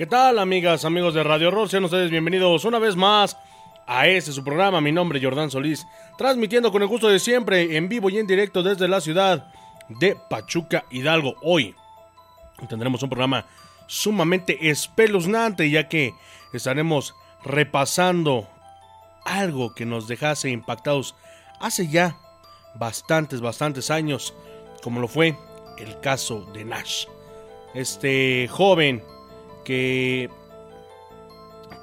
¿Qué 0.00 0.06
tal, 0.06 0.38
amigas, 0.38 0.86
amigos 0.86 1.12
de 1.12 1.22
Radio 1.22 1.48
Horror? 1.48 1.68
Sean 1.68 1.84
ustedes 1.84 2.10
bienvenidos 2.10 2.64
una 2.64 2.78
vez 2.78 2.96
más 2.96 3.36
a 3.86 4.06
este 4.06 4.32
su 4.32 4.42
programa. 4.42 4.80
Mi 4.80 4.92
nombre 4.92 5.18
es 5.18 5.24
Jordán 5.26 5.50
Solís, 5.50 5.86
transmitiendo 6.16 6.72
con 6.72 6.80
el 6.80 6.88
gusto 6.88 7.06
de 7.06 7.18
siempre, 7.18 7.76
en 7.76 7.86
vivo 7.90 8.08
y 8.08 8.16
en 8.16 8.26
directo 8.26 8.62
desde 8.62 8.88
la 8.88 9.02
ciudad 9.02 9.52
de 9.90 10.16
Pachuca, 10.30 10.86
Hidalgo. 10.90 11.34
Hoy 11.42 11.74
tendremos 12.66 13.02
un 13.02 13.10
programa 13.10 13.44
sumamente 13.88 14.70
espeluznante, 14.70 15.68
ya 15.68 15.86
que 15.86 16.14
estaremos 16.54 17.14
repasando 17.44 18.48
algo 19.26 19.74
que 19.74 19.84
nos 19.84 20.08
dejase 20.08 20.48
impactados 20.48 21.14
hace 21.60 21.88
ya 21.88 22.16
bastantes, 22.74 23.42
bastantes 23.42 23.90
años, 23.90 24.32
como 24.82 24.98
lo 24.98 25.08
fue 25.08 25.36
el 25.76 26.00
caso 26.00 26.46
de 26.54 26.64
Nash. 26.64 27.04
Este 27.74 28.48
joven 28.48 29.02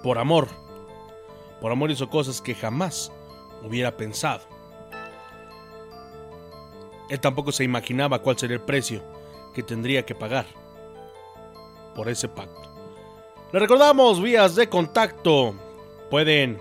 por 0.04 0.18
amor, 0.18 0.48
por 1.62 1.72
amor 1.72 1.92
hizo 1.92 2.10
cosas 2.10 2.42
que 2.42 2.56
jamás 2.56 3.12
hubiera 3.64 3.96
pensado. 3.98 4.42
Él 7.10 7.20
tampoco 7.20 7.52
se 7.52 7.64
imaginaba 7.64 8.20
cuál 8.20 8.38
sería 8.38 8.58
el 8.58 8.62
precio 8.62 9.02
que 9.54 9.64
tendría 9.64 10.06
que 10.06 10.16
pagar 10.16 10.46
por 11.96 12.10
ese 12.10 12.28
pacto. 12.28 12.62
Le 13.52 13.60
recordamos 13.60 14.22
vías 14.22 14.56
de 14.56 14.68
contacto. 14.68 15.56
Pueden 16.12 16.60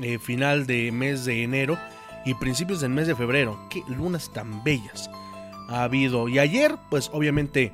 eh, 0.00 0.18
final 0.18 0.66
de 0.66 0.92
mes 0.92 1.24
de 1.24 1.42
enero 1.42 1.78
y 2.24 2.34
principios 2.34 2.80
del 2.80 2.90
mes 2.90 3.06
de 3.06 3.14
febrero. 3.14 3.58
Qué 3.70 3.82
lunas 3.88 4.32
tan 4.32 4.62
bellas 4.64 5.10
ha 5.68 5.84
habido. 5.84 6.28
Y 6.28 6.38
ayer, 6.38 6.76
pues 6.90 7.10
obviamente, 7.12 7.72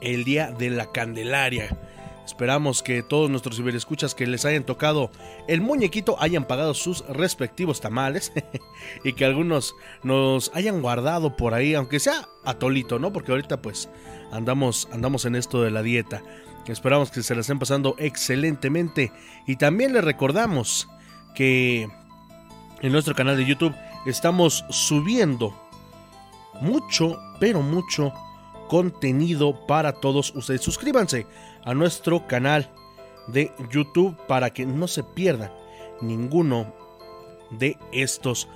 el 0.00 0.24
día 0.24 0.50
de 0.50 0.70
la 0.70 0.90
Candelaria. 0.92 1.76
Esperamos 2.26 2.82
que 2.82 3.04
todos 3.04 3.30
nuestros 3.30 3.56
ciberescuchas 3.56 4.16
que 4.16 4.26
les 4.26 4.44
hayan 4.44 4.64
tocado 4.64 5.12
el 5.46 5.60
muñequito 5.60 6.16
hayan 6.20 6.44
pagado 6.44 6.74
sus 6.74 7.06
respectivos 7.06 7.80
tamales 7.80 8.32
y 9.04 9.12
que 9.12 9.24
algunos 9.24 9.76
nos 10.02 10.50
hayan 10.52 10.82
guardado 10.82 11.36
por 11.36 11.54
ahí, 11.54 11.74
aunque 11.74 12.00
sea 12.00 12.28
atolito, 12.44 12.98
¿no? 12.98 13.12
Porque 13.12 13.30
ahorita 13.30 13.62
pues 13.62 13.88
andamos, 14.32 14.88
andamos 14.92 15.24
en 15.24 15.36
esto 15.36 15.62
de 15.62 15.70
la 15.70 15.82
dieta. 15.82 16.22
Esperamos 16.66 17.12
que 17.12 17.22
se 17.22 17.34
la 17.36 17.42
estén 17.42 17.60
pasando 17.60 17.94
excelentemente 17.98 19.12
y 19.46 19.54
también 19.54 19.92
les 19.92 20.02
recordamos 20.02 20.88
que 21.34 21.88
en 22.82 22.92
nuestro 22.92 23.14
canal 23.14 23.36
de 23.36 23.46
YouTube 23.46 23.74
estamos 24.04 24.64
subiendo 24.70 25.54
mucho, 26.60 27.20
pero 27.38 27.62
mucho 27.62 28.12
contenido 28.68 29.66
para 29.66 29.92
todos 29.92 30.34
ustedes. 30.34 30.62
Suscríbanse 30.62 31.26
a 31.66 31.74
nuestro 31.74 32.26
canal 32.26 32.72
de 33.26 33.52
YouTube 33.70 34.16
para 34.26 34.50
que 34.50 34.64
no 34.64 34.88
se 34.88 35.02
pierdan 35.02 35.52
ninguno 36.00 36.72
de 37.50 37.76
estos. 37.92 38.48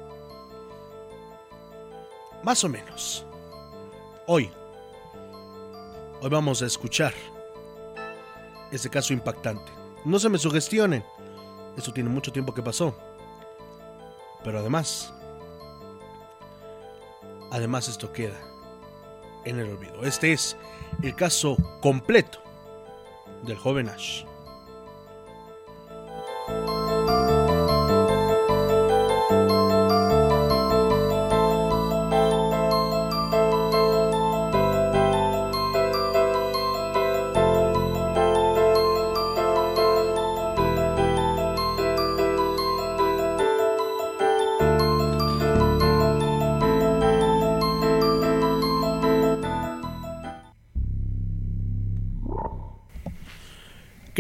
Más 2.43 2.65
o 2.65 2.69
menos. 2.69 3.25
Hoy. 4.27 4.51
Hoy 6.23 6.31
vamos 6.31 6.63
a 6.63 6.67
escuchar 6.67 7.13
este 8.71 8.89
caso 8.89 9.13
impactante. 9.13 9.71
No 10.05 10.19
se 10.19 10.29
me 10.29 10.39
sugestionen. 10.39 11.05
Eso 11.77 11.93
tiene 11.93 12.11
mucho 12.11 12.33
tiempo 12.33 12.55
que 12.55 12.63
pasó. 12.63 12.95
Pero 14.45 14.59
además, 14.59 15.13
además 17.51 17.89
esto 17.89 18.13
queda 18.13 18.39
en 19.45 19.59
el 19.59 19.71
olvido. 19.71 20.05
Este 20.05 20.33
es 20.33 20.57
el 21.03 21.15
caso 21.15 21.57
completo 21.81 22.41
del 23.43 23.57
joven 23.57 23.89
Ash. 23.89 24.25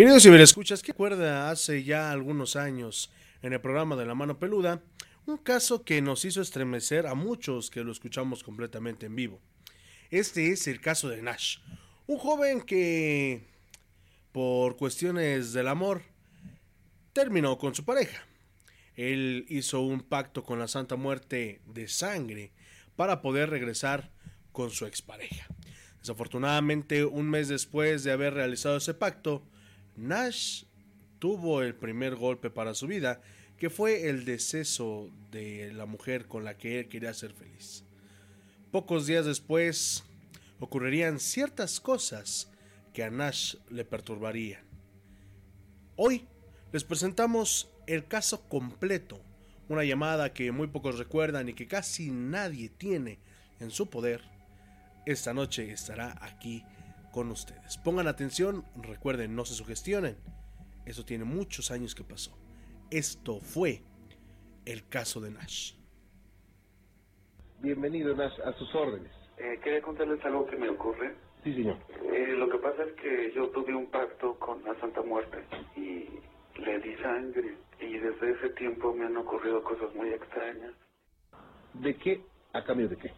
Queridos 0.00 0.24
escuchas, 0.24 0.80
¿qué 0.80 0.92
recuerda 0.92 1.50
hace 1.50 1.84
ya 1.84 2.10
algunos 2.10 2.56
años 2.56 3.12
en 3.42 3.52
el 3.52 3.60
programa 3.60 3.96
de 3.96 4.06
La 4.06 4.14
Mano 4.14 4.38
Peluda? 4.38 4.82
Un 5.26 5.36
caso 5.36 5.84
que 5.84 6.00
nos 6.00 6.24
hizo 6.24 6.40
estremecer 6.40 7.06
a 7.06 7.14
muchos 7.14 7.68
que 7.68 7.84
lo 7.84 7.92
escuchamos 7.92 8.42
completamente 8.42 9.04
en 9.04 9.14
vivo. 9.14 9.42
Este 10.10 10.52
es 10.52 10.66
el 10.68 10.80
caso 10.80 11.10
de 11.10 11.20
Nash, 11.20 11.58
un 12.06 12.16
joven 12.16 12.62
que, 12.62 13.44
por 14.32 14.78
cuestiones 14.78 15.52
del 15.52 15.68
amor, 15.68 16.00
terminó 17.12 17.58
con 17.58 17.74
su 17.74 17.84
pareja. 17.84 18.24
Él 18.96 19.44
hizo 19.50 19.82
un 19.82 20.00
pacto 20.00 20.44
con 20.44 20.58
la 20.58 20.66
Santa 20.68 20.96
Muerte 20.96 21.60
de 21.66 21.88
sangre 21.88 22.52
para 22.96 23.20
poder 23.20 23.50
regresar 23.50 24.10
con 24.52 24.70
su 24.70 24.86
expareja. 24.86 25.46
Desafortunadamente, 25.98 27.04
un 27.04 27.28
mes 27.28 27.48
después 27.48 28.02
de 28.02 28.12
haber 28.12 28.32
realizado 28.32 28.78
ese 28.78 28.94
pacto, 28.94 29.44
Nash 30.00 30.64
tuvo 31.18 31.62
el 31.62 31.74
primer 31.74 32.16
golpe 32.16 32.48
para 32.48 32.74
su 32.74 32.86
vida, 32.86 33.20
que 33.58 33.68
fue 33.68 34.08
el 34.08 34.24
deceso 34.24 35.10
de 35.30 35.72
la 35.74 35.84
mujer 35.84 36.26
con 36.26 36.44
la 36.44 36.56
que 36.56 36.80
él 36.80 36.88
quería 36.88 37.12
ser 37.12 37.32
feliz. 37.34 37.84
Pocos 38.70 39.06
días 39.06 39.26
después 39.26 40.04
ocurrirían 40.58 41.20
ciertas 41.20 41.80
cosas 41.80 42.50
que 42.94 43.04
a 43.04 43.10
Nash 43.10 43.56
le 43.68 43.84
perturbarían. 43.84 44.62
Hoy 45.96 46.26
les 46.72 46.84
presentamos 46.84 47.70
el 47.86 48.06
caso 48.06 48.48
completo, 48.48 49.20
una 49.68 49.84
llamada 49.84 50.32
que 50.32 50.50
muy 50.50 50.68
pocos 50.68 50.98
recuerdan 50.98 51.50
y 51.50 51.52
que 51.52 51.68
casi 51.68 52.10
nadie 52.10 52.70
tiene 52.70 53.18
en 53.58 53.70
su 53.70 53.90
poder. 53.90 54.22
Esta 55.04 55.34
noche 55.34 55.70
estará 55.70 56.16
aquí 56.22 56.64
con 57.10 57.30
ustedes. 57.30 57.78
Pongan 57.78 58.08
atención, 58.08 58.64
recuerden, 58.82 59.34
no 59.34 59.44
se 59.44 59.54
sugestionen. 59.54 60.16
Eso 60.86 61.04
tiene 61.04 61.24
muchos 61.24 61.70
años 61.70 61.94
que 61.94 62.04
pasó. 62.04 62.36
Esto 62.90 63.40
fue 63.40 63.82
el 64.64 64.88
caso 64.88 65.20
de 65.20 65.30
Nash. 65.30 65.74
Bienvenido, 67.60 68.14
Nash, 68.14 68.38
a 68.44 68.52
sus 68.54 68.74
órdenes. 68.74 69.12
Eh, 69.36 69.58
quería 69.62 69.82
contarles 69.82 70.24
algo 70.24 70.46
que 70.46 70.56
me 70.56 70.68
ocurre. 70.68 71.14
Sí, 71.44 71.54
señor. 71.54 71.76
Eh, 72.12 72.34
lo 72.36 72.48
que 72.48 72.58
pasa 72.58 72.82
es 72.84 72.92
que 72.94 73.32
yo 73.34 73.48
tuve 73.50 73.74
un 73.74 73.86
pacto 73.90 74.38
con 74.38 74.62
la 74.64 74.78
Santa 74.80 75.02
Muerte 75.02 75.38
y 75.76 76.08
le 76.60 76.78
di 76.80 76.94
sangre. 76.96 77.56
Y 77.80 77.98
desde 77.98 78.32
ese 78.32 78.50
tiempo 78.50 78.92
me 78.92 79.06
han 79.06 79.16
ocurrido 79.16 79.62
cosas 79.62 79.94
muy 79.94 80.10
extrañas. 80.10 80.72
¿De 81.74 81.94
qué? 81.96 82.20
¿A 82.52 82.62
cambio 82.64 82.88
de 82.88 82.96
qué? 82.96 83.12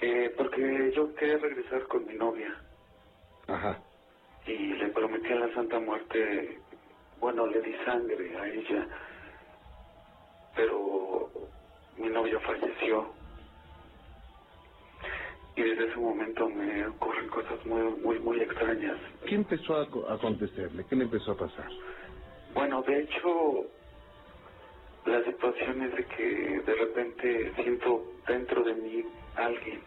Eh, 0.00 0.32
porque 0.36 0.92
yo 0.94 1.14
quería 1.14 1.38
regresar 1.38 1.86
con 1.88 2.06
mi 2.06 2.14
novia. 2.14 2.54
Ajá. 3.48 3.78
Y 4.46 4.74
le 4.74 4.88
prometí 4.88 5.32
a 5.32 5.36
la 5.36 5.54
Santa 5.54 5.78
Muerte, 5.80 6.58
bueno, 7.20 7.46
le 7.46 7.60
di 7.62 7.74
sangre 7.84 8.36
a 8.36 8.48
ella, 8.48 8.86
pero 10.54 11.30
mi 11.96 12.08
novia 12.08 12.38
falleció. 12.40 13.06
Y 15.56 15.62
desde 15.62 15.86
ese 15.86 15.96
momento 15.96 16.48
me 16.48 16.86
ocurren 16.86 17.28
cosas 17.28 17.64
muy, 17.64 17.82
muy, 18.02 18.18
muy 18.18 18.40
extrañas. 18.40 18.98
¿Qué 19.24 19.36
empezó 19.36 19.76
a, 19.76 20.14
acontecerle? 20.14 20.84
¿Qué 20.88 20.96
le 20.96 21.04
empezó 21.04 21.32
a 21.32 21.36
pasar? 21.36 21.68
Bueno, 22.54 22.82
de 22.82 23.02
hecho, 23.02 23.64
la 25.06 25.24
situación 25.24 25.82
es 25.82 25.94
de 25.94 26.04
que 26.06 26.60
de 26.66 26.74
repente 26.74 27.52
siento 27.56 28.04
dentro 28.26 28.64
de 28.64 28.74
mí 28.74 29.04
alguien. 29.36 29.80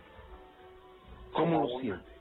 ¿Cómo 1.34 1.62
lo 1.62 1.80
siente? 1.80 2.17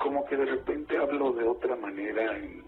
Como 0.00 0.24
que 0.24 0.36
de 0.36 0.46
repente 0.46 0.96
hablo 0.96 1.32
de 1.32 1.44
otra 1.44 1.76
manera 1.76 2.36
en, 2.36 2.64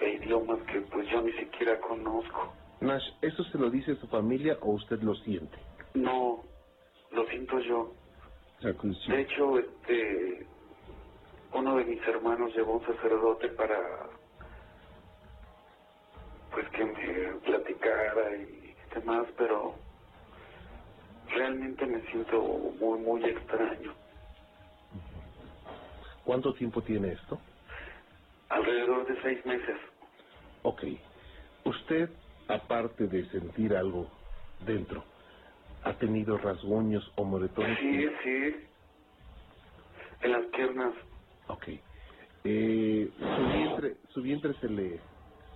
idiomas 0.00 0.58
que 0.62 0.80
pues 0.80 1.08
yo 1.08 1.22
ni 1.22 1.32
siquiera 1.32 1.78
conozco. 1.80 2.52
Nash, 2.80 3.06
¿eso 3.22 3.44
se 3.44 3.58
lo 3.58 3.70
dice 3.70 3.94
su 3.96 4.08
familia 4.08 4.58
o 4.60 4.72
usted 4.72 5.00
lo 5.02 5.14
siente? 5.14 5.56
No, 5.94 6.42
lo 7.12 7.26
siento 7.26 7.60
yo. 7.60 7.92
De 8.60 9.20
hecho, 9.20 9.58
este, 9.58 10.46
uno 11.54 11.76
de 11.76 11.84
mis 11.84 12.02
hermanos 12.08 12.54
llevó 12.54 12.78
un 12.78 12.86
sacerdote 12.86 13.48
para, 13.50 14.08
pues 16.50 16.68
que 16.70 16.84
me 16.84 17.32
platicara 17.44 18.36
y 18.36 18.74
demás, 18.94 19.26
pero 19.38 19.74
realmente 21.28 21.86
me 21.86 22.00
siento 22.10 22.42
muy, 22.80 22.98
muy 22.98 23.24
extraño. 23.24 23.99
¿Cuánto 26.24 26.52
tiempo 26.54 26.82
tiene 26.82 27.12
esto? 27.12 27.40
Alrededor 28.48 29.06
de 29.06 29.20
seis 29.22 29.44
meses. 29.46 29.76
Ok. 30.62 30.84
¿Usted, 31.64 32.10
aparte 32.48 33.06
de 33.06 33.28
sentir 33.30 33.74
algo 33.74 34.08
dentro, 34.66 35.04
ha 35.84 35.92
tenido 35.94 36.36
rasguños 36.38 37.10
o 37.16 37.24
moretones? 37.24 37.78
Sí, 37.78 38.08
sí. 38.22 38.66
En 40.22 40.32
las 40.32 40.44
piernas. 40.46 40.94
Ok. 41.48 41.68
Eh, 42.44 43.10
¿su, 43.18 43.58
vientre, 43.58 43.96
¿Su 44.12 44.22
vientre 44.22 44.54
se 44.60 44.68
le, 44.68 45.00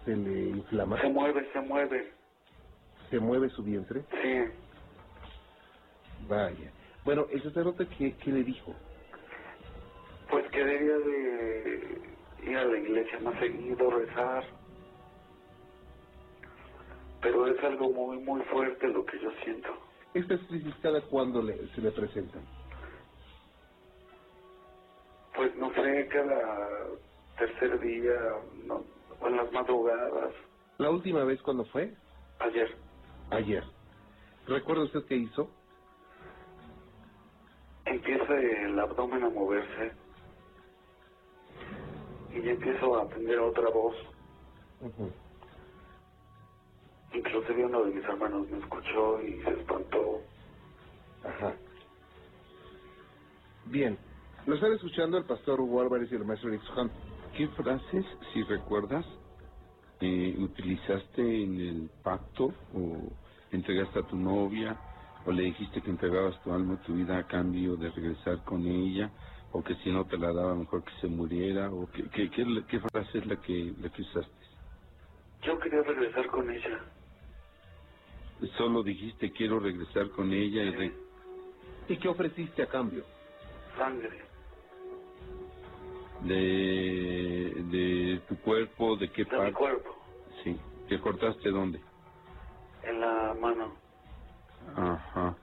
se 0.04 0.16
le 0.16 0.50
inflama? 0.50 1.00
Se 1.00 1.08
mueve, 1.08 1.48
se 1.52 1.60
mueve. 1.60 2.12
¿Se 3.10 3.18
mueve 3.18 3.48
su 3.50 3.62
vientre? 3.62 4.02
Sí. 4.22 4.44
Vaya. 6.28 6.70
Bueno, 7.04 7.26
¿el 7.30 7.42
sacerdote 7.42 7.86
qué, 7.98 8.14
qué 8.16 8.32
le 8.32 8.44
dijo? 8.44 8.74
Que 10.54 10.64
debía 10.64 10.98
de 10.98 12.00
ir 12.44 12.56
a 12.56 12.64
la 12.64 12.78
iglesia 12.78 13.18
más 13.18 13.36
seguido, 13.40 13.90
rezar. 13.90 14.44
Pero 17.20 17.48
es 17.48 17.64
algo 17.64 17.90
muy, 17.90 18.18
muy 18.18 18.40
fuerte 18.42 18.86
lo 18.86 19.04
que 19.04 19.18
yo 19.18 19.32
siento. 19.42 19.68
¿Estas 20.14 20.40
crisis 20.42 20.72
cada 20.80 21.00
cuándo 21.00 21.42
le, 21.42 21.66
se 21.74 21.80
le 21.80 21.90
presentan? 21.90 22.42
Pues 25.34 25.56
no 25.56 25.74
sé, 25.74 26.06
cada 26.12 26.86
tercer 27.36 27.80
día, 27.80 28.14
no, 28.64 28.84
o 29.20 29.26
en 29.26 29.36
las 29.36 29.50
madrugadas. 29.50 30.34
¿La 30.78 30.90
última 30.90 31.24
vez 31.24 31.42
cuándo 31.42 31.64
fue? 31.64 31.92
Ayer. 32.38 32.76
Ayer. 33.30 33.64
¿Recuerda 34.46 34.84
usted 34.84 35.04
qué 35.08 35.16
hizo? 35.16 35.50
Empieza 37.86 38.34
el 38.38 38.78
abdomen 38.78 39.24
a 39.24 39.30
moverse. 39.30 40.03
Y 42.34 42.42
ya 42.42 42.50
empiezo 42.50 42.96
a 42.96 43.02
aprender 43.02 43.38
otra 43.38 43.70
voz. 43.70 43.94
Ujú. 44.80 45.10
Inclusive 47.14 47.64
uno 47.64 47.84
de 47.84 47.94
mis 47.94 48.04
hermanos 48.04 48.50
me 48.50 48.58
escuchó 48.58 49.22
y 49.22 49.40
se 49.42 49.50
espantó. 49.50 50.20
Ajá. 51.24 51.54
Bien. 53.66 53.96
Lo 54.46 54.56
están 54.56 54.72
escuchando 54.72 55.16
el 55.16 55.24
pastor 55.24 55.60
Hugo 55.60 55.80
Álvarez 55.80 56.10
y 56.12 56.16
el 56.16 56.24
maestro 56.24 56.50
Eric 56.50 56.62
Hunt. 56.76 56.92
¿Qué 57.36 57.48
frases, 57.48 58.04
si 58.32 58.42
recuerdas, 58.42 59.06
eh, 60.00 60.34
utilizaste 60.38 61.22
en 61.22 61.60
el 61.60 61.90
pacto 62.02 62.52
o 62.74 63.10
entregaste 63.52 64.00
a 64.00 64.02
tu 64.02 64.16
novia 64.16 64.76
o 65.24 65.32
le 65.32 65.44
dijiste 65.44 65.80
que 65.80 65.90
entregabas 65.90 66.40
tu 66.42 66.52
alma, 66.52 66.80
tu 66.82 66.94
vida 66.94 67.16
a 67.16 67.26
cambio 67.26 67.76
de 67.76 67.90
regresar 67.90 68.44
con 68.44 68.66
ella 68.66 69.10
o 69.54 69.64
que 69.64 69.76
si 69.76 69.92
no 69.92 70.06
te 70.06 70.18
la 70.18 70.32
daba 70.34 70.56
mejor 70.56 70.84
que 70.84 70.92
se 71.00 71.08
muriera 71.08 71.72
o 71.72 71.90
qué, 71.92 72.10
qué, 72.10 72.30
frase 72.92 73.18
es 73.20 73.26
la 73.26 73.40
que, 73.42 73.74
la 73.80 73.90
que 73.90 74.02
usaste? 74.02 74.46
Yo 75.42 75.58
quería 75.60 75.82
regresar 75.82 76.26
con 76.28 76.50
ella. 76.50 76.92
Solo 78.58 78.82
dijiste 78.84 79.32
quiero 79.32 79.60
regresar 79.60 80.10
con 80.12 80.32
ella 80.32 80.64
y 80.64 80.72
re- 80.72 80.98
¿Y 81.88 81.98
qué 81.98 82.08
ofreciste 82.08 82.62
a 82.62 82.68
cambio? 82.68 83.06
Sangre. 83.76 84.28
de, 86.20 87.64
de 87.64 88.20
tu 88.28 88.40
cuerpo, 88.40 88.96
de 88.96 89.10
qué 89.12 89.26
De 89.26 89.40
mi 89.40 89.52
parte. 89.52 89.52
cuerpo. 89.52 89.96
Sí. 90.44 90.60
¿Te 90.88 91.00
cortaste 91.00 91.50
dónde? 91.50 91.82
En 92.82 93.00
la 93.00 93.34
mano. 93.34 93.80
Ajá. 94.76 95.38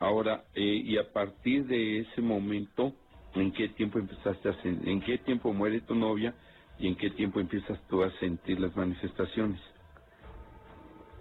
Ahora, 0.00 0.46
eh, 0.54 0.82
y 0.84 0.98
a 0.98 1.12
partir 1.12 1.66
de 1.66 2.00
ese 2.00 2.20
momento, 2.22 2.94
¿en 3.40 3.52
qué 3.52 3.68
tiempo 3.70 3.98
empezaste 3.98 4.48
a 4.50 4.54
sen- 4.62 4.86
en 4.88 5.00
qué 5.02 5.18
tiempo 5.18 5.52
muere 5.52 5.82
tu 5.82 5.94
novia 5.94 6.36
y 6.78 6.88
en 6.88 6.96
qué 6.96 7.10
tiempo 7.10 7.40
empiezas 7.40 7.80
tú 7.88 8.02
a 8.02 8.10
sentir 8.20 8.60
las 8.60 8.76
manifestaciones? 8.76 9.60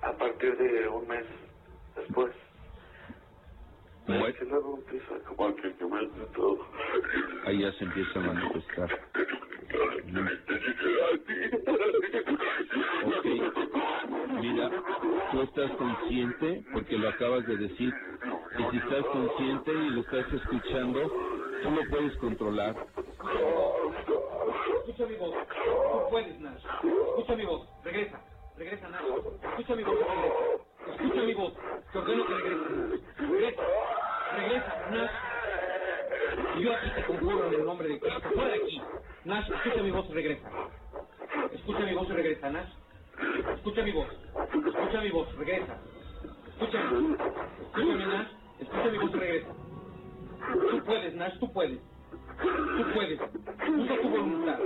A 0.01 0.17
partir 0.17 0.57
de 0.57 0.87
un 0.89 1.07
mes 1.07 1.25
después. 1.95 2.33
Muere. 4.07 4.33
Que 4.33 4.45
luego 4.45 4.77
empieza 4.77 5.19
como 5.25 5.47
a 5.47 5.55
que 5.55 5.75
quemarse 5.77 6.25
todo. 6.35 6.67
Ahí 7.45 7.59
ya 7.59 7.71
se 7.73 7.85
empieza 7.85 8.19
a 8.19 8.23
manifestar. 8.23 8.91
Ok. 13.01 13.25
Mira, 14.35 14.73
tú 15.31 15.41
estás 15.41 15.71
consciente, 15.73 16.65
porque 16.71 16.97
lo 16.97 17.09
acabas 17.09 17.45
de 17.47 17.57
decir, 17.57 17.95
y 18.57 18.65
si 18.65 18.77
estás 18.77 19.07
consciente 19.07 19.73
y 19.73 19.91
lo 19.91 20.01
estás 20.01 20.31
escuchando, 20.33 21.13
tú 21.63 21.71
lo 21.71 21.89
puedes 21.89 22.15
controlar. 22.17 22.75
Escucha 24.79 25.05
mi 25.05 25.15
voz. 25.15 25.33
Tú 25.91 26.09
puedes, 26.09 26.39
Nash. 26.39 26.63
Escucha 27.09 27.35
mi 27.35 27.45
voz. 27.45 27.67
Regresa. 27.83 28.21
Regresa, 28.57 28.89
Nash. 28.89 29.05
Escucha 29.49 29.75
mi 29.75 29.83
voz. 29.83 29.99
Regresa. 29.99 30.45
Escucha 30.87 31.21
mi 31.23 31.33
voz. 31.33 31.53
Te 31.91 31.97
ordeno 31.99 32.25
que 32.27 32.33
regreses. 32.33 32.71
Regresa. 33.17 33.61
Regresa, 34.31 34.75
Nash. 34.91 35.11
Yo 36.63 36.73
aquí 36.73 36.89
te 36.95 37.05
conjuro 37.05 37.47
en 37.47 37.53
el 37.53 37.65
nombre 37.65 37.87
de 37.87 37.99
Cristo. 37.99 38.29
Fuera 38.33 38.49
de 38.49 38.55
aquí. 38.55 38.81
Nash, 39.25 39.51
escucha 39.51 39.83
mi 39.83 39.91
voz 39.91 40.09
y 40.09 40.13
regresa. 40.13 40.49
Escucha 41.53 41.79
mi 41.79 41.93
voz 41.93 42.09
y 42.09 42.13
regresa, 42.13 42.49
Nash. 42.49 42.69
Escucha 43.55 43.83
mi 43.83 43.91
voz. 43.91 44.07
Escucha 44.67 45.01
mi 45.01 45.09
voz. 45.09 45.35
Regresa. 45.37 45.77
Escúchame. 46.47 47.17
Escúchame, 47.61 48.05
Nash. 48.05 48.27
Escucha 48.59 48.89
mi 48.89 48.97
voz 48.97 49.11
y 49.13 49.17
regresa. 49.17 49.66
Tú 50.53 50.83
puedes, 50.85 51.13
Nash. 51.15 51.39
Tú 51.39 51.51
puedes. 51.53 51.79
Tú 52.41 52.83
puedes. 52.93 53.19
Usa 53.19 54.01
tu 54.01 54.09
voluntad. 54.09 54.59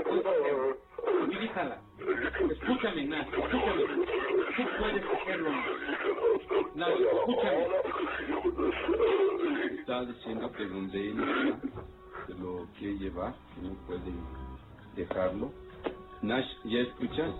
Utilízala. 1.23 1.81
Escúchame, 2.51 3.05
Nash. 3.05 3.27
Escúchame. 3.27 3.83
Tú 4.55 4.63
puedes 4.79 5.03
hacerlo, 5.05 5.49
Nash. 5.51 5.67
Nash, 6.75 6.99
escúchame. 7.01 7.67
Está 9.79 10.05
diciendo 10.05 10.51
que 10.51 10.65
donde 10.67 11.09
él 11.09 11.19
está, 11.19 11.59
se 12.27 12.33
lo 12.35 12.67
quiere 12.77 12.97
llevar, 12.99 13.33
que 13.55 13.61
no 13.61 13.73
puede 13.87 14.13
dejarlo. 14.95 15.51
Nash, 16.21 16.47
¿ya 16.65 16.79
escuchas? 16.81 17.33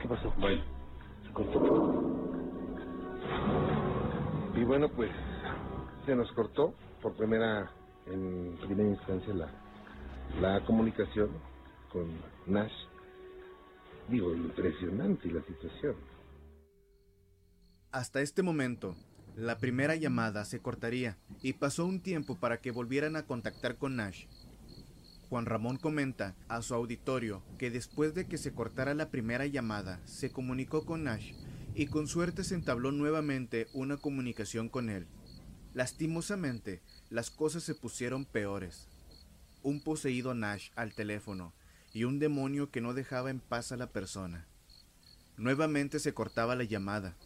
¿Qué 0.00 0.08
pasó? 0.08 0.32
Bueno, 0.38 0.62
Se 1.26 1.32
cortó. 1.32 2.04
Y 4.54 4.64
bueno, 4.64 4.88
pues 4.90 5.10
se 6.06 6.14
nos 6.14 6.30
cortó 6.32 6.74
por 7.02 7.14
primera, 7.16 7.70
primera 8.04 8.88
instancia 8.88 9.34
la, 9.34 9.50
la 10.40 10.64
comunicación 10.64 11.30
con 11.92 12.08
Nash. 12.46 12.72
Digo, 14.08 14.34
impresionante 14.34 15.30
la 15.30 15.42
situación. 15.42 15.94
Hasta 17.92 18.20
este 18.20 18.42
momento, 18.42 18.96
la 19.36 19.58
primera 19.58 19.96
llamada 19.96 20.44
se 20.44 20.60
cortaría 20.60 21.16
y 21.42 21.54
pasó 21.54 21.86
un 21.86 22.00
tiempo 22.00 22.36
para 22.36 22.60
que 22.60 22.70
volvieran 22.70 23.16
a 23.16 23.24
contactar 23.24 23.76
con 23.76 23.96
Nash. 23.96 24.26
Juan 25.28 25.46
Ramón 25.46 25.76
comenta 25.76 26.34
a 26.48 26.60
su 26.60 26.74
auditorio 26.74 27.42
que 27.56 27.70
después 27.70 28.14
de 28.14 28.26
que 28.26 28.36
se 28.36 28.52
cortara 28.52 28.94
la 28.94 29.10
primera 29.10 29.46
llamada, 29.46 30.00
se 30.04 30.32
comunicó 30.32 30.84
con 30.84 31.04
Nash 31.04 31.34
y 31.74 31.86
con 31.86 32.08
suerte 32.08 32.42
se 32.42 32.56
entabló 32.56 32.90
nuevamente 32.90 33.68
una 33.72 33.96
comunicación 33.96 34.68
con 34.68 34.90
él. 34.90 35.06
Lastimosamente, 35.72 36.82
las 37.10 37.30
cosas 37.30 37.62
se 37.62 37.74
pusieron 37.74 38.24
peores. 38.24 38.88
Un 39.62 39.80
poseído 39.82 40.34
Nash 40.34 40.70
al 40.74 40.94
teléfono 40.94 41.52
y 41.92 42.04
un 42.04 42.18
demonio 42.18 42.70
que 42.70 42.80
no 42.80 42.94
dejaba 42.94 43.30
en 43.30 43.40
paz 43.40 43.72
a 43.72 43.76
la 43.76 43.92
persona. 43.92 44.46
Nuevamente 45.36 45.98
se 45.98 46.12
cortaba 46.12 46.56
la 46.56 46.64
llamada 46.64 47.16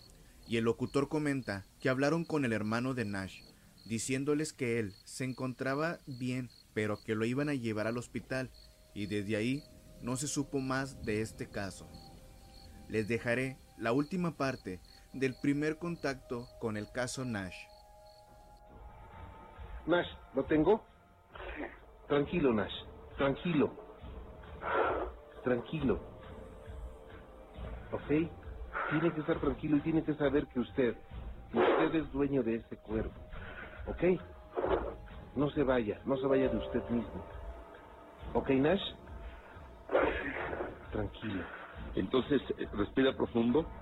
y 0.46 0.58
el 0.58 0.64
locutor 0.64 1.08
comenta 1.08 1.64
que 1.80 1.88
hablaron 1.88 2.24
con 2.24 2.44
el 2.44 2.52
hermano 2.52 2.94
de 2.94 3.04
Nash, 3.04 3.40
diciéndoles 3.86 4.52
que 4.52 4.78
él 4.78 4.94
se 5.04 5.24
encontraba 5.24 6.00
bien, 6.06 6.50
pero 6.74 7.02
que 7.02 7.14
lo 7.14 7.24
iban 7.24 7.48
a 7.48 7.54
llevar 7.54 7.86
al 7.86 7.98
hospital, 7.98 8.50
y 8.94 9.06
desde 9.06 9.36
ahí 9.36 9.64
no 10.02 10.16
se 10.16 10.28
supo 10.28 10.60
más 10.60 11.02
de 11.04 11.22
este 11.22 11.48
caso. 11.48 11.88
Les 12.88 13.08
dejaré 13.08 13.56
la 13.78 13.92
última 13.92 14.36
parte 14.36 14.80
del 15.12 15.34
primer 15.34 15.78
contacto 15.78 16.48
con 16.60 16.76
el 16.76 16.90
caso 16.92 17.24
Nash. 17.24 17.56
Nash, 19.86 20.08
¿lo 20.32 20.46
tengo? 20.46 20.90
Sí. 21.56 21.62
Tranquilo, 22.06 22.52
Nash. 22.54 22.74
Tranquilo. 23.16 23.78
Tranquilo. 25.42 26.08
¿Ok? 27.90 28.08
Tiene 28.88 29.12
que 29.14 29.20
estar 29.20 29.40
tranquilo 29.40 29.78
y 29.78 29.82
tiene 29.82 30.04
que 30.04 30.14
saber 30.16 30.48
que 30.48 30.60
usted, 30.60 31.04
que 31.48 31.58
usted 31.58 31.94
es 31.94 32.10
dueño 32.12 32.42
de 32.44 32.56
ese 32.56 32.78
cuerpo. 32.78 33.32
¿Ok? 33.84 34.02
No 35.34 35.50
se 35.50 35.64
vaya, 35.64 36.00
no 36.04 36.16
se 36.18 36.28
vaya 36.28 36.48
de 36.48 36.58
usted 36.58 36.84
mismo. 36.88 37.30
¿Ok, 38.32 38.50
Nash? 38.50 38.82
Tranquilo. 40.90 41.52
Entonces, 41.94 42.42
eh, 42.58 42.68
respira 42.72 43.14
profundo 43.14 43.74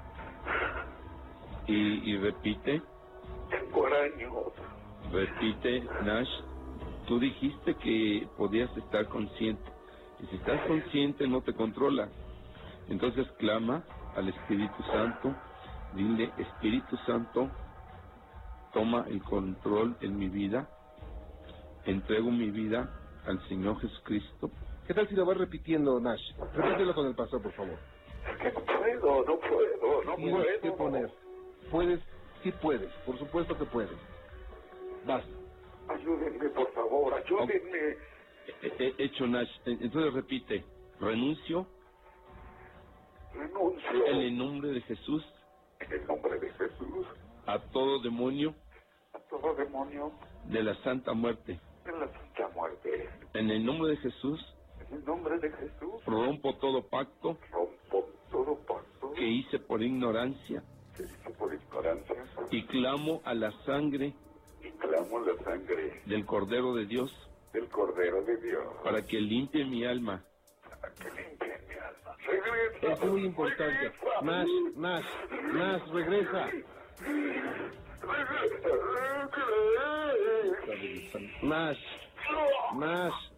y, 1.64 2.12
y 2.12 2.18
repite, 2.18 2.90
Tengo 3.50 3.86
araños. 3.86 4.54
Repite, 5.10 5.82
Nash. 6.04 6.28
Tú 7.06 7.18
dijiste 7.18 7.74
que 7.76 8.28
podías 8.36 8.74
estar 8.76 9.08
consciente. 9.08 9.70
Y 10.20 10.26
si 10.26 10.36
estás 10.36 10.60
consciente, 10.66 11.26
no 11.26 11.40
te 11.42 11.52
controla. 11.52 12.08
Entonces 12.88 13.26
clama 13.38 13.82
al 14.16 14.28
Espíritu 14.28 14.82
Santo. 14.84 15.34
Dile, 15.94 16.32
Espíritu 16.38 16.96
Santo, 17.06 17.50
toma 18.72 19.04
el 19.08 19.22
control 19.22 19.96
en 20.00 20.16
mi 20.16 20.28
vida. 20.28 20.68
Entrego 21.84 22.30
mi 22.30 22.50
vida 22.50 22.88
al 23.26 23.40
Señor 23.48 23.80
Jesucristo. 23.80 24.50
¿Qué 24.86 24.94
tal 24.94 25.08
si 25.08 25.14
lo 25.14 25.26
vas 25.26 25.36
repitiendo, 25.36 26.00
Nash? 26.00 26.22
Repítelo 26.54 26.94
con 26.94 27.06
el 27.06 27.14
pastor, 27.14 27.42
por 27.42 27.52
favor. 27.52 27.78
Que 28.40 28.52
no 28.52 28.60
puedo, 28.64 29.24
no 29.24 29.38
puedo, 29.38 30.04
no 30.04 30.14
Tienes 30.16 30.46
que 30.60 30.70
puedo. 30.70 30.76
poner. 30.76 31.10
Puedes, 31.70 32.00
sí 32.42 32.52
puedes, 32.62 32.90
por 33.04 33.18
supuesto 33.18 33.56
que 33.58 33.64
puedes. 33.64 33.90
Vas. 35.06 35.24
Ayúdenme, 35.88 36.48
por 36.50 36.72
favor, 36.72 37.14
ayúdenme. 37.14 37.96
He- 38.62 38.72
he 38.78 39.04
hecho 39.04 39.26
Nash. 39.26 39.48
Entonces 39.66 40.12
repite, 40.12 40.64
renuncio 41.00 41.66
Renuncio. 43.34 44.06
En 44.06 44.16
el 44.16 44.36
nombre 44.38 44.70
de 44.70 44.80
Jesús 44.82 45.24
en 45.80 45.92
el 45.92 46.06
nombre 46.06 46.38
de 46.38 46.50
Jesús. 46.52 47.06
A 47.46 47.58
todo 47.58 48.00
demonio 48.02 48.54
a 49.14 49.18
todo 49.30 49.54
demonio. 49.54 50.12
De 50.46 50.62
la 50.62 50.74
Santa 50.82 51.12
Muerte. 51.12 51.58
en 51.86 51.98
la 52.00 52.06
santa 52.12 52.48
muerte. 52.54 53.08
En 53.34 53.50
el 53.50 53.64
nombre 53.64 53.90
de 53.90 53.96
Jesús 53.98 54.40
En 54.88 54.96
el 54.98 55.04
nombre 55.04 55.38
de 55.38 55.50
Jesús. 55.50 56.04
Rompo 56.06 56.54
todo 56.56 56.82
pacto 56.88 57.36
rompo 57.50 58.08
todo 58.30 58.56
pacto. 58.66 59.12
Que 59.14 59.26
hice 59.26 59.58
por 59.58 59.82
ignorancia 59.82 60.62
que 60.96 61.04
hice 61.04 61.30
por 61.38 61.52
ignorancia 61.54 62.16
y 62.50 62.62
clamo 62.66 63.20
a 63.24 63.34
la 63.34 63.50
sangre 63.64 64.12
la 65.20 65.44
sangre 65.44 66.00
del 66.06 66.24
Cordero 66.26 66.74
de 66.74 66.86
Dios 66.86 67.12
del 67.52 67.68
Cordero 67.68 68.22
de 68.22 68.36
Dios 68.38 68.64
para 68.82 69.04
que 69.04 69.20
limpie 69.20 69.64
mi 69.64 69.84
alma 69.84 70.24
para 70.80 70.94
que 70.94 71.10
limpie 71.10 71.58
mi 71.68 71.74
alma. 71.74 72.16
Regresa. 72.26 72.92
Es 72.92 73.10
muy 73.10 73.24
importante. 73.24 73.92
Nash, 74.22 74.48
Nash, 74.76 75.04
Nash, 75.52 75.82
regresa. 75.92 76.48
Nash, 81.42 81.78
Nash. 82.74 83.32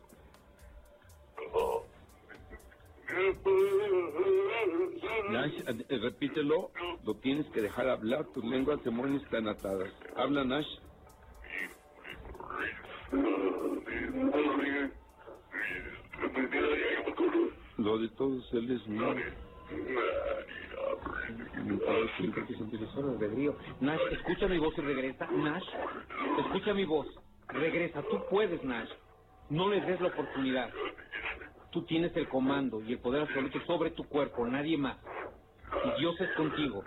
Nash, 5.30 5.52
eh, 5.66 5.98
repítelo, 5.98 6.70
lo 7.04 7.14
tienes 7.16 7.46
que 7.50 7.62
dejar 7.62 7.88
hablar, 7.88 8.24
tus 8.34 8.44
lenguas 8.44 8.82
demonios 8.84 9.22
están 9.22 9.48
atadas. 9.48 9.92
Habla 10.16 10.44
Nash, 10.44 10.66
él 18.52 18.70
es 18.70 18.86
mío. 18.86 19.14
Siempre 22.16 22.44
que 22.46 22.54
albedrío. 22.96 23.56
Nash, 23.80 24.00
escucha 24.12 24.48
mi 24.48 24.58
voz 24.58 24.74
y 24.78 24.80
regresa. 24.80 25.26
Nash, 25.26 25.64
escucha 26.38 26.74
mi 26.74 26.84
voz. 26.84 27.06
Regresa, 27.48 28.02
tú 28.02 28.20
puedes, 28.30 28.62
Nash. 28.64 28.90
No 29.50 29.68
le 29.68 29.80
des 29.80 30.00
la 30.00 30.08
oportunidad. 30.08 30.70
Tú 31.70 31.82
tienes 31.82 32.16
el 32.16 32.28
comando 32.28 32.80
y 32.82 32.92
el 32.92 32.98
poder 32.98 33.22
absoluto 33.22 33.60
sobre 33.66 33.90
tu 33.90 34.04
cuerpo, 34.04 34.46
nadie 34.46 34.78
más. 34.78 34.96
Y 35.84 36.00
Dios 36.00 36.20
es 36.20 36.30
contigo. 36.36 36.84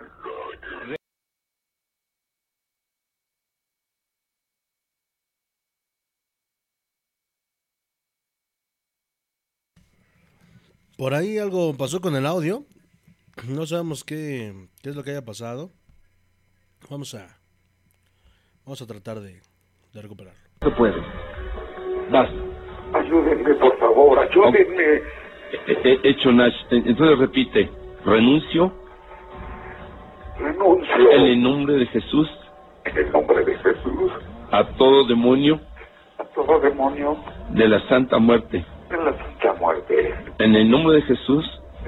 Por 10.98 11.14
ahí 11.14 11.38
algo 11.38 11.74
pasó 11.78 12.00
con 12.00 12.16
el 12.16 12.26
audio. 12.26 12.64
No 13.48 13.66
sabemos 13.66 14.02
qué, 14.02 14.52
qué 14.82 14.90
es 14.90 14.96
lo 14.96 15.04
que 15.04 15.12
haya 15.12 15.24
pasado. 15.24 15.70
Vamos 16.90 17.14
a 17.14 17.24
vamos 18.64 18.82
a 18.82 18.86
tratar 18.86 19.20
de, 19.20 19.40
de 19.94 20.02
recuperarlo. 20.02 20.40
Se 20.60 20.70
puede. 20.72 21.00
Vas. 22.10 22.28
Ayúdenme, 22.94 23.54
por 23.54 23.78
favor, 23.78 24.18
ayúdenme. 24.18 25.02
He 25.68 25.72
he 25.84 26.10
hecho 26.10 26.32
Nash, 26.32 26.52
eh, 26.72 26.82
entonces 26.84 27.18
repite, 27.18 27.70
renuncio 28.04 28.74
Renuncio 30.38 31.10
en 31.12 31.22
el 31.22 31.42
nombre 31.42 31.74
de 31.74 31.86
Jesús 31.86 32.28
en 32.84 32.98
el 32.98 33.12
nombre 33.12 33.44
de 33.44 33.56
Jesús 33.56 34.12
a 34.50 34.66
todo 34.76 35.06
demonio 35.06 35.60
a 36.18 36.24
todo 36.24 36.60
demonio 36.60 37.16
de 37.50 37.68
la 37.68 37.80
Santa 37.88 38.18
Muerte. 38.18 38.64
En 38.90 39.04
la 39.04 39.12
santa 39.16 39.52
muerte. 39.60 40.14
En 40.38 40.54
el 40.54 40.70
nombre 40.70 40.96
de 40.96 41.02
Jesús 41.02 41.44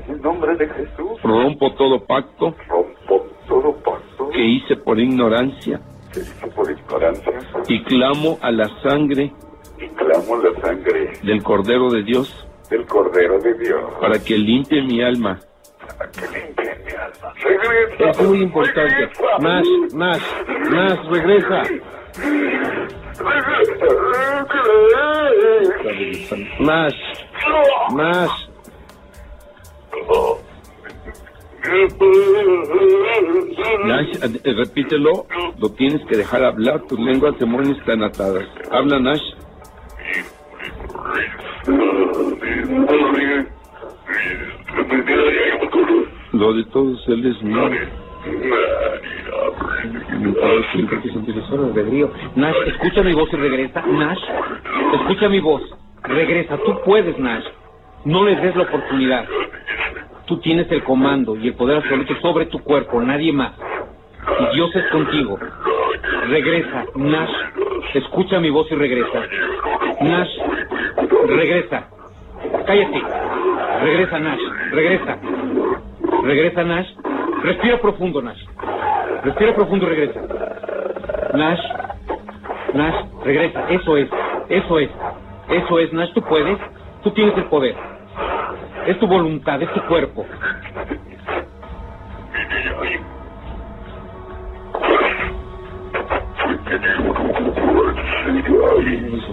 En 0.07 0.15
el 0.15 0.23
nombre 0.23 0.55
de 0.57 0.69
Jesús 0.69 1.23
rompo 1.23 1.73
todo 1.75 2.05
pacto 2.07 2.55
rompo 2.69 3.27
todo 3.49 3.73
pacto 3.85 4.31
que 4.31 4.41
hice 4.43 4.77
por 4.77 4.99
ignorancia 4.99 5.81
que 6.13 6.21
hice 6.21 6.47
por 6.49 6.71
ignorancia 6.71 7.33
y 7.69 7.83
clamo 7.85 8.39
a 8.43 8.51
la 8.51 8.69
sangre 8.83 9.33
y 9.79 9.89
clamo 9.89 10.37
la 10.37 10.61
sangre 10.61 11.13
del 11.23 11.43
Cordero 11.43 11.91
de 11.91 12.03
Dios 12.03 12.47
del 12.71 12.87
Cordero 12.87 13.39
de 13.41 13.55
Dios 13.55 13.83
para 14.01 14.19
que 14.19 14.39
limpie 14.39 14.83
mi 14.83 15.03
alma. 15.03 15.39
para 15.99 16.11
que 16.13 16.21
limpie 16.21 16.77
mi 16.85 16.93
alma. 16.93 17.35
Regresa. 17.43 18.11
Es 18.11 18.29
muy 18.29 18.43
importante. 18.43 18.95
Regresa. 18.95 19.39
Nash, 19.41 19.69
Nash, 19.93 20.23
Nash, 20.71 21.11
regresa. 21.11 21.63
Regresa. 23.19 23.87
Nash, 24.95 25.80
Nash. 26.31 26.95
Nash, 33.85 34.11
eh, 34.23 34.55
repítelo, 34.57 35.27
lo 35.59 35.69
tienes 35.73 36.05
que 36.07 36.17
dejar 36.17 36.45
hablar, 36.45 36.83
tus 36.83 36.99
lenguas 37.01 37.39
demonios 37.39 37.79
están 37.79 38.03
atadas. 38.03 38.47
Habla 38.71 39.01
Nash, 39.01 39.23
lo 46.33 46.55
de 46.55 46.65
todos 46.65 47.09
él 47.09 47.27
es 47.27 47.43
siempre 50.73 51.01
que 51.03 51.11
se 51.11 51.55
albedrío. 51.55 52.11
Nash, 52.37 52.57
escucha 52.67 53.03
mi 53.03 53.15
voz 53.15 53.29
y 53.33 53.37
regresa. 53.37 53.83
Nash, 53.83 54.21
escucha 54.95 55.29
mi 55.29 55.41
voz. 55.41 55.80
Regresa, 56.05 56.57
tú 56.59 56.81
puedes, 56.85 57.19
Nash. 57.19 57.45
No 58.05 58.25
le 58.25 58.37
des 58.37 58.57
la 58.57 58.63
oportunidad. 58.63 59.27
Tú 60.27 60.39
tienes 60.39 60.71
el 60.71 60.83
comando 60.85 61.37
y 61.37 61.49
el 61.49 61.55
poder 61.55 61.79
absoluto 61.79 62.15
sobre 62.21 62.47
tu 62.47 62.59
cuerpo, 62.61 63.03
nadie 63.03 63.33
más. 63.33 63.53
Y 64.41 64.55
Dios 64.55 64.75
es 64.75 64.87
contigo. 64.91 65.39
Regresa, 66.29 66.85
Nash. 66.95 67.31
Escucha 67.95 68.41
mi 68.41 68.51
voz 68.51 68.71
y 68.71 68.75
regresa. 68.75 69.23
Nash, 70.01 70.31
regresa. 71.27 71.89
Cállate. 72.67 73.03
Regresa, 73.83 74.19
Nash. 74.19 74.41
Regresa. 74.71 75.19
Regresa, 76.23 76.65
Nash. 76.65 76.89
Respira 77.43 77.79
profundo, 77.81 78.23
Nash. 78.23 78.43
Respira 79.25 79.55
profundo 79.55 79.87
y 79.87 79.89
regresa. 79.89 80.21
Nash. 81.35 81.61
Nash, 82.75 83.05
regresa. 83.25 83.69
Eso 83.69 83.97
es. 83.97 84.09
Eso 84.49 84.79
es. 84.79 84.91
Eso 85.51 85.79
es, 85.79 85.93
Nash. 85.93 86.13
Tú 86.15 86.23
puedes. 86.23 86.59
Tú 87.03 87.11
tienes 87.11 87.37
el 87.37 87.45
poder. 87.45 87.75
Es 88.87 88.99
tu 88.99 89.07
voluntad, 89.07 89.61
es 89.63 89.73
tu 89.73 89.81
cuerpo. 89.87 90.25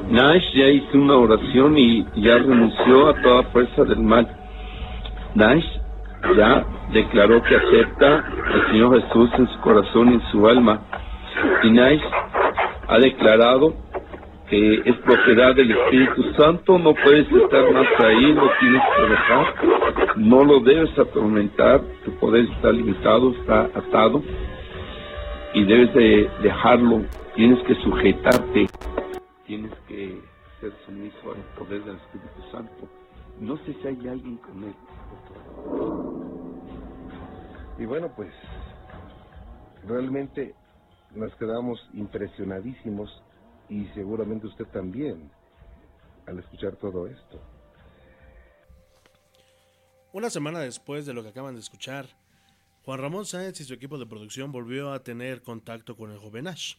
Nash 0.09 0.43
ya 0.53 0.67
hizo 0.67 0.97
una 0.97 1.17
oración 1.17 1.77
y 1.77 2.05
ya 2.15 2.37
renunció 2.37 3.09
a 3.09 3.21
toda 3.21 3.43
fuerza 3.51 3.83
del 3.83 3.99
mal. 3.99 4.27
Nash 5.35 5.65
ya 6.35 6.65
declaró 6.93 7.43
que 7.43 7.55
acepta 7.55 8.25
al 8.53 8.67
Señor 8.71 9.01
Jesús 9.01 9.29
en 9.37 9.47
su 9.47 9.59
corazón 9.59 10.09
y 10.09 10.13
en 10.15 10.21
su 10.31 10.47
alma. 10.47 10.81
Y 11.63 11.71
Nash 11.71 12.01
ha 12.87 12.97
declarado 12.99 13.73
eh, 14.49 14.81
es 14.85 14.95
propiedad 14.97 15.53
del 15.55 15.71
Espíritu 15.71 16.23
Santo, 16.33 16.79
no 16.79 16.93
puedes 16.93 17.29
estar 17.29 17.69
más 17.73 17.87
ahí, 17.99 18.33
lo 18.33 18.49
tienes 18.59 18.81
que 18.95 19.01
dejar, 19.01 20.17
no 20.17 20.43
lo 20.43 20.59
debes 20.61 20.97
atormentar, 20.97 21.81
tu 22.05 22.11
poder 22.13 22.45
está 22.45 22.71
limitado, 22.71 23.31
está 23.31 23.63
atado 23.77 24.23
y 25.53 25.65
debes 25.65 25.93
de 25.93 26.29
dejarlo, 26.41 27.01
tienes 27.35 27.61
que 27.63 27.75
sujetarte, 27.75 28.67
tienes 29.45 29.73
que 29.87 30.21
ser 30.61 30.71
sumiso 30.85 31.33
al 31.33 31.41
poder 31.57 31.83
del 31.83 31.97
Espíritu 31.97 32.41
Santo. 32.51 32.87
No 33.39 33.57
sé 33.57 33.73
si 33.73 33.87
hay 33.87 34.07
alguien 34.07 34.37
con 34.37 34.63
él. 34.63 34.73
Y 37.79 37.85
bueno, 37.85 38.09
pues 38.15 38.31
realmente 39.87 40.55
nos 41.15 41.35
quedamos 41.35 41.79
impresionadísimos 41.93 43.23
y 43.69 43.85
seguramente 43.93 44.47
usted 44.47 44.65
también 44.65 45.29
al 46.25 46.39
escuchar 46.39 46.75
todo 46.75 47.07
esto. 47.07 47.41
Una 50.13 50.29
semana 50.29 50.59
después 50.59 51.05
de 51.05 51.13
lo 51.13 51.23
que 51.23 51.29
acaban 51.29 51.55
de 51.55 51.61
escuchar, 51.61 52.07
Juan 52.83 52.99
Ramón 52.99 53.25
Sáenz 53.25 53.59
y 53.59 53.65
su 53.65 53.73
equipo 53.73 53.97
de 53.97 54.05
producción 54.05 54.51
volvió 54.51 54.93
a 54.93 55.03
tener 55.03 55.41
contacto 55.41 55.95
con 55.95 56.11
el 56.11 56.19
joven 56.19 56.45
Nash. 56.45 56.75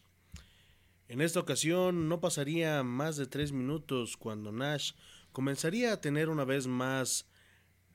En 1.07 1.21
esta 1.21 1.39
ocasión 1.39 2.09
no 2.09 2.19
pasaría 2.19 2.83
más 2.83 3.17
de 3.17 3.27
tres 3.27 3.51
minutos 3.51 4.17
cuando 4.17 4.51
Nash 4.51 4.93
comenzaría 5.31 5.93
a 5.93 6.01
tener 6.01 6.29
una 6.29 6.45
vez 6.45 6.67
más 6.67 7.27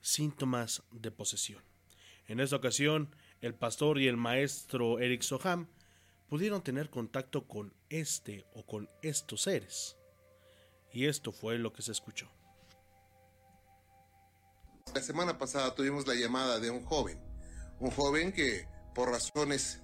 síntomas 0.01 0.83
de 0.93 1.11
posesión. 1.11 1.63
En 2.27 2.41
esta 2.41 2.57
ocasión, 2.57 3.15
el 3.41 3.55
pastor 3.55 4.01
y 4.01 4.09
el 4.09 4.17
maestro 4.17 4.99
Eric 4.99 5.23
Soham 5.23 5.69
pudieron 6.29 6.63
tener 6.63 6.91
contacto 6.91 7.47
con 7.47 7.73
este 7.89 8.47
o 8.55 8.65
con 8.65 8.89
estos 9.03 9.43
seres. 9.43 9.97
Y 10.93 11.07
esto 11.07 11.33
fue 11.33 11.59
lo 11.59 11.73
que 11.73 11.83
se 11.83 11.93
escuchó. 11.93 12.31
La 14.95 15.03
semana 15.03 15.39
pasada 15.39 15.75
tuvimos 15.75 16.07
la 16.07 16.15
llamada 16.15 16.61
de 16.61 16.71
un 16.71 16.85
joven, 16.85 17.19
un 17.81 17.91
joven 17.91 18.33
que 18.33 18.69
por 18.95 19.11
razones 19.11 19.81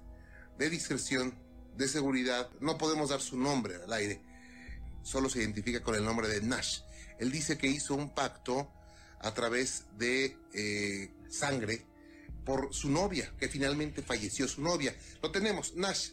de 0.56 0.70
discreción, 0.70 1.34
de 1.76 1.88
seguridad, 1.88 2.50
no 2.60 2.78
podemos 2.78 3.10
dar 3.10 3.20
su 3.20 3.36
nombre 3.36 3.76
al 3.76 3.92
aire, 3.92 4.22
solo 5.02 5.28
se 5.28 5.40
identifica 5.40 5.82
con 5.82 5.94
el 5.94 6.04
nombre 6.04 6.28
de 6.28 6.42
Nash. 6.42 6.82
Él 7.18 7.32
dice 7.32 7.58
que 7.58 7.66
hizo 7.66 7.94
un 7.94 8.14
pacto 8.14 8.70
a 9.20 9.34
través 9.34 9.84
de 9.98 10.36
eh, 10.54 11.12
sangre 11.28 11.86
por 12.44 12.72
su 12.72 12.88
novia, 12.88 13.32
que 13.38 13.48
finalmente 13.48 14.02
falleció 14.02 14.46
su 14.48 14.62
novia. 14.62 14.94
Lo 15.22 15.30
tenemos, 15.30 15.74
Nash. 15.74 16.10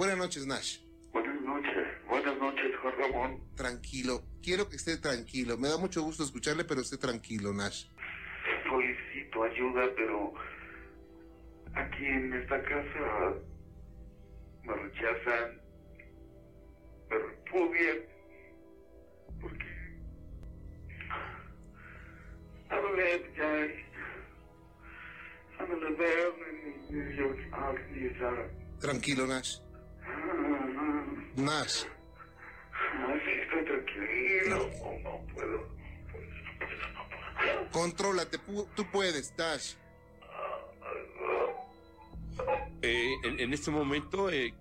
Buenas 0.00 0.16
noches, 0.16 0.46
Nash. 0.46 0.78
Buenas 1.12 1.42
noches, 1.42 1.86
buenas 2.08 2.38
noches, 2.38 2.74
Juan 2.80 2.94
Ramón. 2.98 3.54
Tranquilo, 3.54 4.22
quiero 4.42 4.66
que 4.66 4.76
esté 4.76 4.96
tranquilo. 4.96 5.58
Me 5.58 5.68
da 5.68 5.76
mucho 5.76 6.00
gusto 6.00 6.22
escucharle, 6.24 6.64
pero 6.64 6.80
esté 6.80 6.96
tranquilo, 6.96 7.52
Nash. 7.52 7.84
Solicito 8.66 9.42
ayuda, 9.42 9.90
pero 9.94 10.32
aquí 11.74 12.06
en 12.06 12.32
esta 12.32 12.62
casa 12.62 13.34
me 14.62 14.72
rechazan, 14.72 15.60
me 17.10 17.18
repudian, 17.18 17.98
porque 19.38 19.66
hablé 22.70 23.32
ya, 23.36 23.66
yo, 27.18 27.34
Tranquilo, 28.80 29.26
Nash. 29.26 29.58
Nash. 31.36 31.84
Sí, 33.24 33.30
estoy 33.42 33.64
tranquilo, 33.64 34.70
no 35.02 35.26
puedo. 35.34 35.80
Contrólate, 37.72 38.38
tú 38.74 38.86
puedes, 38.90 39.34
Nash. 39.38 39.74
Eh, 42.82 43.14
en, 43.24 43.40
en 43.40 43.52
este 43.52 43.70
momento 43.70 44.30
eh, 44.30 44.54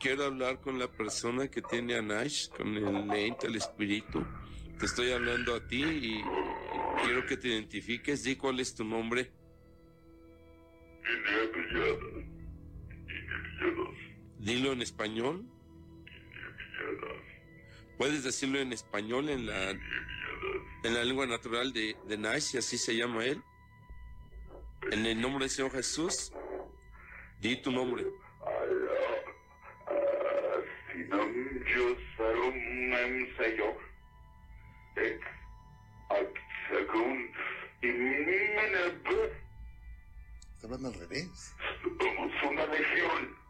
quiero 0.00 0.24
hablar 0.24 0.60
con 0.60 0.78
la 0.78 0.88
persona 0.88 1.48
que 1.48 1.62
tiene 1.62 1.96
a 1.96 2.02
Nash, 2.02 2.48
con 2.48 2.76
el 2.76 3.12
ente, 3.12 3.46
el 3.46 3.56
espíritu. 3.56 4.24
Te 4.78 4.86
estoy 4.86 5.12
hablando 5.12 5.54
a 5.54 5.66
ti 5.66 5.82
y 5.82 6.22
quiero 7.04 7.24
que 7.26 7.36
te 7.36 7.48
identifiques. 7.48 8.24
Di 8.24 8.36
cuál 8.36 8.60
es 8.60 8.74
tu 8.74 8.84
nombre. 8.84 9.32
Dilo 14.44 14.72
en 14.72 14.82
español. 14.82 15.42
Puedes 17.96 18.24
decirlo 18.24 18.58
en 18.58 18.74
español 18.74 19.30
en 19.30 19.46
la 19.46 19.70
en 19.70 20.92
la 20.92 21.02
lengua 21.02 21.26
natural 21.26 21.72
de, 21.72 21.96
de 22.06 22.18
Nash, 22.18 22.54
y 22.54 22.58
así 22.58 22.76
se 22.76 22.94
llama 22.94 23.24
él. 23.24 23.42
En 24.92 25.06
el 25.06 25.18
nombre 25.18 25.44
del 25.44 25.50
Señor 25.50 25.72
Jesús, 25.72 26.30
di 27.40 27.56
tu 27.62 27.72
nombre. 27.72 28.04
Está 40.52 40.66
hablando 40.66 40.88
al 40.88 40.94
revés. 40.94 41.54
Somos 41.98 42.32
una 42.50 42.66
legión. 42.66 43.43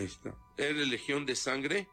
Ahí 0.00 0.06
está. 0.06 0.34
¿Eres 0.56 0.88
legión 0.88 1.26
de 1.26 1.36
sangre? 1.36 1.86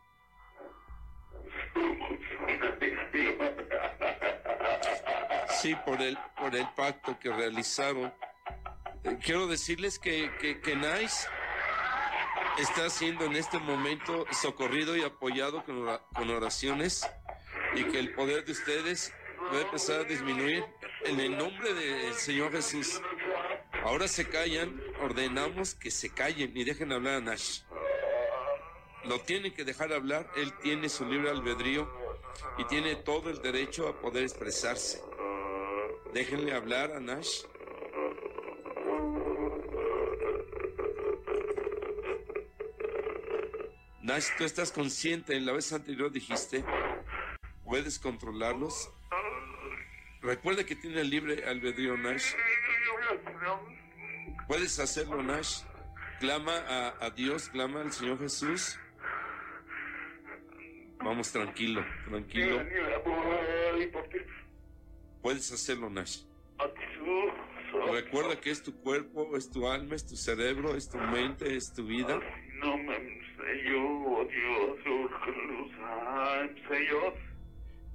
Sí, 5.62 5.76
por 5.86 6.02
el, 6.02 6.18
por 6.38 6.56
el 6.56 6.66
pacto 6.70 7.20
que 7.20 7.34
realizaron. 7.34 8.14
Eh, 9.04 9.18
Quiero 9.22 9.48
decirles 9.48 10.00
que, 10.00 10.32
que, 10.40 10.62
que 10.62 10.78
Nice 10.78 11.28
está 12.58 12.90
siendo 12.90 13.26
en 13.26 13.36
este 13.36 13.60
momento 13.60 14.26
socorrido 14.32 14.96
y 14.96 15.04
apoyado 15.04 15.66
con 15.66 16.30
oraciones 16.30 17.06
y 17.76 17.84
que 17.84 18.00
el 18.00 18.14
poder 18.14 18.46
de 18.46 18.54
ustedes 18.54 19.14
va 19.54 19.58
a 19.58 19.62
empezar 19.64 20.00
a 20.00 20.04
disminuir 20.06 20.64
en 21.04 21.20
el 21.20 21.38
nombre 21.38 21.74
del 21.74 22.14
Señor 22.14 22.54
Jesús. 22.54 23.02
Ahora 23.84 24.08
se 24.08 24.30
callan, 24.30 24.82
ordenamos 25.02 25.76
que 25.76 25.92
se 25.92 26.10
callen 26.10 26.56
y 26.56 26.64
dejen 26.64 26.94
hablar 26.94 27.16
a 27.16 27.20
Nash. 27.20 27.67
Lo 29.08 29.20
tienen 29.22 29.54
que 29.54 29.64
dejar 29.64 29.94
hablar, 29.94 30.30
él 30.36 30.52
tiene 30.62 30.90
su 30.90 31.06
libre 31.06 31.30
albedrío 31.30 31.90
y 32.58 32.66
tiene 32.66 32.96
todo 32.96 33.30
el 33.30 33.42
derecho 33.42 33.88
a 33.88 34.02
poder 34.02 34.24
expresarse. 34.24 35.02
Déjenle 36.14 36.54
hablar 36.54 36.92
a 36.92 37.00
Nash. 37.00 37.44
Nash, 44.02 44.28
tú 44.38 44.44
estás 44.44 44.72
consciente, 44.74 45.38
en 45.38 45.46
la 45.46 45.54
vez 45.54 45.72
anterior 45.72 46.12
dijiste, 46.12 46.66
puedes 47.64 48.00
controlarlos. 48.00 48.90
Recuerda 50.22 50.66
que 50.66 50.76
tiene 50.76 51.00
el 51.02 51.10
libre 51.10 51.46
albedrío 51.48 51.96
Nash. 51.96 52.34
Puedes 54.48 54.80
hacerlo, 54.80 55.24
Nash. 55.24 55.62
Clama 56.20 56.58
a, 56.58 57.06
a 57.06 57.10
Dios, 57.12 57.48
clama 57.50 57.82
al 57.82 57.94
Señor 57.94 58.20
Jesús. 58.20 58.78
Vamos, 61.08 61.32
tranquilo, 61.32 61.86
tranquilo. 62.10 62.62
Puedes 65.22 65.50
hacerlo, 65.54 65.90
Nash. 65.90 66.24
Recuerda 67.94 68.42
que 68.42 68.52
es 68.52 68.62
tu 68.62 68.76
cuerpo, 68.82 69.38
es 69.38 69.50
tu 69.50 69.70
alma, 69.70 69.96
es 69.96 70.06
tu 70.06 70.18
cerebro, 70.18 70.76
es 70.76 70.90
tu 70.90 70.98
mente, 70.98 71.56
es 71.56 71.74
tu 71.74 71.86
vida. 71.86 72.20
Seyor. 76.68 77.14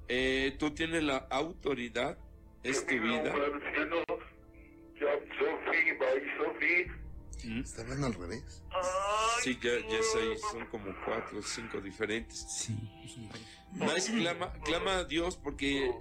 Eh, 0.07 0.55
tú 0.57 0.71
tienes 0.71 1.03
la 1.03 1.17
autoridad, 1.29 2.17
es 2.63 2.83
tu 2.83 2.95
vida. 2.99 3.31
Está 7.43 7.83
hablando 7.83 8.07
al 8.07 8.13
revés. 8.15 8.63
Sí, 9.43 9.59
ya, 9.61 9.71
ya 9.89 10.01
sé, 10.03 10.37
son 10.51 10.65
como 10.67 10.93
cuatro 11.05 11.39
o 11.39 11.41
cinco 11.41 11.81
diferentes. 11.81 12.45
Sí. 12.49 12.75
Nice, 13.73 14.11
clama, 14.13 14.53
clama 14.63 14.97
a 14.99 15.03
Dios 15.03 15.35
porque 15.35 15.91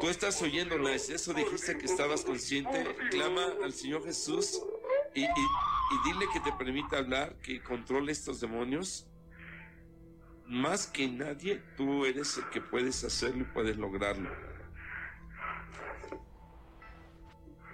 tú 0.00 0.08
estás 0.08 0.40
oyendo, 0.40 0.78
Nice. 0.78 1.14
Eso 1.14 1.34
dijiste 1.34 1.76
que 1.76 1.86
estabas 1.86 2.24
consciente. 2.24 2.96
Clama 3.10 3.44
al 3.62 3.72
Señor 3.74 4.04
Jesús 4.04 4.60
y, 5.14 5.22
y- 5.24 5.26
y 5.26 6.10
dile 6.12 6.26
que 6.32 6.40
te 6.40 6.52
permita 6.52 6.98
hablar, 6.98 7.36
que 7.40 7.62
controle 7.62 8.12
estos 8.12 8.40
demonios. 8.40 9.06
Más 10.46 10.86
que 10.86 11.08
nadie, 11.08 11.62
tú 11.76 12.04
eres 12.04 12.36
el 12.38 12.48
que 12.50 12.60
puedes 12.60 13.02
hacerlo 13.04 13.42
y 13.42 13.52
puedes 13.52 13.76
lograrlo. 13.76 14.30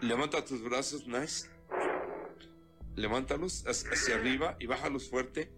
Levanta 0.01 0.45
tus 0.45 0.63
brazos, 0.63 1.07
Nice. 1.07 1.49
Levántalos 2.97 3.65
hacia 3.67 4.17
arriba 4.17 4.57
y 4.59 4.67
bájalos 4.67 5.09
fuerte. 5.09 5.53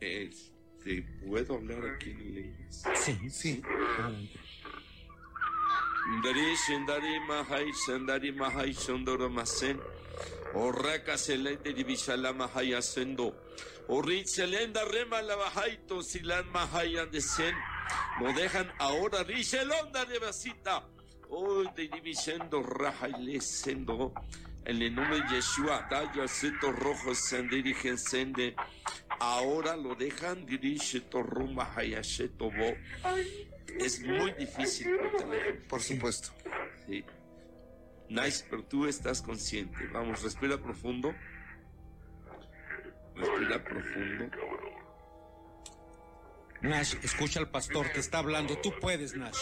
Este, 0.00 1.02
¿puedo 1.26 1.54
hablar 1.54 1.84
aquí 1.94 2.10
en 2.10 2.20
inglés? 2.20 2.82
Sí. 2.94 3.30
Sí. 3.30 3.62
Dari 6.22 6.56
sendari 6.56 7.20
mahai 7.28 7.68
sendari 7.84 8.32
mahai 8.32 8.72
sondoro 8.72 9.28
masen. 9.28 9.78
Orraka 10.54 11.18
selende 11.18 11.74
divishala 11.74 12.32
mahai 12.32 12.72
asendo. 12.72 13.36
Orri 13.88 14.24
selenda 14.24 14.84
rema 14.88 15.20
la 15.20 15.36
bajaito 15.36 16.02
silan 16.02 16.48
mahai 16.48 16.96
andesen. 16.96 17.54
Lo 18.20 18.32
dejan 18.32 18.72
ahora 18.78 19.22
richelonda 19.22 20.04
de 20.06 20.18
vasita. 20.18 20.88
Hoy 21.30 21.68
de 21.76 21.88
divisendo 21.88 22.62
raja 22.62 23.08
y 23.08 23.22
le 23.22 23.40
sendo. 23.40 24.12
En 24.64 24.82
el 24.82 24.94
nombre 24.94 25.20
de 25.20 25.36
Yeshua, 25.36 25.86
daya 25.90 26.28
seto 26.28 26.72
rojo 26.72 27.14
sende. 27.14 28.54
Ahora 29.20 29.76
lo 29.76 29.94
dejan 29.94 30.44
dirige 30.46 31.00
torrumba 31.00 31.72
hayasheto 31.74 32.50
bo. 32.50 32.76
Es 33.78 34.00
muy 34.00 34.32
difícil. 34.32 34.98
Por 35.68 35.80
supuesto. 35.80 36.30
Sí. 36.86 37.04
Nice, 38.08 38.44
pero 38.48 38.64
tú 38.64 38.86
estás 38.86 39.20
consciente. 39.20 39.86
Vamos, 39.92 40.22
respira 40.22 40.58
profundo. 40.58 41.14
Respira 43.14 43.62
profundo. 43.62 44.30
Nash, 46.60 46.96
escucha 47.02 47.38
al 47.38 47.50
pastor, 47.50 47.88
te 47.92 48.00
está 48.00 48.18
hablando. 48.18 48.58
Tú 48.58 48.72
puedes, 48.80 49.14
Nash. 49.14 49.38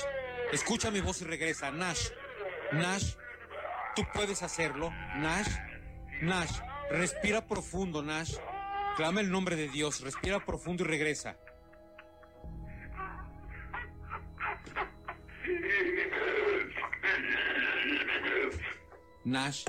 Escucha 0.53 0.91
mi 0.91 1.01
voz 1.01 1.21
y 1.23 1.25
regresa. 1.25 1.71
Nash, 1.71 2.09
Nash, 2.73 3.15
tú 3.95 4.03
puedes 4.15 4.43
hacerlo. 4.43 4.91
Nash, 5.17 5.49
Nash, 6.23 6.59
respira 6.91 7.47
profundo, 7.47 8.03
Nash. 8.03 8.35
Clama 8.97 9.21
el 9.21 9.31
nombre 9.31 9.57
de 9.57 9.69
Dios, 9.69 10.01
respira 10.01 10.45
profundo 10.45 10.85
y 10.85 10.87
regresa. 10.87 11.37
Nash, 19.25 19.65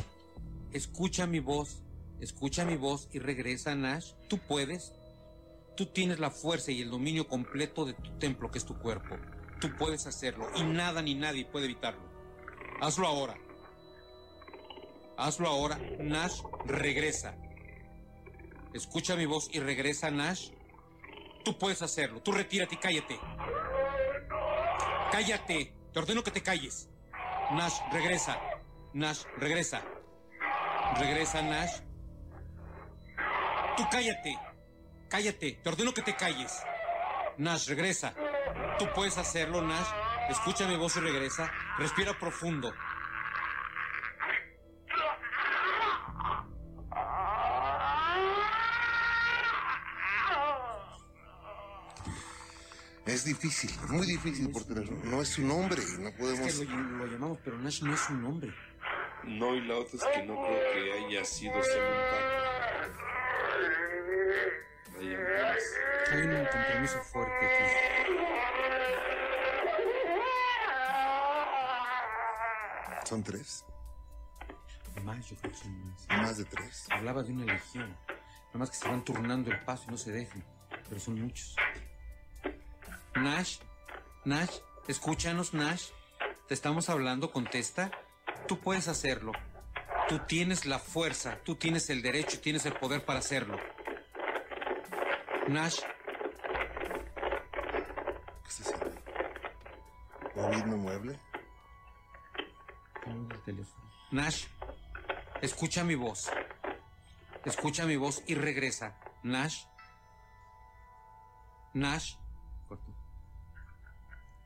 escucha 0.72 1.26
mi 1.26 1.40
voz, 1.40 1.84
escucha 2.22 2.63
mi 2.63 2.78
voz 2.78 3.10
y 3.12 3.20
regresa, 3.20 3.76
Nash. 3.76 4.13
Tú 4.30 4.38
puedes. 4.38 4.94
Tú 5.76 5.88
tienes 5.88 6.20
la 6.20 6.32
fuerza 6.32 6.72
y 6.72 6.82
el 6.82 6.90
dominio 6.90 7.28
completo 7.28 7.86
de 7.86 7.94
tu 7.94 8.18
templo, 8.18 8.50
que 8.50 8.58
es 8.58 8.66
tu 8.66 8.78
cuerpo. 8.80 9.18
Tú 9.60 9.76
puedes 9.76 10.06
hacerlo 10.06 10.50
y 10.56 10.63
nada 10.63 11.02
ni 11.02 11.15
nadie 11.15 11.46
puede 11.46 11.65
evitarlo. 11.65 12.02
Hazlo 12.80 13.08
ahora. 13.08 13.36
Hazlo 15.17 15.48
ahora. 15.48 15.80
Nash, 16.00 16.41
regresa. 16.65 17.36
Escucha 18.74 19.15
mi 19.15 19.26
voz 19.26 19.50
y 19.52 19.60
regresa, 19.60 20.12
Nash. 20.12 20.52
Tú 21.43 21.58
puedes 21.58 21.82
hacerlo. 21.82 22.22
Tú 22.22 22.32
retírate 22.32 22.76
y 22.76 22.78
cállate. 22.78 23.20
Cállate. 25.12 25.74
Te 25.91 26.00
ordeno 26.00 26.24
que 26.24 26.32
te 26.32 26.43
calles. 26.43 26.89
Nash, 27.52 27.80
regresa. 27.91 28.39
Nash, 28.93 29.24
regresa. 29.38 29.82
Regresa, 31.00 31.41
Nash. 31.41 31.80
Tú 33.76 33.84
cállate. 33.89 34.38
Cállate. 35.10 35.52
Te 35.63 35.70
ordeno 35.70 35.93
que 35.93 36.04
te 36.04 36.15
calles. 36.15 36.62
Nash, 37.38 37.67
regresa. 37.70 38.13
Tú 38.80 38.88
puedes 38.93 39.17
hacerlo, 39.17 39.62
Nash. 39.62 39.88
Escucha 40.30 40.67
mi 40.67 40.76
voz 40.76 40.96
y 40.98 41.00
regresa. 41.00 41.52
Respira 41.78 42.13
profundo. 42.17 42.74
Es 53.06 53.24
difícil, 53.24 53.72
muy 53.88 54.06
difícil 54.06 54.52
por 54.52 54.65
tenerlo. 54.65 54.98
No 55.06 55.22
es 55.22 55.30
su 55.30 55.41
nombre, 55.41 55.82
no 56.00 56.12
podemos. 56.12 56.48
Es 56.48 56.60
que 56.60 56.65
lo, 56.65 56.78
lo 56.78 57.06
llamamos, 57.08 57.39
pero 57.43 57.58
Nash 57.58 57.82
no 57.82 57.93
es 57.93 58.02
su 58.02 58.13
nombre. 58.13 58.54
No, 59.24 59.56
y 59.56 59.62
la 59.62 59.76
otra 59.76 59.98
es 59.98 60.04
que 60.04 60.24
no 60.24 60.36
creo 60.36 60.74
que 60.74 60.93
haya 61.06 61.26
sido 61.26 61.54
solo 61.63 61.88
un 61.88 61.93
pacto. 62.12 62.48
Hay 66.12 66.22
un 66.22 66.46
compromiso 66.46 67.02
fuerte 67.04 67.46
aquí. 67.46 67.87
Son 73.08 73.24
tres. 73.24 73.63
Más, 75.06 75.30
yo 75.30 75.38
creo 75.38 75.54
que 75.54 75.58
son 75.58 75.89
más. 75.89 76.08
Más 76.10 76.38
de 76.38 76.43
tres. 76.43 76.88
Hablaba 76.89 77.24
de 77.24 77.32
una 77.32 77.54
legión. 77.54 77.96
Nada 78.48 78.60
más 78.60 78.70
que 78.70 78.76
se 78.76 78.86
van 78.86 79.06
turnando 79.06 79.50
el 79.50 79.62
paso 79.62 79.86
y 79.88 79.91
no 79.91 79.98
se 79.98 80.12
dejan. 80.12 80.43
Pero 80.89 81.00
son 81.00 81.22
muchos. 81.22 81.56
Nash, 83.15 83.60
Nash, 84.26 84.58
escúchanos, 84.89 85.54
Nash. 85.54 85.91
Te 86.50 86.54
estamos 86.54 86.89
hablando, 86.89 87.32
contesta. 87.32 87.91
Tú 88.46 88.60
puedes 88.60 88.89
hacerlo. 88.89 89.32
Tú 90.10 90.20
tienes 90.28 90.65
la 90.65 90.78
fuerza, 90.78 91.39
tú 91.46 91.56
tienes 91.56 91.89
el 91.89 92.02
derecho, 92.02 92.41
tienes 92.41 92.65
el 92.65 92.74
poder 92.74 93.06
para 93.06 93.20
hacerlo. 93.20 93.58
Nash, 95.48 95.80
¿Qué 98.43 98.50
está 98.50 98.63
haciendo? 98.63 99.02
¿Moviendo 100.36 100.76
mueble? 100.76 101.17
Nash, 104.12 104.46
escucha 105.41 105.84
mi 105.84 105.96
voz. 105.96 106.30
Escucha 107.46 107.86
mi 107.86 107.96
voz 107.96 108.24
y 108.28 108.36
regresa. 108.36 108.96
Nash. 109.24 109.65
Nash. 111.74 112.15
Corto. 112.67 112.93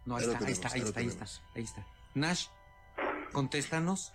No, 0.05 0.17
ahí 0.17 0.23
está, 0.25 0.45
ahí 0.45 0.51
está, 0.51 0.69
ahí 0.69 0.81
está, 0.81 0.99
ahí 0.99 1.07
está, 1.07 1.25
ahí 1.55 1.63
está. 1.63 1.85
Nash, 2.13 2.47
contéstanos. 3.31 4.13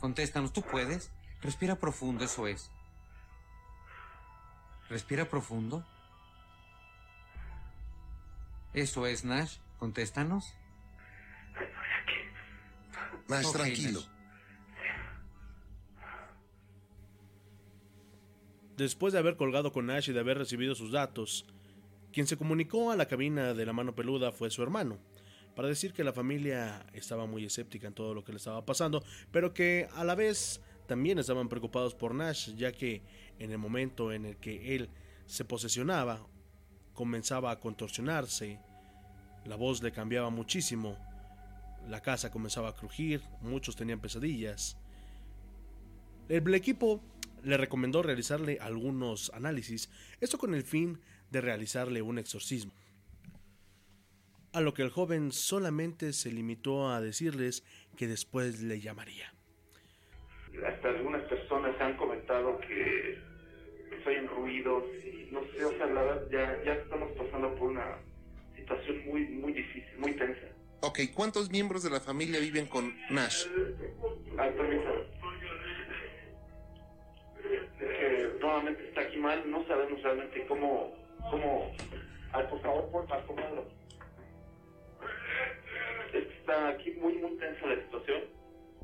Contéstanos, 0.00 0.52
tú 0.52 0.62
puedes. 0.62 1.10
Respira 1.42 1.76
profundo, 1.76 2.24
eso 2.24 2.46
es. 2.46 2.70
Respira 4.88 5.28
profundo. 5.28 5.86
Eso 8.72 9.06
es, 9.06 9.24
Nash. 9.24 9.58
Contéstanos. 9.78 10.54
Nash, 13.30 13.46
Ok, 13.46 13.52
tranquilo. 13.52 14.02
Después 18.76 19.12
de 19.12 19.18
haber 19.18 19.36
colgado 19.36 19.72
con 19.72 19.86
Nash 19.86 20.10
y 20.10 20.12
de 20.12 20.20
haber 20.20 20.38
recibido 20.38 20.74
sus 20.74 20.90
datos, 20.90 21.44
quien 22.12 22.26
se 22.26 22.36
comunicó 22.36 22.90
a 22.90 22.96
la 22.96 23.06
cabina 23.06 23.54
de 23.54 23.66
la 23.66 23.72
mano 23.72 23.94
peluda 23.94 24.32
fue 24.32 24.50
su 24.50 24.62
hermano, 24.62 24.98
para 25.54 25.68
decir 25.68 25.92
que 25.92 26.02
la 26.02 26.12
familia 26.12 26.86
estaba 26.92 27.26
muy 27.26 27.44
escéptica 27.44 27.86
en 27.86 27.94
todo 27.94 28.14
lo 28.14 28.24
que 28.24 28.32
le 28.32 28.38
estaba 28.38 28.64
pasando, 28.64 29.04
pero 29.30 29.52
que 29.52 29.88
a 29.94 30.04
la 30.04 30.14
vez 30.14 30.60
también 30.86 31.18
estaban 31.18 31.48
preocupados 31.48 31.94
por 31.94 32.14
Nash, 32.14 32.54
ya 32.54 32.72
que 32.72 33.02
en 33.38 33.52
el 33.52 33.58
momento 33.58 34.12
en 34.12 34.24
el 34.24 34.36
que 34.38 34.74
él 34.74 34.88
se 35.26 35.44
posesionaba, 35.44 36.26
comenzaba 36.94 37.50
a 37.50 37.60
contorsionarse, 37.60 38.58
la 39.44 39.56
voz 39.56 39.82
le 39.82 39.92
cambiaba 39.92 40.30
muchísimo, 40.30 40.96
la 41.88 42.00
casa 42.00 42.30
comenzaba 42.30 42.70
a 42.70 42.74
crujir, 42.74 43.22
muchos 43.40 43.76
tenían 43.76 44.00
pesadillas. 44.00 44.78
El 46.28 46.54
equipo 46.54 47.02
le 47.42 47.56
recomendó 47.56 48.02
realizarle 48.02 48.58
algunos 48.60 49.30
análisis, 49.34 49.90
esto 50.20 50.38
con 50.38 50.54
el 50.54 50.62
fin 50.62 51.00
de 51.30 51.40
realizarle 51.40 52.02
un 52.02 52.18
exorcismo. 52.18 52.72
A 54.52 54.60
lo 54.60 54.74
que 54.74 54.82
el 54.82 54.90
joven 54.90 55.32
solamente 55.32 56.12
se 56.12 56.32
limitó 56.32 56.88
a 56.90 57.00
decirles 57.00 57.64
que 57.96 58.08
después 58.08 58.62
le 58.62 58.80
llamaría. 58.80 59.32
Hasta 60.66 60.88
algunas 60.88 61.22
personas 61.28 61.80
han 61.80 61.96
comentado 61.96 62.58
que 62.60 63.18
se 64.02 64.08
oyen 64.08 64.26
ruidos 64.28 64.84
y 65.04 65.28
no 65.32 65.40
sé, 65.52 65.64
o 65.64 65.70
sea, 65.70 65.86
la 65.86 66.02
verdad 66.02 66.28
ya, 66.30 66.64
ya 66.64 66.72
estamos 66.74 67.10
pasando 67.12 67.54
por 67.54 67.70
una 67.70 67.98
situación 68.56 69.06
muy, 69.06 69.26
muy 69.28 69.52
difícil, 69.52 69.98
muy 69.98 70.12
tensa. 70.14 70.59
Ok, 70.82 71.00
¿cuántos 71.14 71.50
miembros 71.50 71.82
de 71.82 71.90
la 71.90 72.00
familia 72.00 72.40
viven 72.40 72.66
con 72.66 72.96
Nash? 73.10 73.44
Ah, 74.38 74.48
permiso. 74.56 74.90
Es 77.78 77.98
que 77.98 78.38
nuevamente 78.40 78.88
está 78.88 79.02
aquí 79.02 79.18
mal, 79.18 79.50
no 79.50 79.66
sabemos 79.66 80.02
realmente 80.02 80.46
cómo, 80.46 80.94
cómo, 81.30 81.70
ay, 82.32 82.46
por 82.48 82.62
favor, 82.62 82.90
por 82.90 83.06
que 86.12 86.18
está 86.18 86.68
aquí 86.68 86.92
muy, 86.92 87.14
muy 87.18 87.36
tensa 87.36 87.66
la 87.66 87.82
situación. 87.84 88.22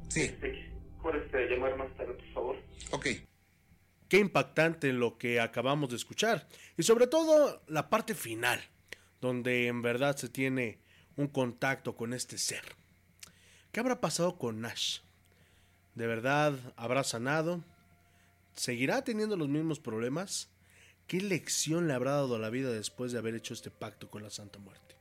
Sí. 0.08 0.22
Este, 0.22 0.70
¿Puedes 1.02 1.24
este, 1.24 1.48
llamar 1.48 1.76
más 1.76 1.96
tarde, 1.96 2.12
por 2.12 2.32
favor? 2.32 2.56
Ok. 2.92 3.06
Qué 4.08 4.18
impactante 4.18 4.92
lo 4.92 5.18
que 5.18 5.40
acabamos 5.40 5.90
de 5.90 5.96
escuchar. 5.96 6.46
Y 6.76 6.82
sobre 6.82 7.06
todo 7.06 7.62
la 7.68 7.88
parte 7.88 8.14
final, 8.14 8.60
donde 9.20 9.66
en 9.66 9.82
verdad 9.82 10.16
se 10.16 10.28
tiene 10.28 10.78
un 11.16 11.28
contacto 11.28 11.96
con 11.96 12.12
este 12.12 12.38
ser. 12.38 12.62
¿Qué 13.72 13.80
habrá 13.80 14.00
pasado 14.00 14.38
con 14.38 14.60
Nash? 14.60 15.00
¿De 15.94 16.06
verdad 16.06 16.54
habrá 16.76 17.04
sanado? 17.04 17.64
¿Seguirá 18.54 19.02
teniendo 19.02 19.36
los 19.36 19.48
mismos 19.48 19.80
problemas? 19.80 20.48
¿Qué 21.06 21.20
lección 21.20 21.88
le 21.88 21.94
habrá 21.94 22.12
dado 22.12 22.38
la 22.38 22.50
vida 22.50 22.70
después 22.70 23.12
de 23.12 23.18
haber 23.18 23.34
hecho 23.34 23.54
este 23.54 23.70
pacto 23.70 24.10
con 24.10 24.22
la 24.22 24.30
Santa 24.30 24.58
Muerte? 24.58 24.96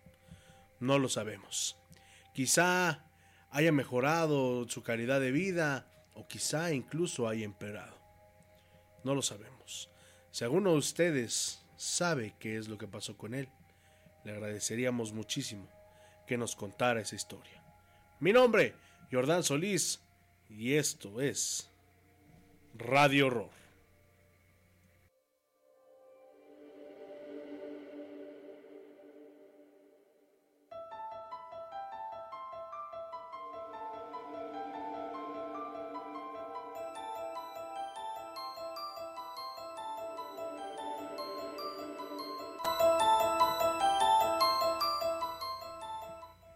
No 0.80 1.00
lo 1.00 1.10
sabemos. 1.10 1.78
Quizá 2.34 3.04
haya 3.52 3.72
mejorado 3.72 4.68
su 4.70 4.84
calidad 4.84 5.20
de 5.20 5.32
vida 5.32 5.90
o 6.14 6.28
quizá 6.28 6.72
incluso 6.74 7.28
haya 7.28 7.46
empeorado. 7.46 7.98
No 9.04 9.16
lo 9.16 9.22
sabemos. 9.22 9.90
Si 10.32 10.44
alguno 10.44 10.72
de 10.72 10.78
ustedes 10.78 11.62
sabe 11.76 12.36
qué 12.40 12.58
es 12.58 12.68
lo 12.68 12.78
que 12.78 12.88
pasó 12.88 13.18
con 13.18 13.34
él, 13.34 13.50
le 14.24 14.32
agradeceríamos 14.32 15.14
muchísimo 15.14 15.75
que 16.26 16.38
nos 16.38 16.56
contara 16.56 17.02
esa 17.02 17.16
historia. 17.16 17.62
Mi 18.20 18.34
nombre, 18.34 18.74
Jordán 19.12 19.44
Solís, 19.44 20.02
y 20.50 20.74
esto 20.74 21.22
es 21.22 21.70
Radio 22.76 23.28
Horror. 23.28 23.65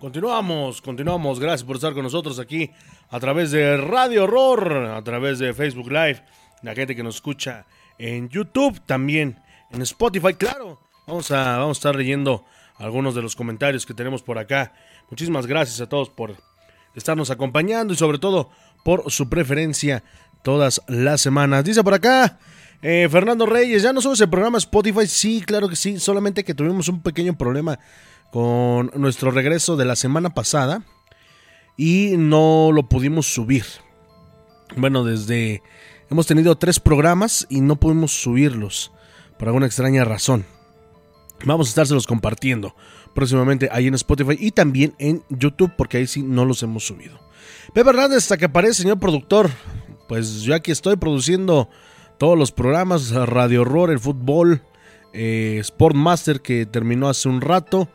Continuamos, 0.10 0.82
continuamos. 0.82 1.40
Gracias 1.40 1.64
por 1.64 1.76
estar 1.76 1.94
con 1.94 2.02
nosotros 2.02 2.40
aquí 2.40 2.72
a 3.12 3.20
través 3.20 3.52
de 3.52 3.78
Radio 3.78 4.24
Horror, 4.24 4.88
a 4.88 5.04
través 5.04 5.38
de 5.38 5.54
Facebook 5.54 5.92
Live, 5.92 6.26
la 6.64 6.74
gente 6.74 6.96
que 6.96 7.04
nos 7.04 7.18
escucha 7.18 7.68
en 8.00 8.28
YouTube, 8.28 8.82
también 8.88 9.40
en 9.70 9.84
Spotify, 9.84 10.34
claro. 10.34 10.80
Vamos 11.06 11.30
a, 11.30 11.60
vamos 11.60 11.78
a 11.78 11.80
estar 11.80 11.96
leyendo 11.96 12.44
algunos 12.78 13.14
de 13.14 13.22
los 13.22 13.36
comentarios 13.36 13.86
que 13.86 13.94
tenemos 13.94 14.24
por 14.24 14.40
acá. 14.40 14.74
Muchísimas 15.12 15.46
gracias 15.46 15.80
a 15.80 15.88
todos 15.88 16.10
por 16.10 16.36
estarnos 16.96 17.30
acompañando 17.30 17.94
y 17.94 17.96
sobre 17.96 18.18
todo 18.18 18.50
por 18.84 19.12
su 19.12 19.30
preferencia 19.30 20.04
todas 20.42 20.82
las 20.88 21.22
semanas. 21.22 21.64
Dice 21.64 21.84
por 21.84 21.94
acá 21.94 22.40
eh, 22.82 23.08
Fernando 23.12 23.46
Reyes, 23.46 23.84
ya 23.84 23.94
no 23.94 24.02
somos 24.02 24.20
el 24.22 24.30
programa 24.30 24.58
Spotify, 24.58 25.06
sí, 25.06 25.44
claro 25.46 25.70
que 25.70 25.76
sí, 25.76 26.00
solamente 26.00 26.44
que 26.44 26.56
tuvimos 26.56 26.88
un 26.88 27.04
pequeño 27.04 27.38
problema 27.38 27.78
con 28.32 28.92
nuestro 28.96 29.32
regreso 29.32 29.76
de 29.76 29.86
la 29.86 29.96
semana 29.96 30.34
pasada 30.34 30.84
y 31.78 32.16
no 32.18 32.72
lo 32.74 32.88
pudimos 32.88 33.34
subir. 33.34 33.66
Bueno, 34.76 35.04
desde 35.04 35.64
hemos 36.10 36.28
tenido 36.28 36.58
tres 36.58 36.80
programas 36.80 37.48
y 37.50 37.62
no 37.62 37.78
pudimos 37.78 38.12
subirlos 38.12 38.92
por 39.38 39.48
alguna 39.48 39.66
extraña 39.66 40.04
razón. 40.06 40.46
Vamos 41.46 41.68
a 41.68 41.70
estárselos 41.70 42.06
compartiendo 42.06 42.76
próximamente 43.16 43.70
ahí 43.72 43.88
en 43.88 43.96
Spotify 43.96 44.36
y 44.38 44.52
también 44.52 44.94
en 45.00 45.24
YouTube 45.30 45.72
porque 45.78 45.98
ahí 45.98 46.08
sí 46.08 46.22
no 46.22 46.46
los 46.46 46.62
hemos 46.64 46.86
subido. 46.86 47.20
Pepe 47.74 47.90
Hernández, 47.90 48.18
hasta 48.18 48.38
que 48.38 48.46
aparece, 48.46 48.82
señor 48.82 49.00
productor. 49.00 49.50
Pues 50.08 50.42
yo 50.42 50.56
aquí 50.56 50.72
estoy 50.72 50.98
produciendo 50.98 51.70
todos 52.18 52.38
los 52.38 52.52
programas, 52.52 53.12
Radio 53.12 53.62
Horror, 53.62 53.92
el 53.92 54.00
fútbol, 54.00 54.64
eh, 55.14 55.62
Sportmaster 55.64 56.42
que 56.42 56.66
terminó 56.66 57.08
hace 57.08 57.30
un 57.30 57.42
rato 57.42 57.88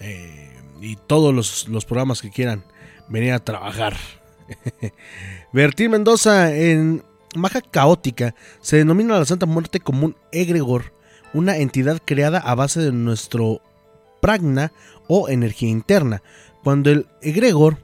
eh, 0.00 0.54
y 0.80 0.96
todos 0.96 1.66
los, 1.68 1.84
programas 1.84 2.22
que 2.22 2.30
quieran 2.30 2.64
venir 3.08 3.32
a 3.32 3.40
trabajar. 3.40 3.96
Bertín 5.52 5.90
Mendoza 5.90 6.54
en 6.54 7.02
Maja 7.34 7.60
Caótica 7.60 8.34
se 8.60 8.76
denomina 8.76 9.16
a 9.16 9.20
la 9.20 9.24
Santa 9.24 9.46
Muerte 9.46 9.80
como 9.80 10.06
un 10.06 10.16
egregor, 10.32 10.92
una 11.34 11.56
entidad 11.58 12.00
creada 12.04 12.38
a 12.38 12.54
base 12.54 12.80
de 12.80 12.92
nuestro 12.92 13.60
pragna 14.20 14.72
o 15.08 15.28
energía 15.28 15.68
interna. 15.68 16.22
Cuando 16.62 16.90
el 16.90 17.06
egregor 17.22 17.78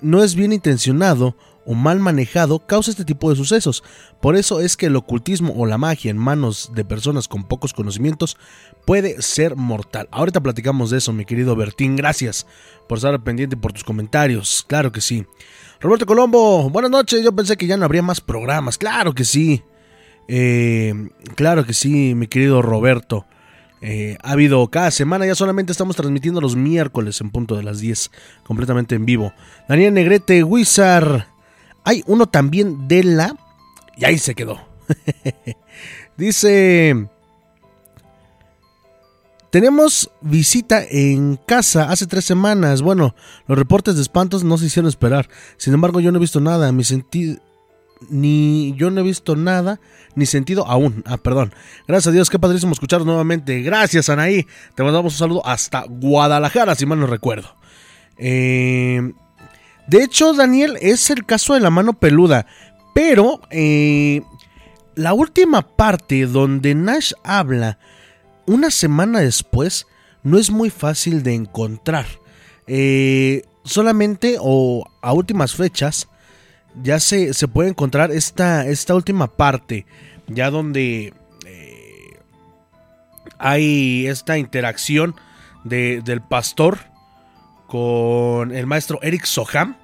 no 0.00 0.22
es 0.22 0.34
bien 0.34 0.52
intencionado 0.52 1.36
o 1.68 1.74
mal 1.74 2.00
manejado 2.00 2.60
causa 2.60 2.90
este 2.90 3.04
tipo 3.04 3.28
de 3.28 3.36
sucesos. 3.36 3.84
Por 4.22 4.36
eso 4.36 4.60
es 4.60 4.78
que 4.78 4.86
el 4.86 4.96
ocultismo 4.96 5.52
o 5.54 5.66
la 5.66 5.76
magia 5.76 6.10
en 6.10 6.16
manos 6.16 6.70
de 6.74 6.82
personas 6.82 7.28
con 7.28 7.44
pocos 7.44 7.74
conocimientos 7.74 8.38
puede 8.86 9.20
ser 9.20 9.54
mortal. 9.54 10.08
Ahorita 10.10 10.40
platicamos 10.40 10.88
de 10.88 10.96
eso, 10.96 11.12
mi 11.12 11.26
querido 11.26 11.54
Bertín. 11.56 11.94
Gracias 11.94 12.46
por 12.88 12.96
estar 12.96 13.22
pendiente 13.22 13.58
por 13.58 13.74
tus 13.74 13.84
comentarios. 13.84 14.64
Claro 14.66 14.92
que 14.92 15.02
sí. 15.02 15.26
Roberto 15.78 16.06
Colombo, 16.06 16.70
buenas 16.70 16.90
noches. 16.90 17.22
Yo 17.22 17.32
pensé 17.32 17.58
que 17.58 17.66
ya 17.66 17.76
no 17.76 17.84
habría 17.84 18.02
más 18.02 18.22
programas. 18.22 18.78
Claro 18.78 19.12
que 19.12 19.26
sí. 19.26 19.62
Eh, 20.26 21.10
claro 21.34 21.66
que 21.66 21.74
sí, 21.74 22.14
mi 22.14 22.28
querido 22.28 22.62
Roberto. 22.62 23.26
Eh, 23.82 24.16
ha 24.22 24.32
habido 24.32 24.66
cada 24.68 24.90
semana, 24.90 25.26
ya 25.26 25.34
solamente 25.34 25.70
estamos 25.70 25.96
transmitiendo 25.96 26.40
los 26.40 26.56
miércoles 26.56 27.20
en 27.20 27.28
punto 27.30 27.56
de 27.56 27.62
las 27.62 27.78
10, 27.78 28.10
completamente 28.42 28.94
en 28.94 29.04
vivo. 29.04 29.34
Daniel 29.68 29.92
Negrete, 29.92 30.42
Wizard. 30.42 31.26
Hay 31.88 32.04
uno 32.06 32.26
también 32.26 32.86
de 32.86 33.02
la... 33.02 33.34
Y 33.96 34.04
ahí 34.04 34.18
se 34.18 34.34
quedó. 34.34 34.60
Dice... 36.18 37.08
Tenemos 39.48 40.10
visita 40.20 40.82
en 40.84 41.36
casa 41.46 41.90
hace 41.90 42.06
tres 42.06 42.26
semanas. 42.26 42.82
Bueno, 42.82 43.14
los 43.46 43.56
reportes 43.56 43.96
de 43.96 44.02
espantos 44.02 44.44
no 44.44 44.58
se 44.58 44.66
hicieron 44.66 44.90
esperar. 44.90 45.30
Sin 45.56 45.72
embargo, 45.72 46.00
yo 46.00 46.12
no 46.12 46.18
he 46.18 46.20
visto 46.20 46.40
nada. 46.40 46.72
Mi 46.72 46.84
sentido... 46.84 47.38
Ni 48.10 48.74
yo 48.76 48.90
no 48.90 49.00
he 49.00 49.04
visto 49.04 49.34
nada, 49.34 49.80
ni 50.14 50.26
sentido 50.26 50.66
aún. 50.66 51.02
Ah, 51.06 51.16
perdón. 51.16 51.54
Gracias 51.86 52.08
a 52.08 52.12
Dios, 52.12 52.28
qué 52.28 52.38
padrísimo 52.38 52.72
escucharos 52.72 53.06
nuevamente. 53.06 53.62
Gracias, 53.62 54.10
Anaí. 54.10 54.46
Te 54.74 54.82
mandamos 54.82 55.14
un 55.14 55.18
saludo 55.18 55.46
hasta 55.46 55.86
Guadalajara, 55.88 56.74
si 56.74 56.84
mal 56.84 57.00
no 57.00 57.06
recuerdo. 57.06 57.56
Eh, 58.18 59.14
de 59.88 60.04
hecho, 60.04 60.34
Daniel, 60.34 60.76
es 60.80 61.10
el 61.10 61.24
caso 61.24 61.54
de 61.54 61.60
la 61.60 61.70
mano 61.70 61.94
peluda. 61.94 62.46
Pero 62.94 63.40
eh, 63.50 64.22
la 64.94 65.14
última 65.14 65.62
parte 65.62 66.26
donde 66.26 66.74
Nash 66.74 67.12
habla 67.24 67.78
una 68.46 68.70
semana 68.70 69.20
después 69.20 69.86
no 70.22 70.38
es 70.38 70.50
muy 70.50 70.68
fácil 70.68 71.22
de 71.22 71.34
encontrar. 71.34 72.06
Eh, 72.66 73.44
solamente 73.64 74.36
o 74.38 74.84
a 75.00 75.12
últimas 75.14 75.54
fechas 75.54 76.08
ya 76.82 77.00
se, 77.00 77.32
se 77.32 77.48
puede 77.48 77.70
encontrar 77.70 78.10
esta, 78.10 78.66
esta, 78.66 78.94
última 78.94 79.26
parte, 79.26 79.86
ya 80.26 80.50
donde 80.50 81.14
eh, 81.46 82.18
hay 83.38 84.06
esta 84.06 84.36
interacción 84.36 85.14
del 85.64 86.20
pastor 86.20 86.78
con 87.68 88.50
el 88.50 88.66
maestro 88.66 88.98
Eric 89.02 89.26
Soham, 89.26 89.76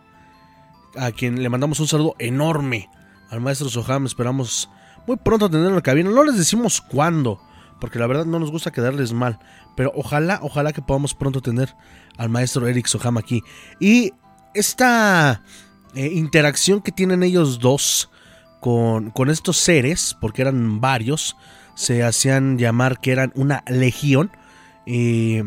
a 0.96 1.12
quien 1.12 1.42
le 1.42 1.48
mandamos 1.50 1.78
un 1.80 1.86
saludo 1.86 2.16
enorme 2.18 2.88
al 3.30 3.40
maestro 3.40 3.68
Soham. 3.68 4.06
Esperamos 4.06 4.70
muy 5.06 5.16
pronto 5.16 5.48
tenerlo 5.50 5.68
en 5.68 5.76
la 5.76 5.82
cabina. 5.82 6.10
No 6.10 6.24
les 6.24 6.36
decimos 6.36 6.80
cuándo, 6.80 7.40
porque 7.80 7.98
la 7.98 8.06
verdad 8.06 8.24
no 8.24 8.38
nos 8.38 8.50
gusta 8.50 8.72
quedarles 8.72 9.12
mal. 9.12 9.38
Pero 9.76 9.92
ojalá, 9.94 10.40
ojalá 10.42 10.72
que 10.72 10.80
podamos 10.82 11.14
pronto 11.14 11.42
tener 11.42 11.74
al 12.16 12.30
maestro 12.30 12.66
Eric 12.66 12.86
Soham 12.86 13.18
aquí. 13.18 13.42
Y 13.78 14.14
esta 14.54 15.42
eh, 15.94 16.06
interacción 16.06 16.80
que 16.80 16.90
tienen 16.90 17.22
ellos 17.22 17.58
dos 17.58 18.10
con, 18.60 19.10
con 19.10 19.28
estos 19.28 19.58
seres, 19.58 20.16
porque 20.18 20.40
eran 20.40 20.80
varios, 20.80 21.36
se 21.74 22.02
hacían 22.02 22.56
llamar 22.56 22.98
que 22.98 23.12
eran 23.12 23.30
una 23.34 23.62
legión. 23.68 24.30
Eh, 24.86 25.44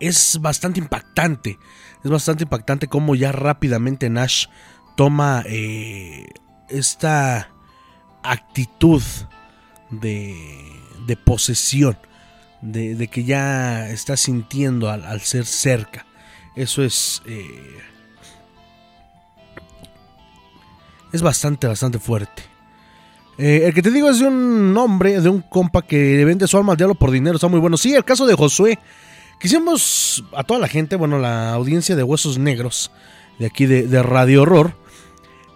es 0.00 0.38
bastante 0.40 0.80
impactante. 0.80 1.58
Es 2.04 2.10
bastante 2.10 2.44
impactante 2.44 2.88
cómo 2.88 3.14
ya 3.14 3.32
rápidamente 3.32 4.10
Nash 4.10 4.46
toma 4.96 5.42
eh, 5.46 6.26
esta 6.68 7.50
actitud 8.22 9.02
de, 9.90 10.34
de 11.06 11.16
posesión, 11.16 11.96
de, 12.60 13.08
que 13.08 13.24
ya 13.24 13.88
está 13.90 14.16
sintiendo 14.16 14.90
al, 14.90 15.20
ser 15.20 15.46
cerca. 15.46 16.06
Eso 16.54 16.82
es... 16.82 17.22
Eh, 17.26 17.78
es 21.12 21.22
bastante, 21.22 21.66
bastante 21.66 21.98
fuerte. 21.98 22.42
Eh, 23.38 23.62
el 23.66 23.74
que 23.74 23.82
te 23.82 23.90
digo 23.90 24.08
es 24.10 24.18
de 24.18 24.26
un 24.26 24.76
hombre, 24.76 25.20
de 25.20 25.28
un 25.28 25.42
compa 25.42 25.82
que 25.82 26.24
vende 26.24 26.46
su 26.46 26.56
alma 26.56 26.72
al 26.72 26.78
diablo 26.78 26.94
por 26.94 27.10
dinero, 27.10 27.36
está 27.36 27.48
muy 27.48 27.60
bueno. 27.60 27.76
Sí, 27.76 27.94
el 27.94 28.04
caso 28.04 28.26
de 28.26 28.34
Josué 28.34 28.78
Quisimos 29.40 30.24
a 30.34 30.44
toda 30.44 30.60
la 30.60 30.68
gente, 30.68 30.96
bueno, 30.96 31.18
la 31.18 31.52
audiencia 31.52 31.94
de 31.94 32.02
Huesos 32.02 32.38
Negros, 32.38 32.90
de 33.38 33.46
aquí 33.46 33.66
de, 33.66 34.02
Radio 34.02 34.42
Horror, 34.42 34.74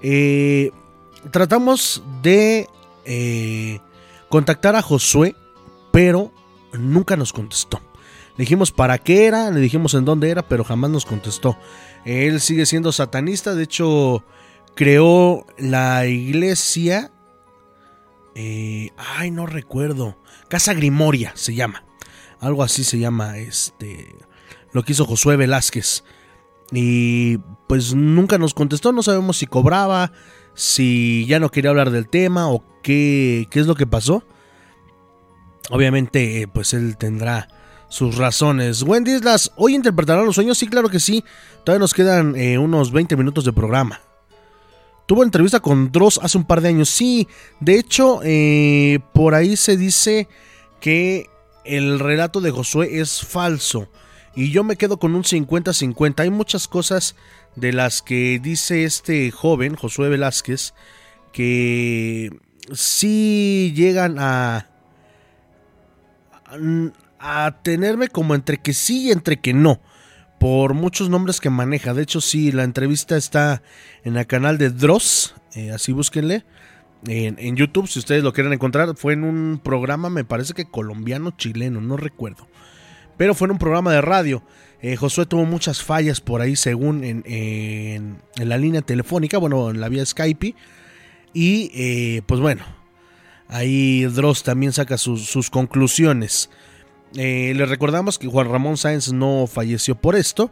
eh, 0.02 0.70
tratamos 1.30 2.02
de 2.22 2.68
eh, 3.04 3.80
contactar 4.28 4.76
a 4.76 4.82
Josué, 4.82 5.34
pero 5.92 6.30
nunca 6.72 7.16
nos 7.16 7.32
contestó. 7.32 7.80
Le 8.36 8.44
dijimos 8.44 8.70
para 8.70 8.98
qué 8.98 9.26
era, 9.26 9.50
le 9.50 9.60
dijimos 9.60 9.94
en 9.94 10.04
dónde 10.04 10.30
era, 10.30 10.42
pero 10.42 10.62
jamás 10.62 10.90
nos 10.90 11.06
contestó. 11.06 11.58
Él 12.04 12.40
sigue 12.40 12.66
siendo 12.66 12.92
satanista, 12.92 13.54
de 13.54 13.64
hecho 13.64 14.24
creó 14.74 15.46
la 15.58 16.06
iglesia 16.06 17.10
Eh, 18.36 18.90
ay, 18.96 19.32
no 19.32 19.44
recuerdo. 19.44 20.16
Casa 20.48 20.72
Grimoria 20.72 21.32
se 21.34 21.54
llama. 21.54 21.84
Algo 22.40 22.62
así 22.62 22.84
se 22.84 22.98
llama 22.98 23.38
este 23.38 24.14
lo 24.72 24.82
que 24.82 24.92
hizo 24.92 25.04
Josué 25.04 25.36
Velázquez. 25.36 26.04
Y 26.72 27.38
pues 27.66 27.94
nunca 27.94 28.38
nos 28.38 28.54
contestó, 28.54 28.92
no 28.92 29.02
sabemos 29.02 29.38
si 29.38 29.46
cobraba, 29.46 30.12
si 30.54 31.26
ya 31.26 31.40
no 31.40 31.50
quería 31.50 31.70
hablar 31.70 31.90
del 31.90 32.08
tema 32.08 32.48
o 32.48 32.64
qué, 32.82 33.48
qué 33.50 33.60
es 33.60 33.66
lo 33.66 33.74
que 33.74 33.86
pasó. 33.86 34.24
Obviamente, 35.70 36.48
pues 36.52 36.74
él 36.74 36.96
tendrá 36.96 37.48
sus 37.88 38.16
razones. 38.16 38.82
Wendy 38.82 39.14
Islas, 39.14 39.52
¿hoy 39.56 39.74
interpretará 39.74 40.22
los 40.22 40.36
sueños? 40.36 40.58
Sí, 40.58 40.68
claro 40.68 40.88
que 40.88 41.00
sí. 41.00 41.24
Todavía 41.64 41.80
nos 41.80 41.94
quedan 41.94 42.36
eh, 42.36 42.58
unos 42.58 42.92
20 42.92 43.16
minutos 43.16 43.44
de 43.44 43.52
programa. 43.52 44.00
Tuvo 45.06 45.24
entrevista 45.24 45.58
con 45.58 45.90
Dross 45.90 46.20
hace 46.22 46.38
un 46.38 46.44
par 46.44 46.60
de 46.60 46.68
años. 46.68 46.88
Sí, 46.88 47.26
de 47.58 47.78
hecho, 47.78 48.20
eh, 48.22 49.00
por 49.12 49.34
ahí 49.34 49.56
se 49.56 49.76
dice 49.76 50.28
que 50.80 51.29
el 51.64 51.98
relato 51.98 52.40
de 52.40 52.50
Josué 52.50 53.00
es 53.00 53.24
falso. 53.24 53.90
Y 54.34 54.50
yo 54.50 54.64
me 54.64 54.76
quedo 54.76 54.98
con 54.98 55.14
un 55.14 55.24
50-50. 55.24 56.20
Hay 56.20 56.30
muchas 56.30 56.68
cosas 56.68 57.16
de 57.56 57.72
las 57.72 58.02
que 58.02 58.38
dice 58.42 58.84
este 58.84 59.30
joven, 59.30 59.74
Josué 59.74 60.08
Velázquez, 60.08 60.72
que 61.32 62.30
sí 62.72 63.72
llegan 63.74 64.18
a, 64.18 64.68
a 67.18 67.58
tenerme 67.62 68.08
como 68.08 68.34
entre 68.34 68.58
que 68.58 68.72
sí 68.72 69.08
y 69.08 69.10
entre 69.10 69.40
que 69.40 69.52
no. 69.52 69.80
Por 70.38 70.72
muchos 70.72 71.10
nombres 71.10 71.38
que 71.38 71.50
maneja. 71.50 71.92
De 71.92 72.02
hecho, 72.02 72.20
sí, 72.20 72.50
la 72.50 72.64
entrevista 72.64 73.16
está 73.16 73.62
en 74.04 74.16
el 74.16 74.26
canal 74.26 74.56
de 74.56 74.70
Dross. 74.70 75.34
Eh, 75.54 75.70
así 75.70 75.92
búsquenle. 75.92 76.44
En, 77.06 77.36
en, 77.38 77.56
YouTube, 77.56 77.88
si 77.88 77.98
ustedes 77.98 78.22
lo 78.22 78.32
quieren 78.32 78.52
encontrar. 78.52 78.94
Fue 78.96 79.14
en 79.14 79.24
un 79.24 79.60
programa, 79.62 80.10
me 80.10 80.24
parece 80.24 80.54
que 80.54 80.66
colombiano, 80.66 81.30
chileno, 81.36 81.80
no 81.80 81.96
recuerdo 81.96 82.46
pero 83.20 83.34
fue 83.34 83.48
en 83.48 83.52
un 83.52 83.58
programa 83.58 83.92
de 83.92 84.00
radio. 84.00 84.42
Eh, 84.80 84.96
Josué 84.96 85.26
tuvo 85.26 85.44
muchas 85.44 85.82
fallas 85.82 86.22
por 86.22 86.40
ahí, 86.40 86.56
según 86.56 87.04
en, 87.04 88.16
la 88.36 88.56
línea 88.56 88.80
telefónica, 88.80 89.36
bueno, 89.36 89.68
en 89.68 89.78
la 89.78 89.90
vía 89.90 90.06
Skype. 90.06 90.54
Y 91.34 91.70
eh, 91.74 92.22
pues 92.24 92.40
bueno, 92.40 92.64
ahí 93.48 94.04
Dross 94.06 94.42
también 94.42 94.72
saca 94.72 94.96
sus, 94.96 95.50
conclusiones. 95.50 96.48
Eh, 97.14 97.52
le 97.54 97.66
recordamos 97.66 98.18
que 98.18 98.26
Juan 98.26 98.48
Ramón 98.48 98.78
Sáenz 98.78 99.12
no 99.12 99.46
falleció 99.46 99.96
por 99.96 100.16
esto. 100.16 100.50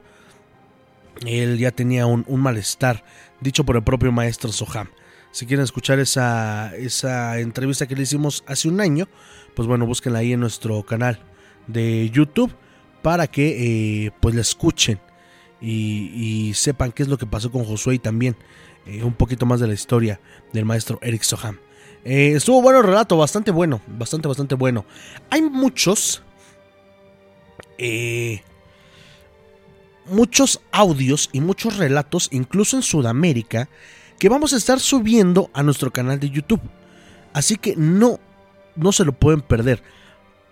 Él 1.24 1.56
ya 1.56 1.70
tenía 1.70 2.04
un, 2.04 2.26
malestar, 2.28 3.02
dicho 3.40 3.64
por 3.64 3.76
el 3.76 3.82
propio 3.82 4.12
maestro 4.12 4.52
Soham. 4.52 4.88
Si 5.30 5.46
quieren 5.46 5.64
escuchar 5.64 5.98
esa, 5.98 6.74
esa 6.76 7.38
entrevista 7.38 7.86
que 7.86 7.94
le 7.94 8.02
hicimos 8.02 8.42
hace 8.46 8.68
un 8.68 8.80
año, 8.80 9.08
pues 9.54 9.68
bueno, 9.68 9.86
búsquenla 9.86 10.20
ahí 10.20 10.32
en 10.32 10.40
nuestro 10.40 10.82
canal 10.84 11.20
de 11.66 12.10
YouTube 12.10 12.52
para 13.02 13.26
que 13.26 14.06
eh, 14.06 14.10
pues 14.20 14.34
la 14.34 14.40
escuchen 14.40 15.00
y, 15.60 16.52
sepan 16.54 16.92
qué 16.92 17.02
es 17.02 17.08
lo 17.08 17.18
que 17.18 17.26
pasó 17.26 17.50
con 17.50 17.64
Josué 17.64 17.96
y 17.96 17.98
también 17.98 18.36
eh, 18.86 19.02
un 19.02 19.12
poquito 19.12 19.46
más 19.46 19.60
de 19.60 19.66
la 19.66 19.74
historia 19.74 20.20
del 20.52 20.64
maestro 20.64 20.98
Eric 21.02 21.22
Soham. 21.22 21.58
Eh, 22.04 22.32
estuvo 22.34 22.62
bueno 22.62 22.78
el 22.78 22.86
relato, 22.86 23.16
bastante 23.16 23.50
bueno, 23.50 23.80
bastante, 23.86 24.28
bastante 24.28 24.54
bueno. 24.54 24.84
Hay 25.30 25.42
muchos, 25.42 26.22
muchos 30.06 30.60
audios 30.72 31.28
y 31.32 31.40
muchos 31.40 31.76
relatos, 31.76 32.28
incluso 32.32 32.76
en 32.76 32.82
Sudamérica, 32.82 33.68
que 34.18 34.28
vamos 34.28 34.52
a 34.52 34.56
estar 34.56 34.80
subiendo 34.80 35.50
a 35.54 35.62
nuestro 35.62 35.92
canal 35.92 36.18
de 36.18 36.30
YouTube. 36.30 36.60
Así 37.32 37.56
que 37.56 37.76
no, 37.76 38.18
no 38.76 38.92
se 38.92 39.04
lo 39.04 39.12
pueden 39.12 39.40
perder. 39.40 39.82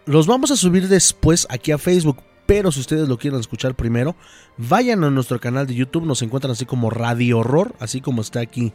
Los 0.05 0.27
vamos 0.27 0.51
a 0.51 0.57
subir 0.57 0.89
después 0.89 1.47
aquí 1.51 1.73
a 1.73 1.79
Facebook, 1.79 2.23
pero 2.47 2.71
si 2.71 2.81
ustedes 2.81 3.09
lo 3.09 3.19
quieren 3.19 3.41
escuchar 3.41 3.75
primero, 3.75 4.15
vayan 4.57 5.03
a 5.03 5.11
nuestro 5.11 5.41
canal 5.41 5.67
de 5.67 5.75
YouTube, 5.75 6.07
nos 6.07 6.23
encuentran 6.23 6.53
así 6.53 6.65
como 6.65 6.91
Radio 6.91 7.39
Horror, 7.39 7.75
así 7.81 8.01
como 8.01 8.23
está 8.23 8.41
aquí 8.41 8.73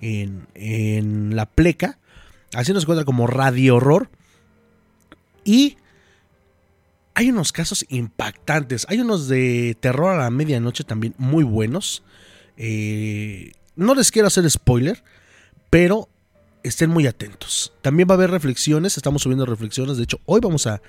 en, 0.00 1.36
la 1.36 1.46
pleca, 1.46 1.98
así 2.52 2.72
nos 2.72 2.82
encuentran 2.82 3.06
como 3.06 3.28
Radio 3.28 3.76
Horror. 3.76 4.10
Y 5.44 5.76
hay 7.14 7.30
unos 7.30 7.52
casos 7.52 7.86
impactantes, 7.88 8.86
hay 8.88 9.00
unos 9.00 9.28
de 9.28 9.76
terror 9.78 10.14
a 10.14 10.24
la 10.24 10.30
medianoche 10.30 10.82
también 10.82 11.14
muy 11.16 11.44
buenos. 11.44 12.02
Eh, 12.56 13.52
no 13.76 13.94
les 13.94 14.10
quiero 14.10 14.28
hacer 14.28 14.48
spoiler, 14.50 15.02
pero 15.70 16.08
estén 16.62 16.90
muy 16.90 17.06
atentos. 17.06 17.72
También 17.82 18.08
va 18.08 18.14
a 18.14 18.16
haber 18.16 18.30
reflexiones, 18.30 18.96
estamos 18.96 19.22
subiendo 19.22 19.46
reflexiones, 19.46 19.96
de 19.96 20.04
hecho 20.04 20.20
hoy 20.26 20.40
vamos 20.40 20.66
a, 20.66 20.82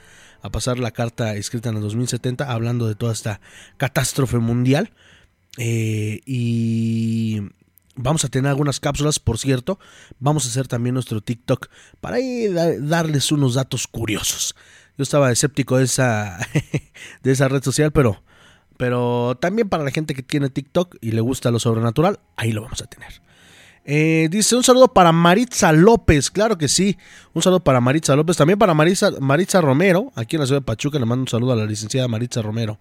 pasar 0.52 0.78
la 0.78 0.92
carta 0.92 1.36
escrita 1.36 1.70
en 1.70 1.78
el 1.78 1.82
2070 1.82 2.52
hablando 2.52 2.86
de 2.86 2.96
toda 2.96 3.14
esta 3.14 3.40
catástrofe 3.78 4.40
mundial. 4.40 4.92
Eh, 5.58 6.20
y 6.26 7.40
vamos 7.96 8.26
a 8.26 8.28
tener 8.28 8.50
algunas 8.50 8.82
cápsulas, 8.82 9.20
por 9.20 9.38
cierto. 9.38 9.80
Vamos 10.20 10.46
a 10.46 10.50
hacer 10.50 10.68
también 10.68 10.96
nuestro 10.96 11.22
TikTok 11.22 11.70
para 12.02 12.18
darles 12.80 13.32
unos 13.32 13.54
datos 13.54 13.88
curiosos. 13.88 14.54
Yo 14.98 15.04
estaba 15.04 15.32
escéptico 15.32 15.78
de 15.78 15.86
esa, 15.86 16.38
de 17.24 17.32
esa 17.32 17.48
red 17.48 17.64
social, 17.64 17.94
pero, 17.94 18.22
pero 18.78 19.38
también 19.40 19.70
para 19.70 19.84
la 19.84 19.92
gente 19.92 20.14
que 20.14 20.24
tiene 20.24 20.50
TikTok 20.50 20.98
y 21.02 21.12
le 21.12 21.22
gusta 21.22 21.52
lo 21.52 21.60
sobrenatural, 21.60 22.20
ahí 22.36 22.52
lo 22.52 22.62
vamos 22.62 22.82
a 22.82 22.88
tener. 22.88 23.22
Eh, 23.86 24.30
dice 24.32 24.56
un 24.56 24.64
saludo 24.64 24.94
para 24.94 25.12
Maritza 25.12 25.74
López, 25.74 26.32
claro 26.32 26.58
que 26.58 26.68
sí. 26.68 26.98
Un 27.34 27.42
saludo 27.42 27.60
para 27.60 27.82
Maritza 27.82 28.16
López, 28.16 28.38
también 28.38 28.58
para 28.58 28.74
Maritza, 28.74 29.12
Maritza 29.20 29.62
Romero, 29.62 30.12
aquí 30.16 30.36
en 30.36 30.42
la 30.42 30.46
ciudad 30.46 30.62
de 30.62 30.66
Pachuca. 30.66 31.00
Le 31.00 31.06
mando 31.06 31.24
un 31.24 31.28
saludo 31.28 31.54
a 31.54 31.56
la 31.56 31.66
licenciada 31.66 32.08
Maritza 32.08 32.42
Romero. 32.42 32.78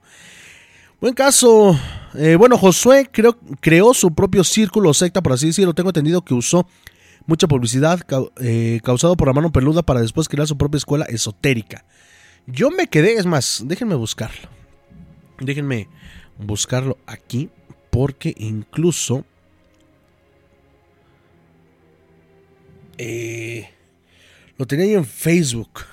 Buen 1.01 1.15
caso. 1.15 1.77
Eh, 2.15 2.37
bueno, 2.37 2.57
Josué 2.57 3.09
creo, 3.11 3.37
creó 3.61 3.93
su 3.95 4.15
propio 4.15 4.45
círculo 4.45 4.95
secta, 4.95 5.23
por 5.23 5.33
así 5.33 5.47
decirlo. 5.47 5.75
Tengo 5.75 5.91
entendido 5.91 6.25
que 6.25 6.35
usó 6.35 6.69
mucha 7.27 7.49
publicidad 7.49 8.01
eh, 8.41 8.81
causado 8.85 9.17
por 9.17 9.27
la 9.27 9.35
mano 9.35 9.51
peluda 9.51 9.83
para 9.83 10.01
después 10.01 10.29
crear 10.29 10.47
su 10.47 10.57
propia 10.57 10.79
escuela 10.79 11.05
esotérica. 11.07 11.85
Yo 12.47 12.71
me 12.71 12.87
quedé, 12.87 13.15
es 13.15 13.27
más, 13.27 13.63
déjenme 13.67 13.95
buscarlo. 13.95 14.62
Déjenme 15.43 15.89
buscarlo 16.39 16.99
aquí 17.07 17.51
porque 17.91 18.35
incluso 18.39 19.25
Eh, 22.99 23.69
lo 24.59 24.67
tenía 24.67 24.87
yo 24.87 24.99
en 24.99 25.05
Facebook. 25.05 25.85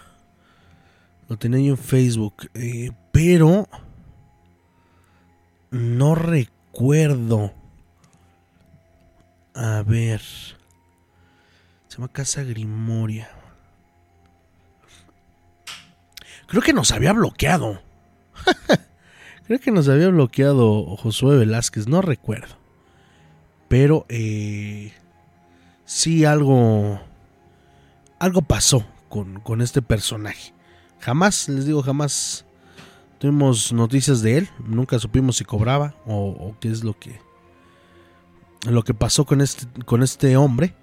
Lo 1.27 1.37
tenía 1.37 1.59
yo 1.59 1.71
en 1.71 1.77
Facebook. 1.77 2.49
Eh, 2.53 2.91
pero 3.11 3.67
no 5.71 6.13
recuerdo. 6.13 7.51
A 9.55 9.81
ver. 9.81 10.21
Se 11.87 11.97
llama 11.97 12.09
Casa 12.09 12.43
Grimoria. 12.43 13.29
Creo 16.45 16.61
que 16.61 16.73
nos 16.73 16.91
había 16.91 17.13
bloqueado. 17.13 17.81
Creo 19.49 19.59
que 19.59 19.71
nos 19.71 19.89
había 19.89 20.09
bloqueado 20.09 20.95
Josué 20.97 21.35
Velázquez. 21.39 21.87
No 21.87 22.03
recuerdo. 22.03 22.55
Pero 23.67 24.05
eh, 24.07 24.93
sí 25.85 26.23
algo, 26.23 27.01
algo 28.19 28.43
pasó 28.43 28.85
con, 29.09 29.61
este 29.63 29.81
personaje. 29.81 30.53
Jamás, 30.99 31.49
les 31.49 31.65
digo, 31.65 31.81
jamás 31.81 32.45
tuvimos 33.17 33.73
noticias 33.73 34.21
de 34.21 34.37
él. 34.37 34.49
Nunca 34.67 34.99
supimos 34.99 35.37
si 35.37 35.45
cobraba 35.45 35.95
o, 36.05 36.53
qué 36.59 36.69
es 36.69 36.83
lo 36.83 36.99
que, 36.99 37.19
lo 38.69 38.83
que 38.83 38.93
pasó 38.93 39.25
con 39.25 39.41
este, 39.41 39.65
con 39.83 40.03
este 40.03 40.37
hombre. 40.37 40.75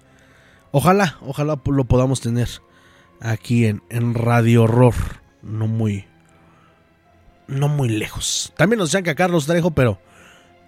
Ojalá, 0.71 1.17
ojalá 1.21 1.57
lo 1.63 1.85
podamos 1.85 2.19
tener 2.19 2.49
aquí 3.21 3.65
en, 3.65 3.81
en 3.87 4.13
Radio 4.13 4.63
Horror. 4.63 4.95
No 5.41 5.67
muy, 5.67 6.05
no 7.47 7.67
muy 7.67 7.89
lejos. 7.89 8.53
También 8.57 8.79
nos 8.79 8.91
que 8.91 9.15
Carlos 9.15 9.45
Trejo, 9.45 9.71
pero 9.71 9.99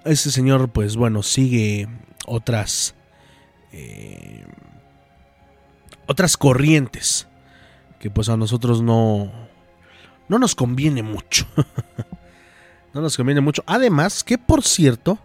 ese 0.05 0.31
señor, 0.31 0.69
pues 0.69 0.95
bueno, 0.95 1.23
sigue 1.23 1.87
otras 2.25 2.95
eh, 3.71 4.45
otras 6.07 6.37
corrientes 6.37 7.27
que 7.99 8.09
pues 8.09 8.29
a 8.29 8.37
nosotros 8.37 8.81
no 8.81 9.31
no 10.27 10.39
nos 10.39 10.55
conviene 10.55 11.03
mucho. 11.03 11.47
no 12.93 13.01
nos 13.01 13.17
conviene 13.17 13.41
mucho. 13.41 13.63
Además, 13.65 14.23
que 14.23 14.37
por 14.37 14.63
cierto, 14.63 15.19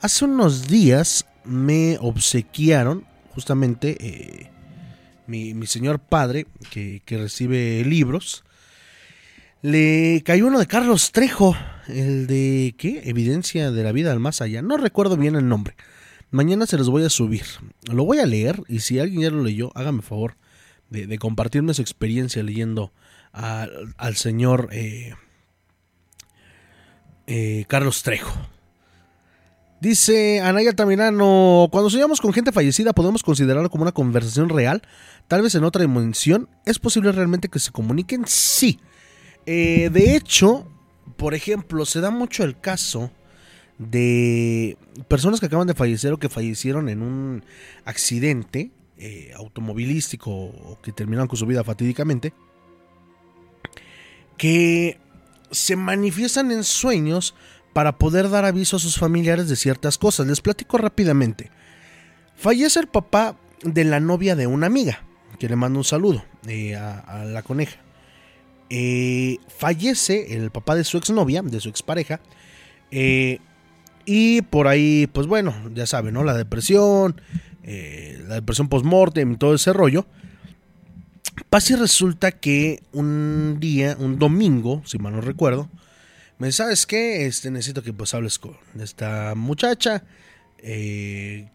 hace 0.00 0.24
unos 0.24 0.68
días 0.68 1.26
me 1.44 1.98
obsequiaron 2.00 3.06
justamente 3.34 3.96
eh, 4.00 4.50
mi, 5.26 5.66
señor 5.66 5.98
padre, 5.98 6.46
que, 6.70 7.02
que, 7.04 7.18
recibe 7.18 7.82
libros, 7.84 8.43
le 9.64 10.22
cayó 10.26 10.46
uno 10.48 10.58
de 10.58 10.66
Carlos 10.66 11.10
Trejo, 11.10 11.56
el 11.88 12.26
de, 12.26 12.74
¿qué? 12.76 13.00
Evidencia 13.06 13.70
de 13.70 13.82
la 13.82 13.92
vida 13.92 14.12
al 14.12 14.20
más 14.20 14.42
allá. 14.42 14.60
No 14.60 14.76
recuerdo 14.76 15.16
bien 15.16 15.36
el 15.36 15.48
nombre. 15.48 15.74
Mañana 16.30 16.66
se 16.66 16.76
los 16.76 16.90
voy 16.90 17.02
a 17.02 17.08
subir. 17.08 17.46
Lo 17.90 18.04
voy 18.04 18.18
a 18.18 18.26
leer 18.26 18.60
y 18.68 18.80
si 18.80 18.98
alguien 18.98 19.22
ya 19.22 19.30
lo 19.30 19.42
leyó, 19.42 19.72
hágame 19.74 20.02
favor 20.02 20.36
de, 20.90 21.18
compartirme 21.18 21.72
su 21.72 21.80
experiencia 21.80 22.42
leyendo 22.42 22.92
al 23.32 24.16
señor 24.16 24.68
eh, 24.70 25.14
eh, 27.26 27.64
Carlos 27.66 28.02
Trejo. 28.02 28.38
Dice 29.80 30.42
Anaya 30.42 30.74
Tamirano, 30.74 31.68
cuando 31.72 31.88
soñamos 31.88 32.20
con 32.20 32.34
gente 32.34 32.52
fallecida 32.52 32.92
podemos 32.92 33.22
considerarlo 33.22 33.70
como 33.70 33.84
una 33.84 33.92
conversación 33.92 34.50
real, 34.50 34.82
tal 35.26 35.40
vez 35.40 35.54
en 35.54 35.64
otra 35.64 35.80
dimensión. 35.80 36.50
¿Es 36.66 36.78
posible 36.78 37.12
realmente 37.12 37.48
que 37.48 37.58
se 37.58 37.70
comuniquen? 37.70 38.24
Sí. 38.26 38.78
Eh, 39.46 39.90
de 39.92 40.16
hecho, 40.16 40.66
por 41.16 41.34
ejemplo, 41.34 41.84
se 41.86 42.00
da 42.00 42.10
mucho 42.10 42.44
el 42.44 42.58
caso 42.58 43.10
de 43.78 44.76
personas 45.08 45.40
que 45.40 45.46
acaban 45.46 45.66
de 45.66 45.74
fallecer 45.74 46.12
o 46.12 46.18
que 46.18 46.28
fallecieron 46.28 46.88
en 46.88 47.02
un 47.02 47.44
accidente 47.84 48.70
eh, 48.96 49.32
automovilístico 49.36 50.30
o 50.30 50.78
que 50.80 50.92
terminaron 50.92 51.28
con 51.28 51.36
su 51.36 51.46
vida 51.46 51.64
fatídicamente, 51.64 52.32
que 54.36 54.98
se 55.50 55.76
manifiestan 55.76 56.50
en 56.50 56.64
sueños 56.64 57.34
para 57.72 57.98
poder 57.98 58.30
dar 58.30 58.44
aviso 58.44 58.76
a 58.76 58.80
sus 58.80 58.98
familiares 58.98 59.48
de 59.48 59.56
ciertas 59.56 59.98
cosas. 59.98 60.26
Les 60.26 60.40
platico 60.40 60.78
rápidamente. 60.78 61.50
Fallece 62.36 62.80
el 62.80 62.88
papá 62.88 63.36
de 63.62 63.84
la 63.84 64.00
novia 64.00 64.36
de 64.36 64.46
una 64.46 64.66
amiga, 64.66 65.02
que 65.38 65.48
le 65.48 65.56
mando 65.56 65.78
un 65.80 65.84
saludo 65.84 66.24
eh, 66.46 66.76
a, 66.76 67.24
la 67.24 67.42
coneja. 67.42 67.83
Eh, 68.70 69.38
fallece 69.48 70.36
el 70.36 70.50
papá 70.50 70.74
de 70.74 70.84
su 70.84 70.98
exnovia, 70.98 71.42
de 71.42 71.60
su 71.60 71.68
expareja, 71.68 72.20
eh, 72.90 73.38
y 74.06 74.42
por 74.42 74.68
ahí, 74.68 75.08
pues 75.12 75.26
bueno, 75.26 75.54
ya 75.74 75.86
saben, 75.86 76.14
¿no? 76.14 76.24
La 76.24 76.34
depresión, 76.34 77.20
la 77.62 78.34
depresión 78.34 78.68
post-mortem 78.68 79.36
todo 79.36 79.54
ese 79.54 79.72
rollo. 79.72 80.06
Pasa 81.48 81.72
y 81.72 81.76
resulta 81.76 82.32
que 82.32 82.82
un 82.92 83.56
día, 83.58 83.96
un 83.98 84.18
domingo, 84.18 84.82
si 84.84 84.98
mal 84.98 85.14
no 85.14 85.20
recuerdo, 85.20 85.70
me 86.38 86.48
dice, 86.48 86.58
¿sabes 86.58 86.86
qué? 86.86 87.26
Este, 87.26 87.50
necesito 87.50 87.82
que 87.82 87.92
pues 87.92 88.12
hables 88.14 88.38
con 88.38 88.56
esta 88.78 89.34
muchacha. 89.34 90.04
Eh, 90.58 91.48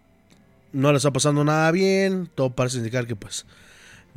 no 0.72 0.92
le 0.92 0.98
está 0.98 1.12
pasando 1.12 1.44
nada 1.44 1.72
bien. 1.72 2.30
Todo 2.34 2.52
parece 2.52 2.78
indicar 2.78 3.08
que 3.08 3.16
pues 3.16 3.46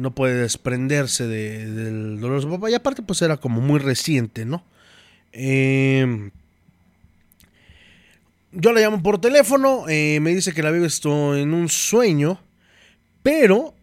no 0.03 0.15
puede 0.15 0.35
desprenderse 0.35 1.27
del 1.27 2.21
dolor 2.21 2.37
de 2.37 2.43
su 2.43 2.51
papá. 2.51 2.71
Y 2.71 2.75
aparte 2.75 3.03
pues 3.03 3.23
era 3.23 3.37
como 3.37 3.61
muy 3.61 3.79
reciente, 3.79 4.45
¿no? 4.45 4.65
Em, 5.33 6.31
yo 8.51 8.73
la 8.73 8.81
llamo 8.81 9.03
por 9.03 9.21
teléfono. 9.21 9.89
Eh, 9.89 10.19
me 10.21 10.35
dice 10.35 10.53
que 10.53 10.63
la 10.63 10.71
vive 10.71 10.87
esto 10.87 11.37
en 11.37 11.55
un 11.55 11.69
sueño. 11.69 12.41
Pero 13.23 13.75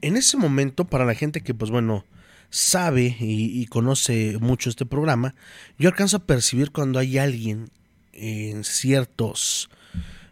en 0.00 0.16
ese 0.16 0.36
momento, 0.36 0.86
para 0.86 1.04
la 1.04 1.14
gente 1.14 1.42
que 1.42 1.54
pues 1.54 1.70
bueno 1.70 2.04
sabe 2.50 3.14
y, 3.20 3.66
conoce 3.66 4.38
mucho 4.40 4.70
este 4.70 4.86
programa, 4.86 5.34
yo 5.78 5.90
alcanzo 5.90 6.16
a 6.16 6.26
percibir 6.26 6.70
cuando 6.70 6.98
hay 6.98 7.18
alguien 7.18 7.70
en 8.14 8.64
ciertos 8.64 9.68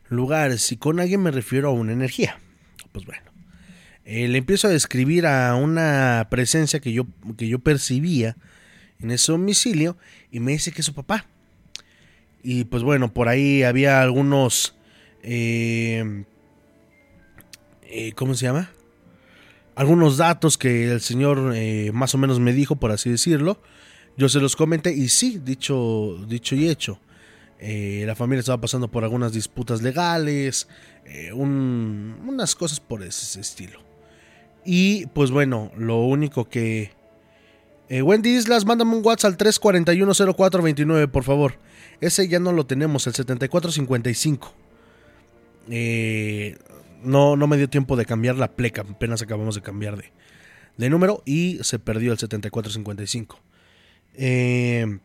lugares 0.09 0.73
y 0.73 0.79
con 0.79 0.99
alguien 0.99 1.23
me 1.23 1.31
refiero 1.31 1.69
a 1.69 1.73
una 1.73 1.93
energía. 1.93 2.41
Pues 2.93 3.05
bueno, 3.05 3.26
eh, 4.09 4.29
le 4.29 4.39
empiezo 4.39 4.69
a 4.69 4.71
describir 4.71 5.27
a 5.27 5.57
una 5.57 6.29
presencia 6.31 6.79
que 6.79 6.93
yo, 6.93 7.07
que 7.37 7.49
yo 7.49 7.59
percibía 7.59 8.37
en 9.01 9.11
ese 9.11 9.33
domicilio 9.33 9.99
y 10.31 10.39
me 10.39 10.53
dice 10.53 10.71
que 10.71 10.81
es 10.81 10.87
su 10.87 10.95
papá. 10.95 11.27
Y 12.41 12.65
pues 12.65 12.85
bueno, 12.85 13.13
por 13.13 13.29
ahí 13.29 13.65
había 13.65 14.01
algunos... 14.01 14.77
Eh, 15.25 16.25
eh, 17.83 18.13
¿Cómo 18.13 18.35
se 18.35 18.47
llama? 18.47 18.71
algunos 19.75 20.17
datos 20.17 20.57
que 20.57 20.91
el 20.91 21.03
señor 21.03 21.55
más 21.93 22.15
o 22.15 22.19
menos 22.19 22.41
me 22.41 22.55
dijo, 22.55 22.77
por 22.77 22.93
así 22.93 23.11
decirlo. 23.11 23.61
Yo 24.17 24.31
se 24.31 24.41
los 24.41 24.57
comenté 24.57 24.95
y 24.95 25.11
sí, 25.11 25.39
dicho, 25.45 26.17
dicho 26.27 26.55
y 26.55 26.71
hecho. 26.71 26.99
La 27.61 28.15
familia 28.15 28.41
estaba 28.41 28.59
pasando 28.59 28.91
por 28.91 29.05
algunas 29.05 29.35
disputas 29.35 29.83
legales, 29.83 30.67
unas 31.35 32.55
cosas 32.55 32.81
por 32.81 33.03
ese 33.03 33.39
estilo. 33.39 33.86
Y 34.67 35.07
pues 35.07 35.31
bueno, 35.31 35.71
lo 35.77 36.01
único 36.01 36.49
que... 36.49 36.91
Wendy 37.89 38.31
Islas, 38.31 38.65
mándame 38.65 38.97
un 38.97 39.07
WhatsApp 39.07 39.31
al 39.31 39.39
3410429, 39.39 41.09
por 41.09 41.23
favor. 41.23 41.61
Ese 42.01 42.27
ya 42.27 42.41
no 42.41 42.53
lo 42.53 42.67
tenemos, 42.67 43.07
el 43.07 43.15
7455. 43.15 44.53
Eh, 45.71 46.57
no, 47.05 47.37
no 47.37 47.47
me 47.47 47.57
dio 47.57 47.69
tiempo 47.69 47.97
de 47.97 48.05
cambiar 48.05 48.37
la 48.37 48.53
pleca, 48.53 48.83
apenas 48.83 49.23
acabamos 49.23 49.55
de 49.55 49.63
cambiar 49.63 49.97
de, 49.97 50.13
de 50.77 50.91
número 50.91 51.23
y 51.25 51.59
se 51.63 51.79
perdió 51.79 52.11
el 52.11 52.19
7455. 52.19 53.39
Eh, 54.15 54.99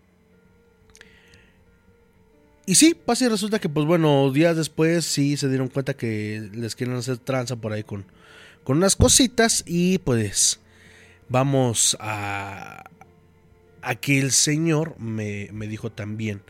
y 2.66 2.76
sí, 2.76 2.93
pasa 2.93 3.26
y 3.26 3.28
resulta 3.30 3.59
que, 3.59 3.70
pues 3.70 3.86
bueno, 3.86 4.32
días 4.32 4.55
después 4.55 5.05
sí 5.05 5.38
se 5.38 5.49
dieron 5.49 5.68
cuenta 5.68 5.93
que 5.93 6.49
les 6.53 6.76
quieren 6.76 6.95
hacer 6.95 7.18
tranza 7.18 7.55
por 7.55 7.74
ahí 7.74 7.84
con, 7.84 8.05
con 8.64 8.78
unas 8.78 8.95
cositas 8.95 9.64
y 9.66 9.97
pues 9.99 10.59
vamos 11.30 11.97
a, 11.99 12.84
a 13.82 13.95
que 13.95 14.20
el 14.20 14.32
Señor 14.32 14.95
me, 14.99 15.49
me 15.51 15.68
dijo 15.68 15.91
también 15.91 16.41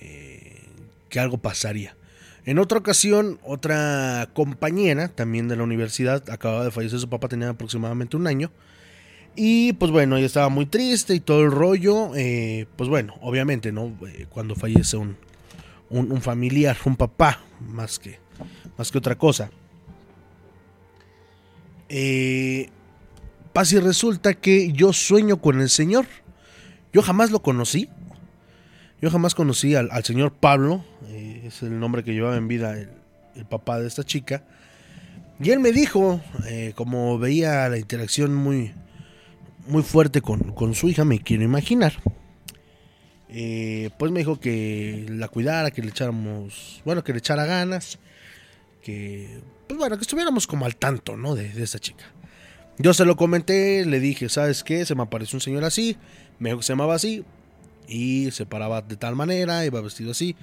eh, 0.00 0.64
que 1.08 1.20
algo 1.20 1.38
pasaría. 1.38 1.96
En 2.44 2.60
otra 2.60 2.78
ocasión, 2.78 3.40
otra 3.42 4.30
compañera, 4.32 5.08
también 5.08 5.48
de 5.48 5.56
la 5.56 5.64
universidad, 5.64 6.30
acababa 6.30 6.64
de 6.64 6.70
fallecer, 6.70 7.00
su 7.00 7.08
papá 7.08 7.28
tenía 7.28 7.48
aproximadamente 7.48 8.16
un 8.16 8.28
año. 8.28 8.52
Y 9.34 9.74
pues 9.74 9.90
bueno, 9.90 10.16
ella 10.16 10.26
estaba 10.26 10.48
muy 10.48 10.66
triste 10.66 11.14
y 11.14 11.20
todo 11.20 11.42
el 11.42 11.50
rollo. 11.50 12.12
Eh, 12.14 12.66
pues 12.76 12.88
bueno, 12.88 13.16
obviamente, 13.20 13.72
¿no? 13.72 13.92
Eh, 14.06 14.26
cuando 14.30 14.54
fallece 14.54 14.96
un, 14.96 15.16
un, 15.90 16.22
familiar, 16.22 16.76
un 16.84 16.96
papá, 16.96 17.40
más 17.60 17.98
que, 17.98 18.18
más 18.78 18.92
que 18.92 18.98
otra 18.98 19.18
cosa. 19.18 19.50
Eh, 21.88 22.68
pasa 23.52 23.76
y 23.76 23.78
resulta 23.80 24.34
que 24.34 24.72
yo 24.72 24.92
sueño 24.92 25.40
con 25.40 25.60
el 25.60 25.70
Señor. 25.70 26.06
Yo 26.92 27.02
jamás 27.02 27.30
lo 27.30 27.42
conocí. 27.42 27.88
Yo 29.00 29.10
jamás 29.10 29.34
conocí 29.34 29.74
al, 29.74 29.90
señor 30.04 30.32
Pablo, 30.32 30.82
es 31.10 31.62
el 31.62 31.78
nombre 31.78 32.02
que 32.02 32.14
llevaba 32.14 32.36
en 32.36 32.48
vida 32.48 32.78
el, 32.78 33.44
papá 33.44 33.78
de 33.78 33.86
esta 33.86 34.02
chica. 34.04 34.42
Y 35.38 35.50
él 35.50 35.60
me 35.60 35.70
dijo, 35.70 36.22
eh, 36.46 36.72
como 36.74 37.18
veía 37.18 37.68
la 37.68 37.76
interacción 37.76 38.34
muy, 38.34 38.72
muy 39.68 39.82
fuerte 39.82 40.22
con, 40.22 40.74
su 40.74 40.88
hija, 40.88 41.04
me 41.04 41.20
quiero 41.20 41.44
imaginar. 41.44 41.92
Eh, 43.28 43.90
pues 43.98 44.12
me 44.12 44.20
dijo 44.20 44.40
que 44.40 45.04
la 45.10 45.28
cuidara, 45.28 45.70
que 45.70 45.82
le 45.82 45.88
echáramos, 45.88 46.80
bueno, 46.86 47.04
que 47.04 47.12
le 47.12 47.18
echara 47.18 47.44
ganas, 47.44 47.98
que, 48.82 49.40
pues 49.66 49.78
bueno, 49.78 49.96
que 49.96 50.02
estuviéramos 50.02 50.46
como 50.46 50.66
al 50.66 50.76
tanto, 50.76 51.16
¿no? 51.16 51.34
De, 51.34 51.62
esta 51.62 51.78
chica. 51.78 52.04
Yo 52.78 52.92
se 52.94 53.04
lo 53.04 53.16
comenté, 53.16 53.84
le 53.86 54.00
dije, 54.00 54.28
¿sabes 54.28 54.62
qué? 54.62 54.84
Se 54.84 54.94
me 54.94 55.02
apareció 55.02 55.36
un 55.36 55.40
señor 55.40 55.64
así, 55.64 55.96
me 56.38 56.50
dijo 56.50 56.58
que 56.58 56.66
se 56.66 56.72
llamaba 56.72 56.94
así, 56.94 57.24
y 57.88 58.30
se 58.32 58.46
paraba 58.46 58.82
de 58.82 58.96
tal 58.96 59.16
manera, 59.16 59.64
iba 59.64 59.80
vestido 59.80 60.10
así. 60.10 60.36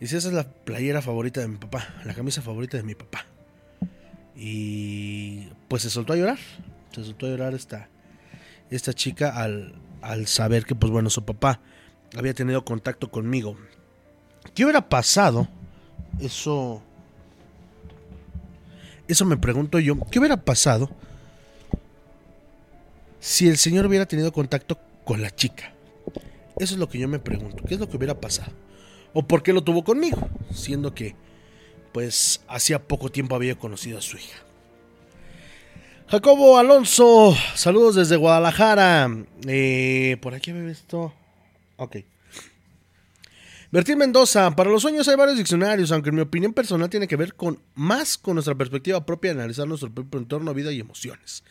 Dice, 0.00 0.16
esa 0.16 0.28
es 0.28 0.34
la 0.34 0.48
playera 0.48 1.00
favorita 1.00 1.40
de 1.40 1.48
mi 1.48 1.56
papá, 1.56 1.94
la 2.04 2.14
camisa 2.14 2.42
favorita 2.42 2.76
de 2.76 2.82
mi 2.82 2.94
papá. 2.94 3.26
Y 4.36 5.48
pues 5.68 5.82
se 5.82 5.90
soltó 5.90 6.12
a 6.12 6.16
llorar. 6.16 6.38
Se 6.92 7.04
soltó 7.04 7.26
a 7.26 7.30
llorar 7.30 7.54
esta, 7.54 7.88
esta 8.70 8.92
chica 8.92 9.30
al, 9.30 9.74
al 10.02 10.26
saber 10.26 10.64
que, 10.64 10.74
pues 10.74 10.92
bueno, 10.92 11.10
su 11.10 11.24
papá 11.24 11.60
había 12.16 12.34
tenido 12.34 12.64
contacto 12.64 13.10
conmigo. 13.10 13.56
¿Qué 14.54 14.64
hubiera 14.64 14.88
pasado? 14.88 15.48
Eso... 16.20 16.82
Eso 19.08 19.24
me 19.24 19.36
pregunto 19.36 19.78
yo. 19.78 19.98
¿Qué 20.10 20.18
hubiera 20.18 20.36
pasado 20.36 20.90
si 23.20 23.48
el 23.48 23.58
señor 23.58 23.86
hubiera 23.86 24.06
tenido 24.06 24.32
contacto 24.32 24.78
con 25.04 25.22
la 25.22 25.30
chica? 25.30 25.72
Eso 26.58 26.74
es 26.74 26.78
lo 26.78 26.88
que 26.88 26.98
yo 26.98 27.08
me 27.08 27.18
pregunto. 27.18 27.64
¿Qué 27.66 27.74
es 27.74 27.80
lo 27.80 27.88
que 27.88 27.96
hubiera 27.96 28.20
pasado? 28.20 28.52
o 29.14 29.22
por 29.22 29.42
qué 29.42 29.52
lo 29.52 29.62
tuvo 29.62 29.84
conmigo, 29.84 30.28
siendo 30.52 30.94
que 30.94 31.14
pues 31.92 32.42
hacía 32.48 32.82
poco 32.82 33.08
tiempo 33.08 33.36
había 33.36 33.54
conocido 33.54 33.98
a 33.98 34.02
su 34.02 34.18
hija. 34.18 34.38
Jacobo 36.08 36.58
Alonso, 36.58 37.34
saludos 37.54 37.94
desde 37.94 38.16
Guadalajara. 38.16 39.08
Eh, 39.46 40.18
por 40.20 40.34
aquí 40.34 40.52
me 40.52 40.70
esto. 40.70 41.14
Ok. 41.76 41.98
Bertín 43.74 43.98
Mendoza, 43.98 44.54
para 44.54 44.70
los 44.70 44.82
sueños 44.82 45.08
hay 45.08 45.16
varios 45.16 45.36
diccionarios, 45.36 45.90
aunque 45.90 46.10
en 46.10 46.14
mi 46.14 46.20
opinión 46.20 46.52
personal 46.52 46.88
tiene 46.88 47.08
que 47.08 47.16
ver 47.16 47.34
con 47.34 47.58
más 47.74 48.16
con 48.16 48.34
nuestra 48.34 48.54
perspectiva 48.54 49.04
propia 49.04 49.34
de 49.34 49.40
analizar 49.40 49.66
nuestro 49.66 49.92
propio 49.92 50.20
entorno, 50.20 50.54
vida 50.54 50.70
y 50.70 50.78
emociones. 50.78 51.42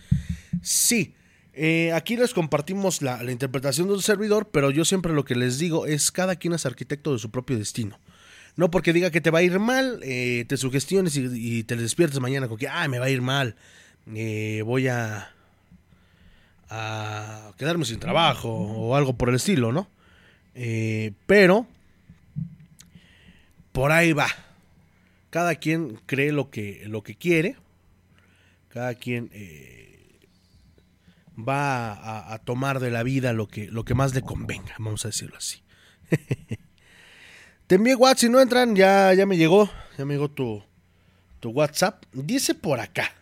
Sí, 0.61 1.15
eh, 1.51 1.91
aquí 1.91 2.15
les 2.15 2.33
compartimos 2.33 3.01
la, 3.01 3.21
interpretación 3.29 3.87
de 3.87 3.95
un 3.95 4.01
servidor, 4.01 4.47
pero 4.53 4.71
yo 4.71 4.85
siempre 4.85 5.11
lo 5.11 5.25
que 5.25 5.35
les 5.35 5.59
digo 5.59 5.85
es 5.85 6.13
cada 6.13 6.37
quien 6.37 6.53
es 6.53 6.65
arquitecto 6.65 7.11
de 7.11 7.19
su 7.19 7.29
propio 7.29 7.57
destino. 7.57 7.99
No 8.55 8.71
porque 8.71 8.93
diga 8.93 9.11
que 9.11 9.19
te 9.19 9.29
va 9.29 9.39
a 9.39 9.43
ir 9.43 9.59
mal, 9.59 9.99
eh, 10.01 10.45
te 10.47 10.55
sugestiones 10.55 11.17
y, 11.17 11.63
te 11.65 11.75
despiertes 11.75 12.21
mañana 12.21 12.47
con 12.47 12.57
que, 12.57 12.69
ah, 12.69 12.87
me 12.87 12.99
va 12.99 13.07
a 13.07 13.09
ir 13.09 13.21
mal, 13.21 13.57
eh, 14.15 14.61
voy 14.65 14.87
a, 14.87 15.29
quedarme 17.57 17.83
sin 17.83 17.99
trabajo 17.99 18.49
o 18.49 18.95
algo 18.95 19.17
por 19.17 19.27
el 19.27 19.35
estilo, 19.35 19.73
¿no? 19.73 19.89
Pero 21.27 21.67
por 23.73 23.91
ahí 23.91 24.13
va. 24.13 24.27
Cada 25.29 25.55
quien 25.55 25.99
cree 26.05 26.31
lo 26.31 26.49
que, 26.49 26.83
lo 26.85 27.03
que 27.03 27.15
quiere. 27.15 27.57
Cada 28.69 28.95
quien 28.95 29.29
eh, 29.33 30.19
va 31.37 32.33
a, 32.33 32.37
tomar 32.39 32.79
de 32.79 32.91
la 32.91 33.03
vida 33.03 33.33
lo 33.33 33.47
que, 33.47 33.67
lo 33.67 33.83
que 33.83 33.93
más 33.93 34.15
le 34.15 34.21
convenga, 34.21 34.75
vamos 34.79 35.05
a 35.05 35.09
decirlo 35.09 35.37
así. 35.37 35.61
Te 37.67 37.75
envié 37.75 37.95
WhatsApp, 37.95 38.19
si 38.19 38.29
no 38.29 38.39
entran, 38.39 38.75
ya, 38.75 39.13
ya 39.13 39.25
me 39.25 39.37
llegó. 39.37 39.69
Ya 39.97 40.05
me 40.05 40.13
llegó 40.13 40.29
tu, 40.29 40.63
tu 41.39 41.49
WhatsApp. 41.49 42.03
Dice 42.13 42.55
por 42.55 42.79
acá. 42.79 43.13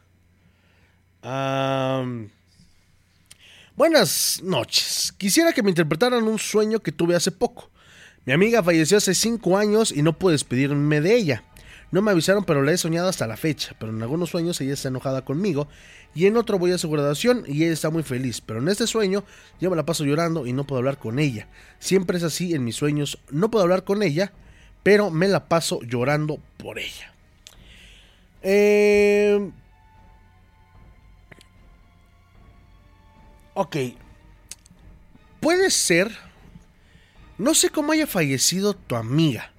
Buenas 3.75 4.41
noches. 4.43 5.13
Quisiera 5.17 5.53
que 5.53 5.63
me 5.63 5.69
interpretaran 5.69 6.23
un 6.23 6.39
sueño 6.39 6.79
que 6.79 6.91
tuve 6.91 7.15
hace 7.15 7.31
poco. 7.31 7.70
Mi 8.25 8.33
amiga 8.33 8.61
falleció 8.61 8.97
hace 8.97 9.15
5 9.15 9.57
años 9.57 9.91
y 9.91 10.03
no 10.03 10.13
pude 10.13 10.33
despedirme 10.33 11.01
de 11.01 11.15
ella. 11.15 11.43
No 11.89 12.01
me 12.01 12.11
avisaron, 12.11 12.45
pero 12.45 12.61
la 12.61 12.71
he 12.71 12.77
soñado 12.77 13.09
hasta 13.09 13.27
la 13.27 13.35
fecha. 13.35 13.75
Pero 13.79 13.91
en 13.91 14.01
algunos 14.01 14.29
sueños 14.29 14.61
ella 14.61 14.73
está 14.73 14.89
enojada 14.89 15.25
conmigo. 15.25 15.67
Y 16.13 16.25
en 16.25 16.37
otro 16.37 16.59
voy 16.59 16.71
a 16.71 16.77
su 16.77 16.89
graduación 16.89 17.43
y 17.47 17.63
ella 17.63 17.73
está 17.73 17.89
muy 17.89 18.03
feliz. 18.03 18.39
Pero 18.41 18.59
en 18.59 18.69
este 18.69 18.87
sueño 18.87 19.23
yo 19.59 19.69
me 19.69 19.75
la 19.75 19.85
paso 19.85 20.05
llorando 20.05 20.45
y 20.45 20.53
no 20.53 20.65
puedo 20.65 20.77
hablar 20.77 20.99
con 20.99 21.19
ella. 21.19 21.47
Siempre 21.79 22.17
es 22.17 22.23
así 22.23 22.53
en 22.53 22.63
mis 22.63 22.75
sueños. 22.75 23.17
No 23.29 23.49
puedo 23.49 23.63
hablar 23.63 23.83
con 23.83 24.03
ella, 24.03 24.31
pero 24.83 25.09
me 25.09 25.27
la 25.27 25.49
paso 25.49 25.81
llorando 25.81 26.39
por 26.57 26.79
ella. 26.79 27.13
Eh... 28.43 29.49
Ok. 33.55 33.77
Puede 35.39 35.71
ser... 35.71 36.30
No 37.41 37.55
sé 37.55 37.71
cómo 37.71 37.91
haya 37.91 38.05
fallecido 38.05 38.75
tu 38.75 38.95
amiga. 38.95 39.51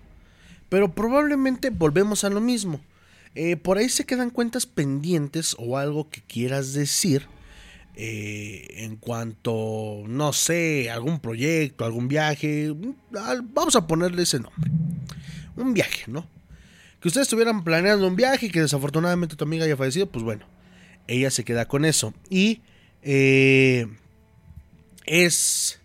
Pero 0.69 0.95
probablemente 0.95 1.71
volvemos 1.71 2.23
a 2.23 2.31
lo 2.31 2.41
mismo. 2.41 2.81
Eh, 3.35 3.57
por 3.57 3.77
ahí 3.77 3.89
se 3.89 4.07
quedan 4.07 4.31
cuentas 4.31 4.67
pendientes 4.67 5.57
o 5.59 5.77
algo 5.77 6.09
que 6.09 6.23
quieras 6.23 6.75
decir. 6.75 7.27
Eh, 7.97 8.69
en 8.85 8.95
cuanto, 8.95 10.05
no 10.07 10.33
sé, 10.33 10.91
algún 10.93 11.19
proyecto, 11.19 11.85
algún 11.85 12.07
viaje. 12.07 12.73
Vamos 13.53 13.75
a 13.75 13.89
ponerle 13.89 14.23
ese 14.23 14.39
nombre. 14.39 14.71
Un 15.57 15.75
viaje, 15.75 16.05
¿no? 16.07 16.29
Que 17.01 17.09
ustedes 17.09 17.25
estuvieran 17.25 17.65
planeando 17.65 18.07
un 18.07 18.15
viaje 18.15 18.47
y 18.47 18.51
que 18.51 18.61
desafortunadamente 18.61 19.35
tu 19.35 19.43
amiga 19.43 19.65
haya 19.65 19.77
fallecido, 19.77 20.09
pues 20.09 20.25
bueno, 20.25 20.47
ella 21.09 21.33
se 21.33 21.45
queda 21.45 21.67
con 21.67 21.85
eso. 21.85 22.15
Y 22.31 22.61
eh, 23.03 23.89
es 25.05 25.82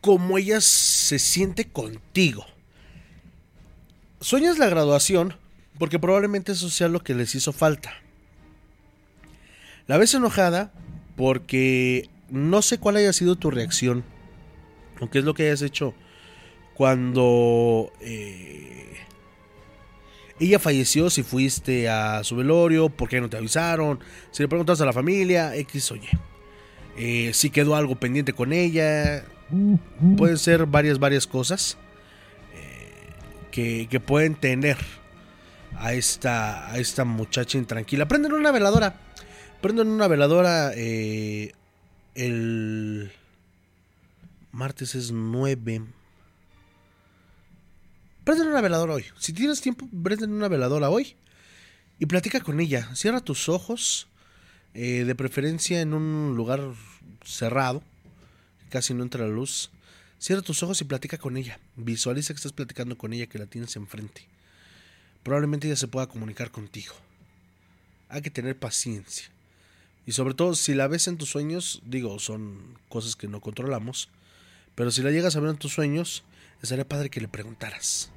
como 0.00 0.38
ella 0.38 0.60
se 0.60 1.18
siente 1.18 1.66
contigo. 1.66 2.46
Sueñas 4.20 4.58
la 4.58 4.68
graduación 4.68 5.34
porque 5.78 5.98
probablemente 5.98 6.52
eso 6.52 6.70
sea 6.70 6.88
lo 6.88 7.02
que 7.02 7.14
les 7.14 7.34
hizo 7.34 7.52
falta. 7.52 7.94
La 9.86 9.96
ves 9.96 10.14
enojada 10.14 10.72
porque 11.16 12.10
no 12.30 12.62
sé 12.62 12.78
cuál 12.78 12.96
haya 12.96 13.12
sido 13.12 13.36
tu 13.36 13.50
reacción 13.50 14.04
o 15.00 15.08
qué 15.08 15.20
es 15.20 15.24
lo 15.24 15.34
que 15.34 15.44
hayas 15.44 15.62
hecho 15.62 15.94
cuando 16.74 17.92
eh, 18.00 18.96
ella 20.38 20.58
falleció, 20.58 21.10
si 21.10 21.24
fuiste 21.24 21.88
a 21.88 22.22
su 22.22 22.36
velorio, 22.36 22.88
por 22.88 23.08
qué 23.08 23.20
no 23.20 23.28
te 23.28 23.36
avisaron, 23.36 23.98
si 24.30 24.42
le 24.42 24.48
preguntas 24.48 24.80
a 24.80 24.86
la 24.86 24.92
familia, 24.92 25.56
X 25.56 25.90
o. 25.92 25.96
Eh, 26.96 27.30
si 27.34 27.50
quedó 27.50 27.74
algo 27.74 27.96
pendiente 27.96 28.32
con 28.32 28.52
ella, 28.52 29.24
pueden 30.16 30.38
ser 30.38 30.66
varias, 30.66 30.98
varias 30.98 31.26
cosas 31.26 31.76
que, 33.50 33.88
que, 33.90 34.00
pueden 34.00 34.34
tener 34.34 34.76
a 35.76 35.94
esta, 35.94 36.70
a 36.70 36.78
esta 36.78 37.04
muchacha 37.04 37.58
intranquila. 37.58 38.06
Prenden 38.06 38.32
una 38.32 38.52
veladora. 38.52 38.94
Prenden 39.60 39.88
una 39.88 40.06
veladora 40.06 40.72
eh, 40.74 41.52
el 42.14 43.10
martes 44.52 44.94
es 44.94 45.10
9. 45.10 45.82
Prenden 48.24 48.48
una 48.48 48.60
veladora 48.60 48.94
hoy. 48.94 49.04
Si 49.18 49.32
tienes 49.32 49.60
tiempo, 49.60 49.88
prenden 50.02 50.32
una 50.32 50.48
veladora 50.48 50.90
hoy 50.90 51.16
y 51.98 52.06
platica 52.06 52.40
con 52.40 52.60
ella. 52.60 52.94
Cierra 52.94 53.20
tus 53.20 53.48
ojos, 53.48 54.08
eh, 54.74 55.04
de 55.04 55.14
preferencia 55.14 55.80
en 55.80 55.94
un 55.94 56.34
lugar 56.36 56.60
cerrado, 57.24 57.82
casi 58.68 58.94
no 58.94 59.02
entra 59.02 59.26
la 59.26 59.32
luz. 59.32 59.70
Cierra 60.18 60.42
tus 60.42 60.62
ojos 60.62 60.80
y 60.80 60.84
platica 60.84 61.18
con 61.18 61.36
ella. 61.36 61.58
Visualiza 61.76 62.34
que 62.34 62.38
estás 62.38 62.52
platicando 62.52 62.98
con 62.98 63.12
ella, 63.12 63.26
que 63.26 63.38
la 63.38 63.46
tienes 63.46 63.76
enfrente. 63.76 64.26
Probablemente 65.22 65.66
ella 65.66 65.76
se 65.76 65.88
pueda 65.88 66.06
comunicar 66.06 66.50
contigo. 66.50 66.94
Hay 68.08 68.22
que 68.22 68.30
tener 68.30 68.58
paciencia. 68.58 69.28
Y 70.06 70.12
sobre 70.12 70.34
todo, 70.34 70.54
si 70.54 70.74
la 70.74 70.88
ves 70.88 71.06
en 71.06 71.18
tus 71.18 71.30
sueños, 71.30 71.82
digo, 71.84 72.18
son 72.18 72.78
cosas 72.88 73.14
que 73.14 73.28
no 73.28 73.40
controlamos. 73.40 74.08
Pero 74.74 74.90
si 74.90 75.02
la 75.02 75.10
llegas 75.10 75.36
a 75.36 75.40
ver 75.40 75.50
en 75.50 75.58
tus 75.58 75.72
sueños, 75.72 76.24
estaría 76.62 76.88
padre 76.88 77.10
que 77.10 77.20
le 77.20 77.28
preguntaras. 77.28 78.10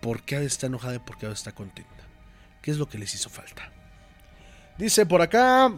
¿Por 0.00 0.22
qué 0.22 0.44
está 0.44 0.66
enojada 0.66 0.96
y 0.96 0.98
por 0.98 1.18
qué 1.18 1.30
está 1.30 1.52
contenta? 1.52 1.90
¿Qué 2.62 2.70
es 2.70 2.78
lo 2.78 2.88
que 2.88 2.98
les 2.98 3.14
hizo 3.14 3.30
falta? 3.30 3.72
Dice 4.76 5.06
por 5.06 5.22
acá, 5.22 5.72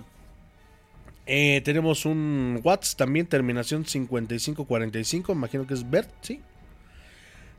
eh, 1.31 1.61
tenemos 1.63 2.07
un 2.07 2.59
WhatsApp 2.65 2.97
también, 2.97 3.27
terminación 3.27 3.85
5545. 3.85 5.33
Imagino 5.33 5.67
que 5.67 5.75
es 5.75 5.89
Bert, 5.89 6.09
¿sí? 6.23 6.41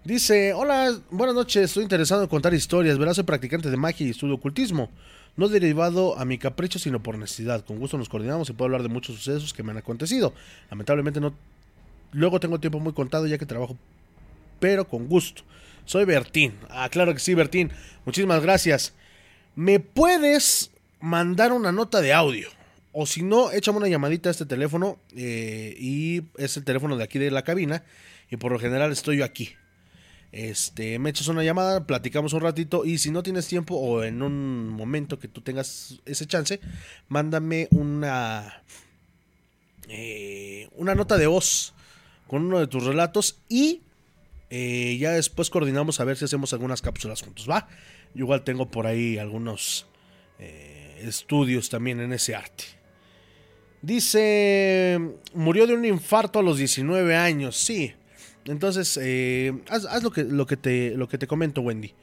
Dice: 0.04 0.54
Hola, 0.54 1.00
buenas 1.12 1.36
noches. 1.36 1.66
Estoy 1.66 1.84
interesado 1.84 2.24
en 2.24 2.30
contar 2.30 2.52
historias. 2.56 2.98
Verás, 2.98 3.18
soy 3.18 3.26
practicante 3.26 3.70
de 3.70 3.78
magia 3.78 4.08
y 4.08 4.10
estudio 4.10 4.34
ocultismo. 4.34 4.90
No 5.38 5.48
derivado 5.50 6.18
a 6.18 6.26
mi 6.26 6.40
capricho, 6.40 6.80
sino 6.80 7.04
por 7.04 7.20
necesidad. 7.20 7.64
Con 7.64 7.78
gusto 7.78 8.00
nos 8.00 8.10
coordinamos 8.10 8.50
y 8.50 8.54
puedo 8.54 8.66
hablar 8.66 8.82
de 8.82 8.90
muchos 8.90 9.18
sucesos 9.18 9.54
que 9.54 9.62
me 9.62 9.70
han 9.70 9.78
acontecido. 9.78 10.34
Lamentablemente 10.72 11.22
no. 11.22 11.36
Luego 12.12 12.40
tengo 12.40 12.60
tiempo 12.60 12.80
muy 12.80 12.94
contado 12.94 13.28
ya 13.28 13.38
que 13.38 13.46
trabajo, 13.46 13.78
pero 14.60 14.88
con 14.88 15.08
gusto. 15.08 15.44
Soy 15.86 16.06
Bertín. 16.06 16.56
Ah, 16.70 16.90
claro 16.90 17.14
que 17.14 17.20
sí, 17.20 17.36
Bertín. 17.36 17.72
Muchísimas 18.04 18.42
gracias. 18.42 18.96
¿Me 19.56 19.80
puedes 19.80 20.72
mandar 21.00 21.52
una 21.52 21.72
nota 21.72 22.02
de 22.02 22.14
audio? 22.14 22.50
O 22.92 23.06
si 23.06 23.22
no, 23.22 23.52
échame 23.52 23.78
una 23.78 23.88
llamadita 23.88 24.30
a 24.30 24.32
este 24.32 24.46
teléfono 24.46 25.00
eh, 25.16 25.76
y 25.78 26.24
es 26.38 26.58
el 26.58 26.64
teléfono 26.64 26.98
de 26.98 27.04
aquí 27.04 27.20
de 27.20 27.32
la 27.32 27.44
cabina 27.44 27.84
y 28.32 28.38
por 28.38 28.52
lo 28.52 28.60
general 28.60 28.92
estoy 28.92 29.18
yo 29.18 29.26
aquí. 29.26 29.54
Este, 30.32 31.00
me 31.00 31.10
echas 31.10 31.28
una 31.28 31.44
llamada, 31.44 31.88
platicamos 31.88 32.34
un 32.34 32.42
ratito 32.42 32.86
y 32.86 33.00
si 33.00 33.10
no 33.10 33.24
tienes 33.24 33.48
tiempo 33.48 33.76
o 33.76 34.04
en 34.04 34.22
un 34.22 34.70
momento 34.70 35.18
que 35.18 35.28
tú 35.28 35.42
tengas 35.42 36.00
ese 36.06 36.28
chance, 36.28 36.60
mándame 37.08 37.68
una 37.72 38.64
eh, 39.88 40.70
una 40.76 40.94
nota 40.94 41.18
de 41.18 41.26
voz 41.26 41.74
con 42.28 42.46
uno 42.46 42.60
de 42.60 42.68
tus 42.68 42.84
relatos 42.84 43.40
y 43.50 43.82
eh, 44.52 44.98
ya 45.00 45.12
después 45.12 45.50
coordinamos 45.50 46.00
a 46.00 46.04
ver 46.04 46.16
si 46.16 46.26
hacemos 46.26 46.54
algunas 46.54 46.82
cápsulas 46.82 47.22
juntos, 47.22 47.50
¿va? 47.50 47.68
Yo 48.14 48.26
igual 48.26 48.44
tengo 48.44 48.70
por 48.70 48.86
ahí 48.86 49.18
algunos 49.18 49.88
eh, 50.38 51.02
estudios 51.04 51.70
también 51.70 52.00
en 52.00 52.14
ese 52.14 52.36
arte. 52.36 52.79
Dice, 53.82 55.00
murió 55.34 55.66
de 55.66 55.74
un 55.74 55.86
infarto 55.86 56.40
a 56.40 56.44
los 56.44 56.58
19 56.58 57.16
años, 57.16 57.56
sí. 57.56 57.94
Entonces, 58.46 59.00
eh, 59.02 59.54
haz, 59.70 60.04
lo, 60.04 60.12
que, 60.12 60.24
lo, 60.24 60.46
que 60.46 60.58
te, 60.58 60.92
lo 60.96 61.08
que 61.08 61.18
te 61.18 61.28
comento, 61.28 61.62
Wendy. 61.62 61.94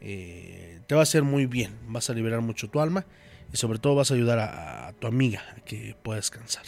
Eh, 0.00 0.80
te 0.86 0.94
va 0.94 1.02
a 1.02 1.04
hacer 1.04 1.22
muy 1.22 1.46
bien, 1.46 1.78
vas 1.86 2.10
a 2.10 2.14
liberar 2.14 2.40
mucho 2.40 2.68
tu 2.68 2.80
alma 2.80 3.06
y 3.52 3.56
sobre 3.56 3.78
todo 3.78 3.94
vas 3.94 4.10
a 4.10 4.14
ayudar 4.14 4.38
a, 4.40 4.88
a 4.88 4.92
tu 4.94 5.06
amiga 5.06 5.42
a 5.56 5.60
que 5.60 5.94
pueda 6.02 6.16
descansar. 6.16 6.64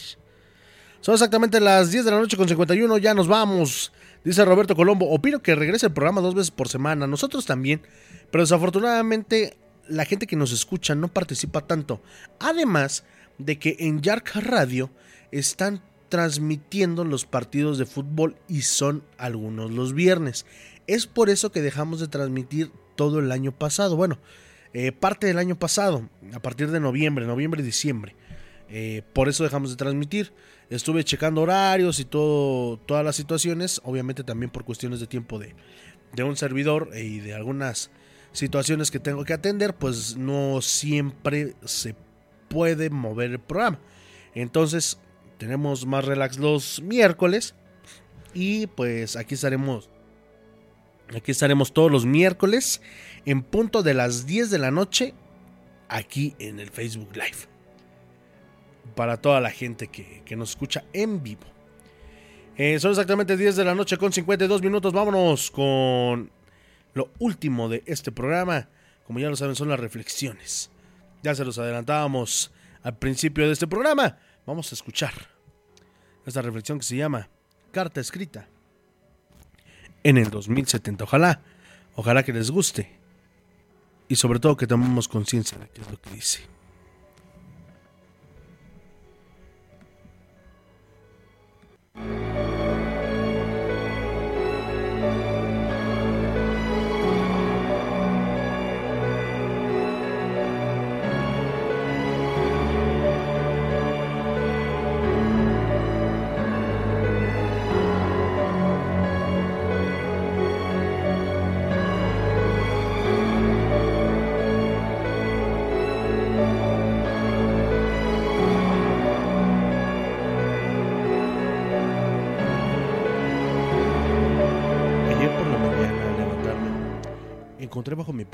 Son 1.00 1.14
exactamente 1.14 1.58
las 1.60 1.90
10 1.90 2.04
de 2.04 2.10
la 2.12 2.18
noche 2.18 2.36
con 2.36 2.48
51, 2.48 2.96
ya 2.98 3.12
nos 3.12 3.26
vamos. 3.26 3.92
Dice 4.24 4.44
Roberto 4.44 4.76
Colombo, 4.76 5.10
opino 5.10 5.42
que 5.42 5.54
regrese 5.54 5.86
el 5.86 5.92
programa 5.92 6.20
dos 6.20 6.34
veces 6.34 6.50
por 6.50 6.68
semana, 6.68 7.06
nosotros 7.06 7.44
también, 7.44 7.82
pero 8.30 8.42
desafortunadamente 8.42 9.58
la 9.88 10.04
gente 10.04 10.26
que 10.26 10.36
nos 10.36 10.52
escucha 10.52 10.94
no 10.94 11.08
participa 11.08 11.60
tanto. 11.60 12.00
Además 12.38 13.04
de 13.38 13.58
que 13.58 13.76
en 13.80 14.00
Yark 14.00 14.30
Radio 14.36 14.90
están 15.30 15.82
transmitiendo 16.08 17.04
los 17.04 17.24
partidos 17.26 17.78
de 17.78 17.86
fútbol 17.86 18.36
y 18.48 18.62
son 18.62 19.02
algunos 19.18 19.70
los 19.70 19.94
viernes. 19.94 20.46
Es 20.86 21.06
por 21.06 21.30
eso 21.30 21.50
que 21.50 21.62
dejamos 21.62 22.00
de 22.00 22.08
transmitir 22.08 22.70
todo 22.94 23.18
el 23.18 23.32
año 23.32 23.52
pasado. 23.52 23.96
Bueno, 23.96 24.18
eh, 24.72 24.92
parte 24.92 25.26
del 25.26 25.38
año 25.38 25.58
pasado, 25.58 26.08
a 26.32 26.40
partir 26.40 26.70
de 26.70 26.80
noviembre, 26.80 27.26
noviembre 27.26 27.62
y 27.62 27.64
diciembre. 27.64 28.14
Eh, 28.68 29.02
por 29.12 29.28
eso 29.28 29.44
dejamos 29.44 29.70
de 29.70 29.76
transmitir. 29.76 30.32
Estuve 30.70 31.04
checando 31.04 31.42
horarios 31.42 32.00
y 32.00 32.04
todo, 32.04 32.78
todas 32.78 33.04
las 33.04 33.16
situaciones. 33.16 33.80
Obviamente 33.84 34.24
también 34.24 34.50
por 34.50 34.64
cuestiones 34.64 35.00
de 35.00 35.06
tiempo 35.06 35.38
de, 35.38 35.54
de 36.12 36.22
un 36.22 36.36
servidor 36.36 36.90
y 36.94 37.20
de 37.20 37.34
algunas 37.34 37.90
situaciones 38.32 38.90
que 38.90 38.98
tengo 38.98 39.24
que 39.24 39.32
atender. 39.32 39.74
Pues 39.74 40.16
no 40.16 40.60
siempre 40.60 41.54
se 41.64 41.94
puede 42.54 42.88
mover 42.88 43.32
el 43.32 43.40
programa. 43.40 43.80
Entonces, 44.32 45.00
tenemos 45.38 45.86
más 45.86 46.04
relax 46.04 46.38
los 46.38 46.80
miércoles. 46.82 47.56
Y 48.32 48.68
pues 48.68 49.16
aquí 49.16 49.34
estaremos. 49.34 49.90
Aquí 51.14 51.32
estaremos 51.32 51.72
todos 51.72 51.90
los 51.90 52.06
miércoles 52.06 52.80
en 53.26 53.42
punto 53.42 53.82
de 53.82 53.94
las 53.94 54.26
10 54.26 54.50
de 54.50 54.58
la 54.58 54.70
noche. 54.70 55.14
Aquí 55.88 56.36
en 56.38 56.60
el 56.60 56.70
Facebook 56.70 57.10
Live. 57.14 57.48
Para 58.94 59.16
toda 59.16 59.40
la 59.40 59.50
gente 59.50 59.88
que, 59.88 60.22
que 60.24 60.36
nos 60.36 60.50
escucha 60.50 60.84
en 60.92 61.24
vivo. 61.24 61.42
Eh, 62.56 62.78
son 62.78 62.92
exactamente 62.92 63.36
10 63.36 63.56
de 63.56 63.64
la 63.64 63.74
noche 63.74 63.96
con 63.96 64.12
52 64.12 64.62
minutos. 64.62 64.92
Vámonos 64.92 65.50
con 65.50 66.30
lo 66.92 67.10
último 67.18 67.68
de 67.68 67.82
este 67.84 68.12
programa. 68.12 68.68
Como 69.08 69.18
ya 69.18 69.28
lo 69.28 69.34
saben, 69.34 69.56
son 69.56 69.70
las 69.70 69.80
reflexiones. 69.80 70.70
Ya 71.24 71.34
se 71.34 71.42
los 71.42 71.56
adelantábamos 71.56 72.52
al 72.82 72.98
principio 72.98 73.46
de 73.46 73.54
este 73.54 73.66
programa. 73.66 74.18
Vamos 74.44 74.70
a 74.70 74.74
escuchar 74.74 75.14
esta 76.26 76.42
reflexión 76.42 76.78
que 76.78 76.84
se 76.84 76.96
llama 76.96 77.30
Carta 77.72 77.98
escrita 77.98 78.46
en 80.02 80.18
el 80.18 80.28
2070. 80.28 81.04
Ojalá, 81.04 81.40
ojalá 81.94 82.22
que 82.24 82.34
les 82.34 82.50
guste. 82.50 83.00
Y 84.06 84.16
sobre 84.16 84.38
todo 84.38 84.58
que 84.58 84.66
tomemos 84.66 85.08
conciencia 85.08 85.56
de 85.56 85.70
qué 85.70 85.80
es 85.80 85.90
lo 85.90 85.98
que 85.98 86.10
dice. 86.10 86.42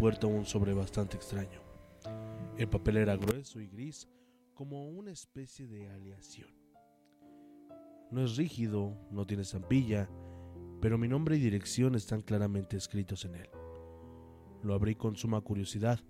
Puerta 0.00 0.26
un 0.26 0.46
sobre 0.46 0.72
bastante 0.72 1.18
extraño. 1.18 1.60
El 2.56 2.70
papel 2.70 2.96
era 2.96 3.18
grueso 3.18 3.60
y 3.60 3.68
gris, 3.68 4.08
como 4.54 4.88
una 4.88 5.10
especie 5.10 5.66
de 5.68 5.90
aleación. 5.90 6.48
No 8.10 8.24
es 8.24 8.38
rígido, 8.38 8.96
no 9.10 9.26
tiene 9.26 9.42
estampilla, 9.42 10.08
pero 10.80 10.96
mi 10.96 11.06
nombre 11.06 11.36
y 11.36 11.40
dirección 11.40 11.96
están 11.96 12.22
claramente 12.22 12.78
escritos 12.78 13.26
en 13.26 13.34
él. 13.34 13.50
Lo 14.62 14.72
abrí 14.72 14.94
con 14.94 15.16
suma 15.16 15.42
curiosidad. 15.42 16.00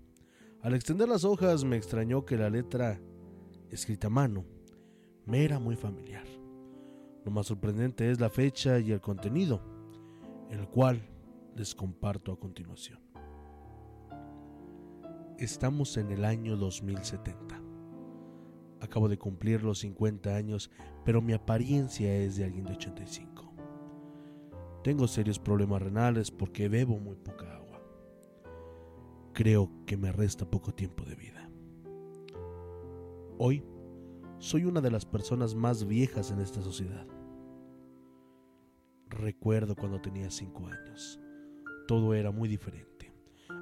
Al 0.61 0.73
extender 0.73 1.09
las 1.09 1.25
hojas 1.25 1.65
me 1.65 1.75
extrañó 1.75 2.23
que 2.23 2.37
la 2.37 2.49
letra, 2.49 2.97
escrita 3.71 4.07
a 4.07 4.09
mano, 4.09 4.45
me 5.25 5.43
era 5.43 5.59
muy 5.59 5.75
familiar. 5.75 6.25
Lo 7.25 7.31
más 7.31 7.47
sorprendente 7.47 8.09
es 8.09 8.21
la 8.21 8.29
fecha 8.29 8.79
y 8.79 8.93
el 8.93 9.01
contenido, 9.01 9.61
el 10.49 10.65
cual 10.69 11.01
les 11.57 11.75
comparto 11.75 12.31
a 12.31 12.39
continuación. 12.39 13.10
Estamos 15.41 15.97
en 15.97 16.11
el 16.11 16.23
año 16.23 16.55
2070. 16.55 17.59
Acabo 18.79 19.09
de 19.09 19.17
cumplir 19.17 19.63
los 19.63 19.79
50 19.79 20.35
años, 20.35 20.69
pero 21.03 21.19
mi 21.19 21.33
apariencia 21.33 22.15
es 22.15 22.35
de 22.35 22.43
alguien 22.43 22.63
de 22.65 22.73
85. 22.73 23.51
Tengo 24.83 25.07
serios 25.07 25.39
problemas 25.39 25.81
renales 25.81 26.29
porque 26.29 26.69
bebo 26.69 26.99
muy 26.99 27.15
poca 27.15 27.55
agua. 27.55 27.81
Creo 29.33 29.71
que 29.87 29.97
me 29.97 30.11
resta 30.11 30.47
poco 30.47 30.75
tiempo 30.75 31.05
de 31.05 31.15
vida. 31.15 31.49
Hoy 33.39 33.63
soy 34.37 34.65
una 34.65 34.79
de 34.79 34.91
las 34.91 35.07
personas 35.07 35.55
más 35.55 35.87
viejas 35.87 36.29
en 36.29 36.39
esta 36.39 36.61
sociedad. 36.61 37.07
Recuerdo 39.09 39.75
cuando 39.75 39.99
tenía 39.99 40.29
5 40.29 40.67
años. 40.67 41.19
Todo 41.87 42.13
era 42.13 42.29
muy 42.29 42.47
diferente. 42.47 42.90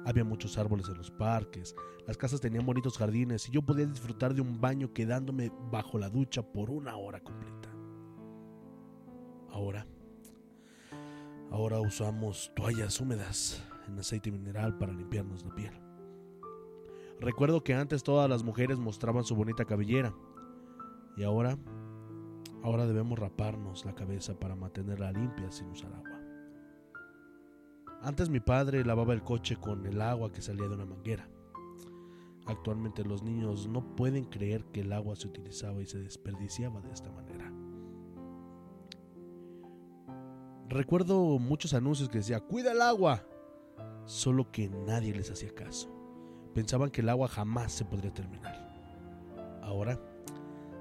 Había 0.06 0.24
muchos 0.24 0.56
árboles 0.56 0.88
en 0.88 0.96
los 0.96 1.10
parques, 1.10 1.74
las 2.06 2.16
casas 2.16 2.40
tenían 2.40 2.66
bonitos 2.66 2.98
jardines 2.98 3.48
y 3.48 3.52
yo 3.52 3.62
podía 3.62 3.86
disfrutar 3.86 4.34
de 4.34 4.40
un 4.40 4.60
baño 4.60 4.92
quedándome 4.92 5.52
bajo 5.70 5.98
la 5.98 6.08
ducha 6.08 6.42
por 6.42 6.70
una 6.70 6.96
hora 6.96 7.20
completa. 7.20 7.68
Ahora, 9.50 9.86
ahora 11.50 11.80
usamos 11.80 12.50
toallas 12.56 13.00
húmedas 13.00 13.62
en 13.86 13.98
aceite 13.98 14.30
mineral 14.30 14.78
para 14.78 14.92
limpiarnos 14.92 15.44
la 15.44 15.54
piel. 15.54 15.72
Recuerdo 17.20 17.62
que 17.62 17.74
antes 17.74 18.02
todas 18.02 18.30
las 18.30 18.42
mujeres 18.42 18.78
mostraban 18.78 19.24
su 19.24 19.36
bonita 19.36 19.66
cabellera 19.66 20.14
y 21.16 21.22
ahora, 21.22 21.58
ahora 22.62 22.86
debemos 22.86 23.18
raparnos 23.18 23.84
la 23.84 23.94
cabeza 23.94 24.38
para 24.38 24.56
mantenerla 24.56 25.12
limpia 25.12 25.50
sin 25.50 25.68
usar 25.68 25.92
agua. 25.92 26.19
Antes 28.02 28.30
mi 28.30 28.40
padre 28.40 28.82
lavaba 28.82 29.12
el 29.12 29.22
coche 29.22 29.56
con 29.56 29.84
el 29.84 30.00
agua 30.00 30.32
que 30.32 30.40
salía 30.40 30.66
de 30.66 30.74
una 30.74 30.86
manguera. 30.86 31.28
Actualmente 32.46 33.04
los 33.04 33.22
niños 33.22 33.68
no 33.68 33.94
pueden 33.94 34.24
creer 34.24 34.64
que 34.72 34.80
el 34.80 34.92
agua 34.92 35.16
se 35.16 35.28
utilizaba 35.28 35.82
y 35.82 35.86
se 35.86 35.98
desperdiciaba 35.98 36.80
de 36.80 36.92
esta 36.92 37.12
manera. 37.12 37.52
Recuerdo 40.70 41.38
muchos 41.38 41.74
anuncios 41.74 42.08
que 42.08 42.18
decía, 42.18 42.40
cuida 42.40 42.72
el 42.72 42.80
agua, 42.80 43.26
solo 44.06 44.50
que 44.50 44.70
nadie 44.70 45.12
les 45.12 45.30
hacía 45.30 45.54
caso. 45.54 45.90
Pensaban 46.54 46.90
que 46.90 47.02
el 47.02 47.08
agua 47.10 47.28
jamás 47.28 47.72
se 47.72 47.84
podría 47.84 48.14
terminar. 48.14 48.70
Ahora, 49.62 50.00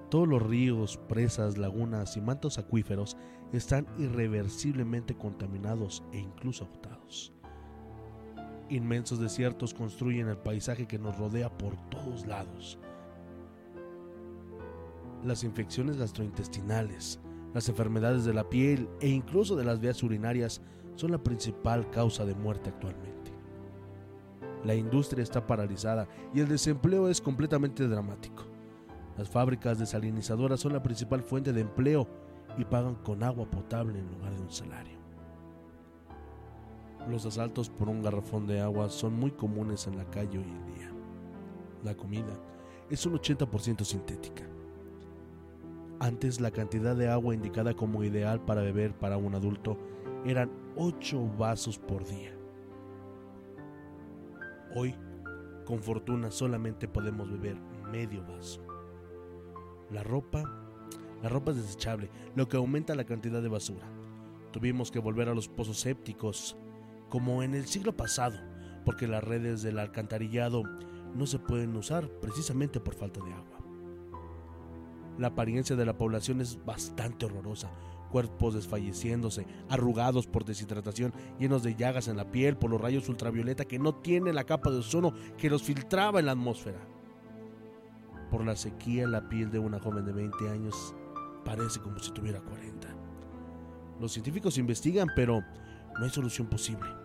todos 0.09 0.27
los 0.27 0.41
ríos, 0.41 0.97
presas, 1.09 1.57
lagunas 1.57 2.17
y 2.17 2.21
mantos 2.21 2.57
acuíferos 2.57 3.17
están 3.51 3.87
irreversiblemente 3.97 5.15
contaminados 5.15 6.03
e 6.11 6.19
incluso 6.19 6.65
agotados. 6.65 6.98
Inmensos 8.69 9.19
desiertos 9.19 9.73
construyen 9.73 10.27
el 10.27 10.37
paisaje 10.37 10.87
que 10.87 10.99
nos 10.99 11.17
rodea 11.17 11.49
por 11.49 11.75
todos 11.89 12.27
lados. 12.27 12.77
Las 15.23 15.43
infecciones 15.43 15.97
gastrointestinales, 15.97 17.19
las 17.53 17.67
enfermedades 17.67 18.25
de 18.25 18.33
la 18.33 18.47
piel 18.47 18.87
e 19.01 19.09
incluso 19.09 19.55
de 19.55 19.63
las 19.63 19.79
vías 19.79 20.03
urinarias 20.03 20.61
son 20.95 21.11
la 21.11 21.23
principal 21.23 21.89
causa 21.89 22.25
de 22.25 22.35
muerte 22.35 22.69
actualmente. 22.69 23.33
La 24.63 24.75
industria 24.75 25.23
está 25.23 25.47
paralizada 25.47 26.07
y 26.33 26.41
el 26.41 26.47
desempleo 26.47 27.09
es 27.09 27.21
completamente 27.21 27.87
dramático. 27.87 28.43
Las 29.17 29.29
fábricas 29.29 29.79
desalinizadoras 29.79 30.59
son 30.59 30.73
la 30.73 30.83
principal 30.83 31.23
fuente 31.23 31.53
de 31.53 31.61
empleo 31.61 32.07
y 32.57 32.65
pagan 32.65 32.95
con 32.95 33.23
agua 33.23 33.49
potable 33.49 33.99
en 33.99 34.07
lugar 34.11 34.35
de 34.35 34.41
un 34.41 34.51
salario. 34.51 34.98
Los 37.07 37.25
asaltos 37.25 37.69
por 37.69 37.89
un 37.89 38.03
garrafón 38.03 38.45
de 38.45 38.59
agua 38.59 38.89
son 38.89 39.13
muy 39.13 39.31
comunes 39.31 39.87
en 39.87 39.97
la 39.97 40.05
calle 40.05 40.37
hoy 40.37 40.43
en 40.43 40.65
día. 40.73 40.91
La 41.83 41.95
comida 41.95 42.37
es 42.89 43.05
un 43.05 43.13
80% 43.13 43.83
sintética. 43.83 44.43
Antes 45.99 46.39
la 46.39 46.51
cantidad 46.51 46.95
de 46.95 47.09
agua 47.09 47.33
indicada 47.33 47.73
como 47.73 48.03
ideal 48.03 48.39
para 48.41 48.61
beber 48.61 48.93
para 48.93 49.17
un 49.17 49.35
adulto 49.35 49.77
eran 50.25 50.51
8 50.75 51.37
vasos 51.37 51.77
por 51.77 52.05
día. 52.05 52.33
Hoy, 54.75 54.95
con 55.65 55.81
fortuna, 55.81 56.31
solamente 56.31 56.87
podemos 56.87 57.29
beber 57.31 57.57
medio 57.91 58.25
vaso. 58.25 58.61
La 59.89 60.03
ropa, 60.03 60.43
la 61.23 61.29
ropa 61.29 61.51
es 61.51 61.57
desechable, 61.57 62.09
lo 62.35 62.47
que 62.47 62.57
aumenta 62.57 62.95
la 62.95 63.05
cantidad 63.05 63.41
de 63.41 63.49
basura. 63.49 63.87
Tuvimos 64.51 64.91
que 64.91 64.99
volver 64.99 65.29
a 65.29 65.33
los 65.33 65.47
pozos 65.47 65.79
sépticos, 65.79 66.55
como 67.09 67.43
en 67.43 67.55
el 67.55 67.65
siglo 67.65 67.95
pasado, 67.95 68.37
porque 68.85 69.07
las 69.07 69.23
redes 69.23 69.61
del 69.61 69.79
alcantarillado 69.79 70.63
no 71.15 71.25
se 71.25 71.39
pueden 71.39 71.75
usar 71.75 72.07
precisamente 72.21 72.79
por 72.79 72.95
falta 72.95 73.19
de 73.23 73.33
agua. 73.33 73.59
La 75.17 75.27
apariencia 75.27 75.75
de 75.75 75.85
la 75.85 75.97
población 75.97 76.39
es 76.39 76.63
bastante 76.63 77.25
horrorosa. 77.25 77.69
Cuerpos 78.09 78.55
desfalleciéndose, 78.55 79.45
arrugados 79.67 80.25
por 80.25 80.45
deshidratación, 80.45 81.13
llenos 81.37 81.61
de 81.61 81.75
llagas 81.75 82.07
en 82.07 82.17
la 82.17 82.31
piel 82.31 82.57
por 82.57 82.71
los 82.71 82.81
rayos 82.81 83.09
ultravioleta 83.09 83.65
que 83.65 83.77
no 83.77 83.95
tienen 83.95 84.33
la 84.33 84.45
capa 84.45 84.71
de 84.71 84.77
ozono 84.77 85.13
que 85.37 85.49
los 85.49 85.61
filtraba 85.61 86.19
en 86.19 86.27
la 86.27 86.31
atmósfera. 86.31 86.79
Por 88.31 88.45
la 88.45 88.55
sequía, 88.55 89.07
la 89.07 89.27
piel 89.27 89.51
de 89.51 89.59
una 89.59 89.79
joven 89.79 90.05
de 90.05 90.13
20 90.13 90.49
años 90.49 90.95
parece 91.43 91.79
como 91.81 91.99
si 91.99 92.11
tuviera 92.11 92.39
40. 92.39 92.87
Los 93.99 94.13
científicos 94.13 94.57
investigan, 94.57 95.09
pero 95.15 95.43
no 95.99 96.05
hay 96.05 96.09
solución 96.09 96.47
posible. 96.47 96.98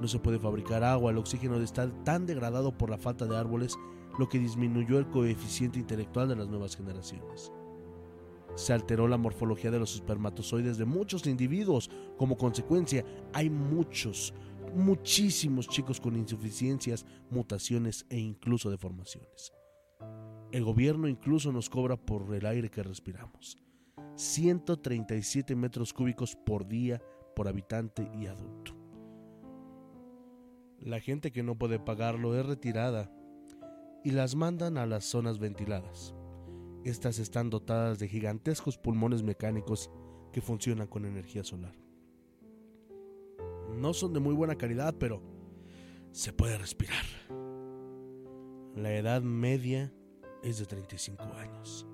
No 0.00 0.08
se 0.08 0.18
puede 0.18 0.38
fabricar 0.38 0.82
agua, 0.82 1.10
el 1.10 1.18
oxígeno 1.18 1.56
está 1.56 1.88
tan 2.04 2.26
degradado 2.26 2.76
por 2.76 2.90
la 2.90 2.98
falta 2.98 3.26
de 3.26 3.36
árboles, 3.36 3.76
lo 4.18 4.28
que 4.28 4.38
disminuyó 4.38 4.98
el 4.98 5.08
coeficiente 5.08 5.78
intelectual 5.78 6.28
de 6.28 6.36
las 6.36 6.48
nuevas 6.48 6.76
generaciones. 6.76 7.52
Se 8.54 8.72
alteró 8.72 9.08
la 9.08 9.18
morfología 9.18 9.70
de 9.70 9.80
los 9.80 9.94
espermatozoides 9.94 10.78
de 10.78 10.84
muchos 10.84 11.26
individuos. 11.26 11.90
Como 12.16 12.36
consecuencia, 12.36 13.04
hay 13.32 13.50
muchos, 13.50 14.32
muchísimos 14.74 15.68
chicos 15.68 16.00
con 16.00 16.16
insuficiencias, 16.16 17.04
mutaciones 17.30 18.06
e 18.10 18.18
incluso 18.18 18.70
deformaciones. 18.70 19.52
El 20.52 20.64
gobierno 20.64 21.08
incluso 21.08 21.50
nos 21.50 21.68
cobra 21.68 21.96
por 21.96 22.32
el 22.32 22.46
aire 22.46 22.70
que 22.70 22.84
respiramos. 22.84 23.58
137 24.14 25.56
metros 25.56 25.92
cúbicos 25.92 26.36
por 26.36 26.68
día 26.68 27.02
por 27.34 27.48
habitante 27.48 28.08
y 28.14 28.26
adulto. 28.26 28.73
La 30.84 31.00
gente 31.00 31.32
que 31.32 31.42
no 31.42 31.56
puede 31.56 31.78
pagarlo 31.78 32.38
es 32.38 32.44
retirada 32.44 33.10
y 34.04 34.10
las 34.10 34.34
mandan 34.34 34.76
a 34.76 34.84
las 34.84 35.06
zonas 35.06 35.38
ventiladas. 35.38 36.14
Estas 36.84 37.18
están 37.18 37.48
dotadas 37.48 37.98
de 37.98 38.06
gigantescos 38.06 38.76
pulmones 38.76 39.22
mecánicos 39.22 39.90
que 40.30 40.42
funcionan 40.42 40.86
con 40.86 41.06
energía 41.06 41.42
solar. 41.42 41.74
No 43.74 43.94
son 43.94 44.12
de 44.12 44.20
muy 44.20 44.34
buena 44.34 44.56
calidad, 44.56 44.94
pero 44.98 45.22
se 46.10 46.34
puede 46.34 46.58
respirar. 46.58 47.06
La 48.76 48.92
edad 48.94 49.22
media 49.22 49.90
es 50.42 50.58
de 50.58 50.66
35 50.66 51.24
años. 51.38 51.86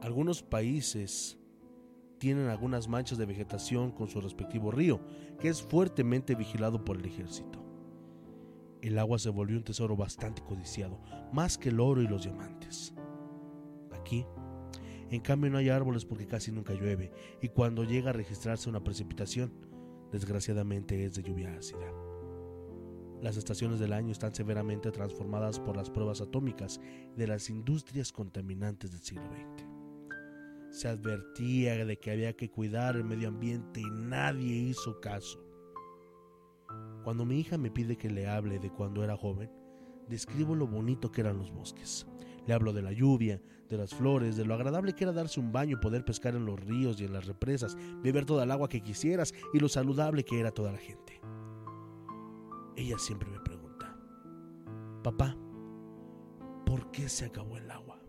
Algunos 0.00 0.44
países 0.44 1.40
tienen 2.18 2.46
algunas 2.46 2.86
manchas 2.86 3.18
de 3.18 3.26
vegetación 3.26 3.90
con 3.90 4.06
su 4.06 4.20
respectivo 4.20 4.70
río, 4.70 5.00
que 5.40 5.48
es 5.48 5.60
fuertemente 5.60 6.36
vigilado 6.36 6.84
por 6.84 6.98
el 6.98 7.04
ejército. 7.06 7.61
El 8.82 8.98
agua 8.98 9.18
se 9.20 9.30
volvió 9.30 9.56
un 9.56 9.62
tesoro 9.62 9.96
bastante 9.96 10.42
codiciado, 10.42 11.00
más 11.32 11.56
que 11.56 11.68
el 11.68 11.78
oro 11.78 12.02
y 12.02 12.08
los 12.08 12.24
diamantes. 12.24 12.92
Aquí, 13.92 14.26
en 15.08 15.20
cambio, 15.20 15.50
no 15.50 15.58
hay 15.58 15.68
árboles 15.68 16.04
porque 16.04 16.26
casi 16.26 16.50
nunca 16.50 16.74
llueve, 16.74 17.12
y 17.40 17.48
cuando 17.48 17.84
llega 17.84 18.10
a 18.10 18.12
registrarse 18.12 18.68
una 18.68 18.82
precipitación, 18.82 19.52
desgraciadamente 20.10 21.04
es 21.04 21.14
de 21.14 21.22
lluvia 21.22 21.54
ácida. 21.54 21.92
Las 23.20 23.36
estaciones 23.36 23.78
del 23.78 23.92
año 23.92 24.10
están 24.10 24.34
severamente 24.34 24.90
transformadas 24.90 25.60
por 25.60 25.76
las 25.76 25.88
pruebas 25.88 26.20
atómicas 26.20 26.80
de 27.16 27.28
las 27.28 27.50
industrias 27.50 28.10
contaminantes 28.10 28.90
del 28.90 29.00
siglo 29.00 29.26
XX. 29.26 29.68
Se 30.70 30.88
advertía 30.88 31.84
de 31.84 31.98
que 31.98 32.10
había 32.10 32.32
que 32.32 32.50
cuidar 32.50 32.96
el 32.96 33.04
medio 33.04 33.28
ambiente 33.28 33.80
y 33.80 33.90
nadie 33.90 34.56
hizo 34.56 35.00
caso. 35.00 35.51
Cuando 37.02 37.24
mi 37.24 37.40
hija 37.40 37.58
me 37.58 37.70
pide 37.70 37.96
que 37.96 38.10
le 38.10 38.28
hable 38.28 38.58
de 38.58 38.70
cuando 38.70 39.02
era 39.02 39.16
joven, 39.16 39.50
describo 40.08 40.54
lo 40.54 40.66
bonito 40.66 41.10
que 41.10 41.22
eran 41.22 41.38
los 41.38 41.50
bosques. 41.50 42.06
Le 42.46 42.54
hablo 42.54 42.72
de 42.72 42.82
la 42.82 42.92
lluvia, 42.92 43.40
de 43.68 43.76
las 43.76 43.94
flores, 43.94 44.36
de 44.36 44.44
lo 44.44 44.54
agradable 44.54 44.94
que 44.94 45.04
era 45.04 45.12
darse 45.12 45.40
un 45.40 45.52
baño, 45.52 45.80
poder 45.80 46.04
pescar 46.04 46.34
en 46.34 46.44
los 46.44 46.60
ríos 46.60 47.00
y 47.00 47.04
en 47.04 47.12
las 47.12 47.26
represas, 47.26 47.76
beber 48.02 48.24
toda 48.24 48.44
el 48.44 48.50
agua 48.50 48.68
que 48.68 48.82
quisieras 48.82 49.32
y 49.52 49.58
lo 49.58 49.68
saludable 49.68 50.24
que 50.24 50.38
era 50.38 50.50
toda 50.50 50.72
la 50.72 50.78
gente. 50.78 51.20
Ella 52.76 52.98
siempre 52.98 53.30
me 53.30 53.40
pregunta, 53.40 53.96
papá, 55.02 55.36
¿por 56.66 56.90
qué 56.90 57.08
se 57.08 57.26
acabó 57.26 57.56
el 57.56 57.70
agua? 57.70 58.00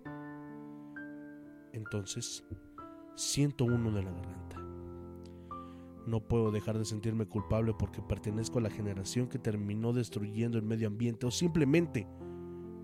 Entonces, 1.74 2.44
siento 3.16 3.66
uno 3.66 3.92
de 3.92 4.04
la 4.04 4.12
garganta. 4.12 4.53
No 6.06 6.20
puedo 6.20 6.52
dejar 6.52 6.78
de 6.78 6.86
sentirme 6.86 7.26
culpable 7.26 7.74
porque 7.78 8.02
pertenezco 8.02 8.60
a 8.60 8.64
la 8.64 8.70
generación 8.70 9.28
que 9.28 9.40
terminó 9.40 9.94
destruyendo 9.94 10.58
el 10.58 10.64
medio 10.64 10.88
ambiente 10.88 11.26
o 11.26 11.32
simplemente 11.32 12.08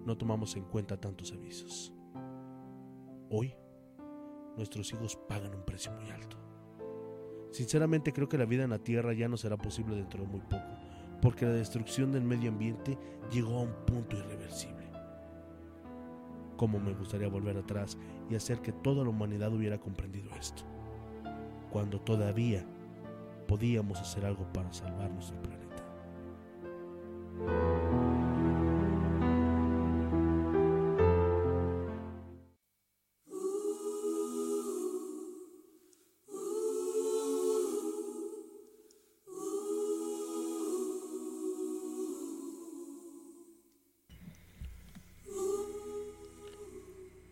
no 0.06 0.18
tomamos 0.18 0.56
en 0.56 0.64
cuenta 0.64 1.00
tantos 1.00 1.34
avisos. 1.34 1.94
Hoy, 3.30 3.54
nuestros 4.56 4.92
hijos 4.94 5.18
pagan 5.28 5.54
un 5.54 5.66
precio 5.66 5.92
muy 5.92 6.10
alto. 6.10 6.38
Sinceramente 7.52 8.14
creo 8.14 8.30
que 8.30 8.38
la 8.38 8.46
vida 8.46 8.64
en 8.64 8.70
la 8.70 8.84
Tierra 8.84 9.14
ya 9.14 9.28
no 9.28 9.36
será 9.36 9.58
posible 9.58 9.96
dentro 9.96 10.24
de 10.24 10.30
muy 10.30 10.42
poco, 10.42 10.66
porque 11.22 11.46
la 11.46 11.52
destrucción 11.52 12.12
del 12.12 12.24
medio 12.24 12.50
ambiente 12.50 12.98
llegó 13.32 13.58
a 13.58 13.64
un 13.64 13.74
punto 13.86 14.18
irreversible. 14.18 14.90
Cómo 16.58 16.80
me 16.80 16.94
gustaría 16.94 17.28
volver 17.28 17.58
atrás 17.58 17.98
y 18.30 18.36
hacer 18.36 18.62
que 18.62 18.72
toda 18.72 19.04
la 19.04 19.10
humanidad 19.10 19.54
hubiera 19.54 19.80
comprendido 19.80 20.30
esto, 20.40 20.64
cuando 21.72 22.00
todavía 22.02 22.66
podíamos 23.50 24.00
hacer 24.00 24.26
algo 24.26 24.46
para 24.54 24.72
salvar 24.72 25.10
nuestro 25.10 25.42
planeta. 25.42 25.84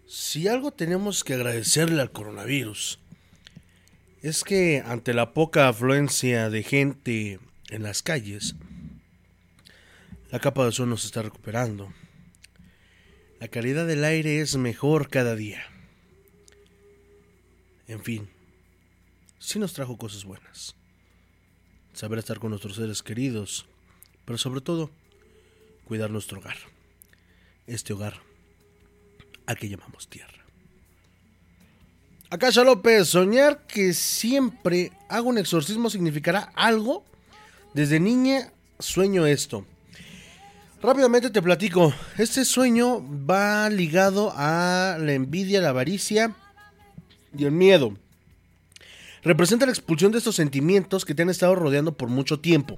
Si 0.07 0.47
algo 0.47 0.71
tenemos 0.71 1.23
que 1.23 1.35
agradecerle 1.35 2.01
al 2.01 2.11
coronavirus, 2.11 2.99
es 4.21 4.43
que 4.43 4.83
ante 4.85 5.13
la 5.13 5.33
poca 5.33 5.67
afluencia 5.67 6.49
de 6.49 6.63
gente 6.63 7.39
en 7.69 7.83
las 7.83 8.01
calles, 8.01 8.55
la 10.31 10.39
capa 10.39 10.63
de 10.63 10.69
ozono 10.69 10.97
se 10.97 11.07
está 11.07 11.21
recuperando. 11.21 11.93
La 13.39 13.47
calidad 13.47 13.85
del 13.85 14.03
aire 14.03 14.41
es 14.41 14.55
mejor 14.57 15.09
cada 15.09 15.35
día. 15.35 15.63
En 17.87 18.03
fin, 18.03 18.27
sí 19.39 19.59
nos 19.59 19.73
trajo 19.73 19.97
cosas 19.97 20.25
buenas. 20.25 20.75
Saber 21.93 22.19
estar 22.19 22.39
con 22.39 22.49
nuestros 22.49 22.75
seres 22.75 23.01
queridos, 23.03 23.65
pero 24.25 24.37
sobre 24.37 24.61
todo, 24.61 24.91
cuidar 25.85 26.11
nuestro 26.11 26.39
hogar. 26.39 26.57
Este 27.65 27.93
hogar 27.93 28.21
al 29.45 29.57
que 29.57 29.69
llamamos 29.69 30.07
tierra. 30.09 30.36
Acá 32.29 32.49
López, 32.51 33.07
soñar 33.07 33.65
que 33.67 33.93
siempre 33.93 34.91
hago 35.07 35.29
un 35.29 35.37
exorcismo 35.37 35.89
significará 35.89 36.51
algo. 36.55 37.05
Desde 37.73 38.01
niña 38.01 38.51
sueño 38.79 39.25
esto. 39.25 39.65
Rápidamente 40.81 41.29
te 41.29 41.41
platico. 41.41 41.93
Este 42.17 42.43
sueño 42.43 43.01
va 43.25 43.69
ligado 43.69 44.33
a 44.35 44.97
la 44.99 45.13
envidia, 45.13 45.61
la 45.61 45.69
avaricia 45.69 46.35
y 47.37 47.45
el 47.45 47.51
miedo. 47.53 47.93
Representa 49.23 49.65
la 49.65 49.71
expulsión 49.71 50.11
de 50.11 50.17
estos 50.17 50.35
sentimientos 50.35 51.05
que 51.05 51.15
te 51.15 51.21
han 51.21 51.29
estado 51.29 51.55
rodeando 51.55 51.95
por 51.95 52.09
mucho 52.09 52.41
tiempo. 52.41 52.77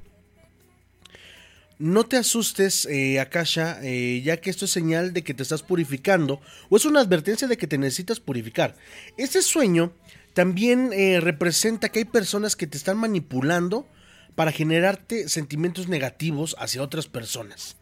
No 1.79 2.05
te 2.05 2.17
asustes, 2.17 2.85
eh, 2.87 3.21
Akasha, 3.21 3.79
eh, 3.81 4.21
ya 4.21 4.35
que 4.35 4.49
esto 4.49 4.65
es 4.65 4.71
señal 4.71 5.13
de 5.13 5.23
que 5.23 5.33
te 5.33 5.43
estás 5.43 5.63
purificando 5.63 6.41
o 6.69 6.75
es 6.75 6.83
una 6.83 6.99
advertencia 6.99 7.47
de 7.47 7.55
que 7.55 7.67
te 7.67 7.77
necesitas 7.77 8.19
purificar. 8.19 8.75
Este 9.15 9.41
sueño 9.41 9.93
también 10.33 10.91
eh, 10.91 11.21
representa 11.21 11.87
que 11.87 11.99
hay 11.99 12.05
personas 12.05 12.57
que 12.57 12.67
te 12.67 12.75
están 12.75 12.97
manipulando 12.97 13.87
para 14.35 14.51
generarte 14.51 15.29
sentimientos 15.29 15.87
negativos 15.87 16.53
hacia 16.59 16.83
otras 16.83 17.07
personas. 17.07 17.77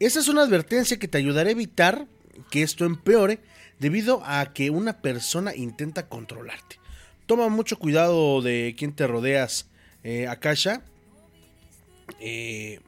Esa 0.00 0.18
es 0.18 0.26
una 0.26 0.42
advertencia 0.42 0.98
que 0.98 1.06
te 1.06 1.18
ayudará 1.18 1.50
a 1.50 1.52
evitar 1.52 2.08
que 2.50 2.62
esto 2.62 2.84
empeore 2.84 3.38
debido 3.78 4.22
a 4.24 4.52
que 4.52 4.70
una 4.70 5.02
persona 5.02 5.54
intenta 5.54 6.08
controlarte. 6.08 6.80
Toma 7.26 7.48
mucho 7.48 7.78
cuidado 7.78 8.42
de 8.42 8.74
quién 8.76 8.92
te 8.92 9.06
rodeas, 9.06 9.68
eh, 10.02 10.26
Akasha. 10.26 10.82
Eh, 12.18 12.80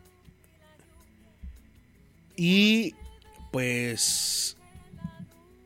y 2.36 2.94
pues 3.50 4.56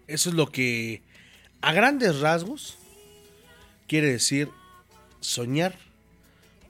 eso 0.07 0.29
es 0.29 0.35
lo 0.35 0.47
que 0.47 1.03
a 1.61 1.73
grandes 1.73 2.21
rasgos 2.21 2.79
quiere 3.87 4.09
decir 4.09 4.49
soñar 5.21 5.75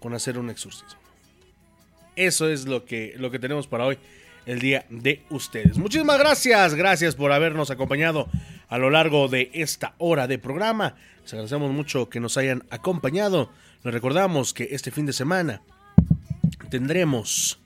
con 0.01 0.15
hacer 0.15 0.39
un 0.39 0.51
exorcismo. 0.51 1.01
Eso 2.15 2.49
es 2.49 2.67
lo 2.67 2.85
que, 2.85 3.15
lo 3.19 3.31
que 3.31 3.39
tenemos 3.39 3.67
para 3.67 3.85
hoy, 3.85 3.99
el 4.47 4.61
día 4.61 4.87
de 4.89 5.23
ustedes. 5.31 5.77
Muchísimas 5.77 6.19
gracias, 6.19 6.75
gracias 6.75 7.15
por 7.15 7.33
habernos 7.33 7.71
acompañado 7.71 8.29
a 8.69 8.79
lo 8.79 8.91
largo 8.91 9.29
de 9.29 9.51
esta 9.53 9.95
hora 9.99 10.27
de 10.27 10.39
programa. 10.39 10.97
Les 11.23 11.33
agradecemos 11.33 11.73
mucho 11.73 12.09
que 12.09 12.21
nos 12.21 12.37
hayan 12.37 12.65
acompañado. 12.71 13.51
Les 13.85 13.93
recordamos 13.93 14.55
que 14.55 14.69
este 14.71 14.91
fin 14.91 15.07
de 15.07 15.13
semana 15.13 15.61
tendremos 16.71 17.59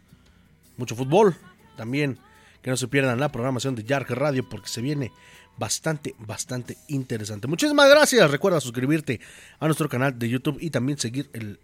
mucho 0.76 0.97
fútbol, 0.97 1.37
también 1.81 2.18
que 2.61 2.68
no 2.68 2.76
se 2.76 2.89
pierdan 2.89 3.18
la 3.18 3.33
programación 3.33 3.74
de 3.74 3.85
Yark 3.85 4.11
Radio 4.11 4.47
porque 4.47 4.68
se 4.68 4.83
viene 4.83 5.12
bastante, 5.57 6.14
bastante 6.18 6.76
interesante. 6.89 7.49
Muchísimas 7.49 7.89
gracias. 7.89 8.31
Recuerda 8.31 8.61
suscribirte 8.61 9.18
a 9.59 9.64
nuestro 9.64 9.89
canal 9.89 10.18
de 10.18 10.28
YouTube 10.28 10.59
y 10.61 10.68
también 10.68 10.99
seguir 10.99 11.31
el 11.33 11.59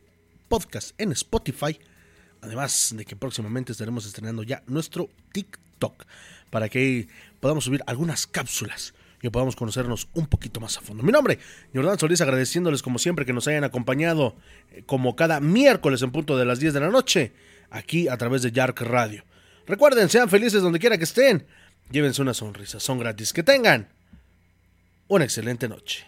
podcast 0.49 0.99
en 0.99 1.13
Spotify. 1.13 1.79
Además 2.41 2.95
de 2.97 3.05
que 3.05 3.15
próximamente 3.15 3.73
estaremos 3.73 4.07
estrenando 4.07 4.43
ya 4.43 4.63
nuestro 4.67 5.11
TikTok 5.33 6.07
para 6.49 6.71
que 6.71 7.09
podamos 7.39 7.65
subir 7.65 7.83
algunas 7.87 8.27
cápsulas 8.27 8.95
y 9.21 9.29
podamos 9.29 9.55
conocernos 9.55 10.09
un 10.15 10.29
poquito 10.29 10.61
más 10.61 10.79
a 10.79 10.81
fondo. 10.81 11.03
Mi 11.03 11.13
nombre, 11.13 11.41
Jordán 11.75 11.99
Solís, 11.99 12.23
agradeciéndoles 12.23 12.81
como 12.81 12.99
siempre 12.99 13.27
que 13.27 13.35
nos 13.35 13.47
hayan 13.49 13.65
acompañado 13.65 14.35
eh, 14.71 14.83
como 14.87 15.15
cada 15.15 15.41
miércoles 15.41 16.01
en 16.01 16.11
punto 16.11 16.39
de 16.39 16.47
las 16.47 16.59
10 16.59 16.73
de 16.73 16.81
la 16.81 16.89
noche 16.89 17.35
aquí 17.69 18.09
a 18.09 18.17
través 18.17 18.41
de 18.41 18.53
Yark 18.53 18.81
Radio. 18.81 19.23
Recuerden, 19.67 20.09
sean 20.09 20.29
felices 20.29 20.63
donde 20.63 20.79
quiera 20.79 20.99
que 20.99 21.05
estén. 21.05 21.47
Llévense 21.91 22.23
una 22.23 22.35
sonrisa, 22.35 22.81
son 22.81 22.99
gratis. 22.99 23.33
Que 23.33 23.43
tengan 23.43 23.89
una 25.09 25.25
excelente 25.25 25.69
noche. 25.69 26.07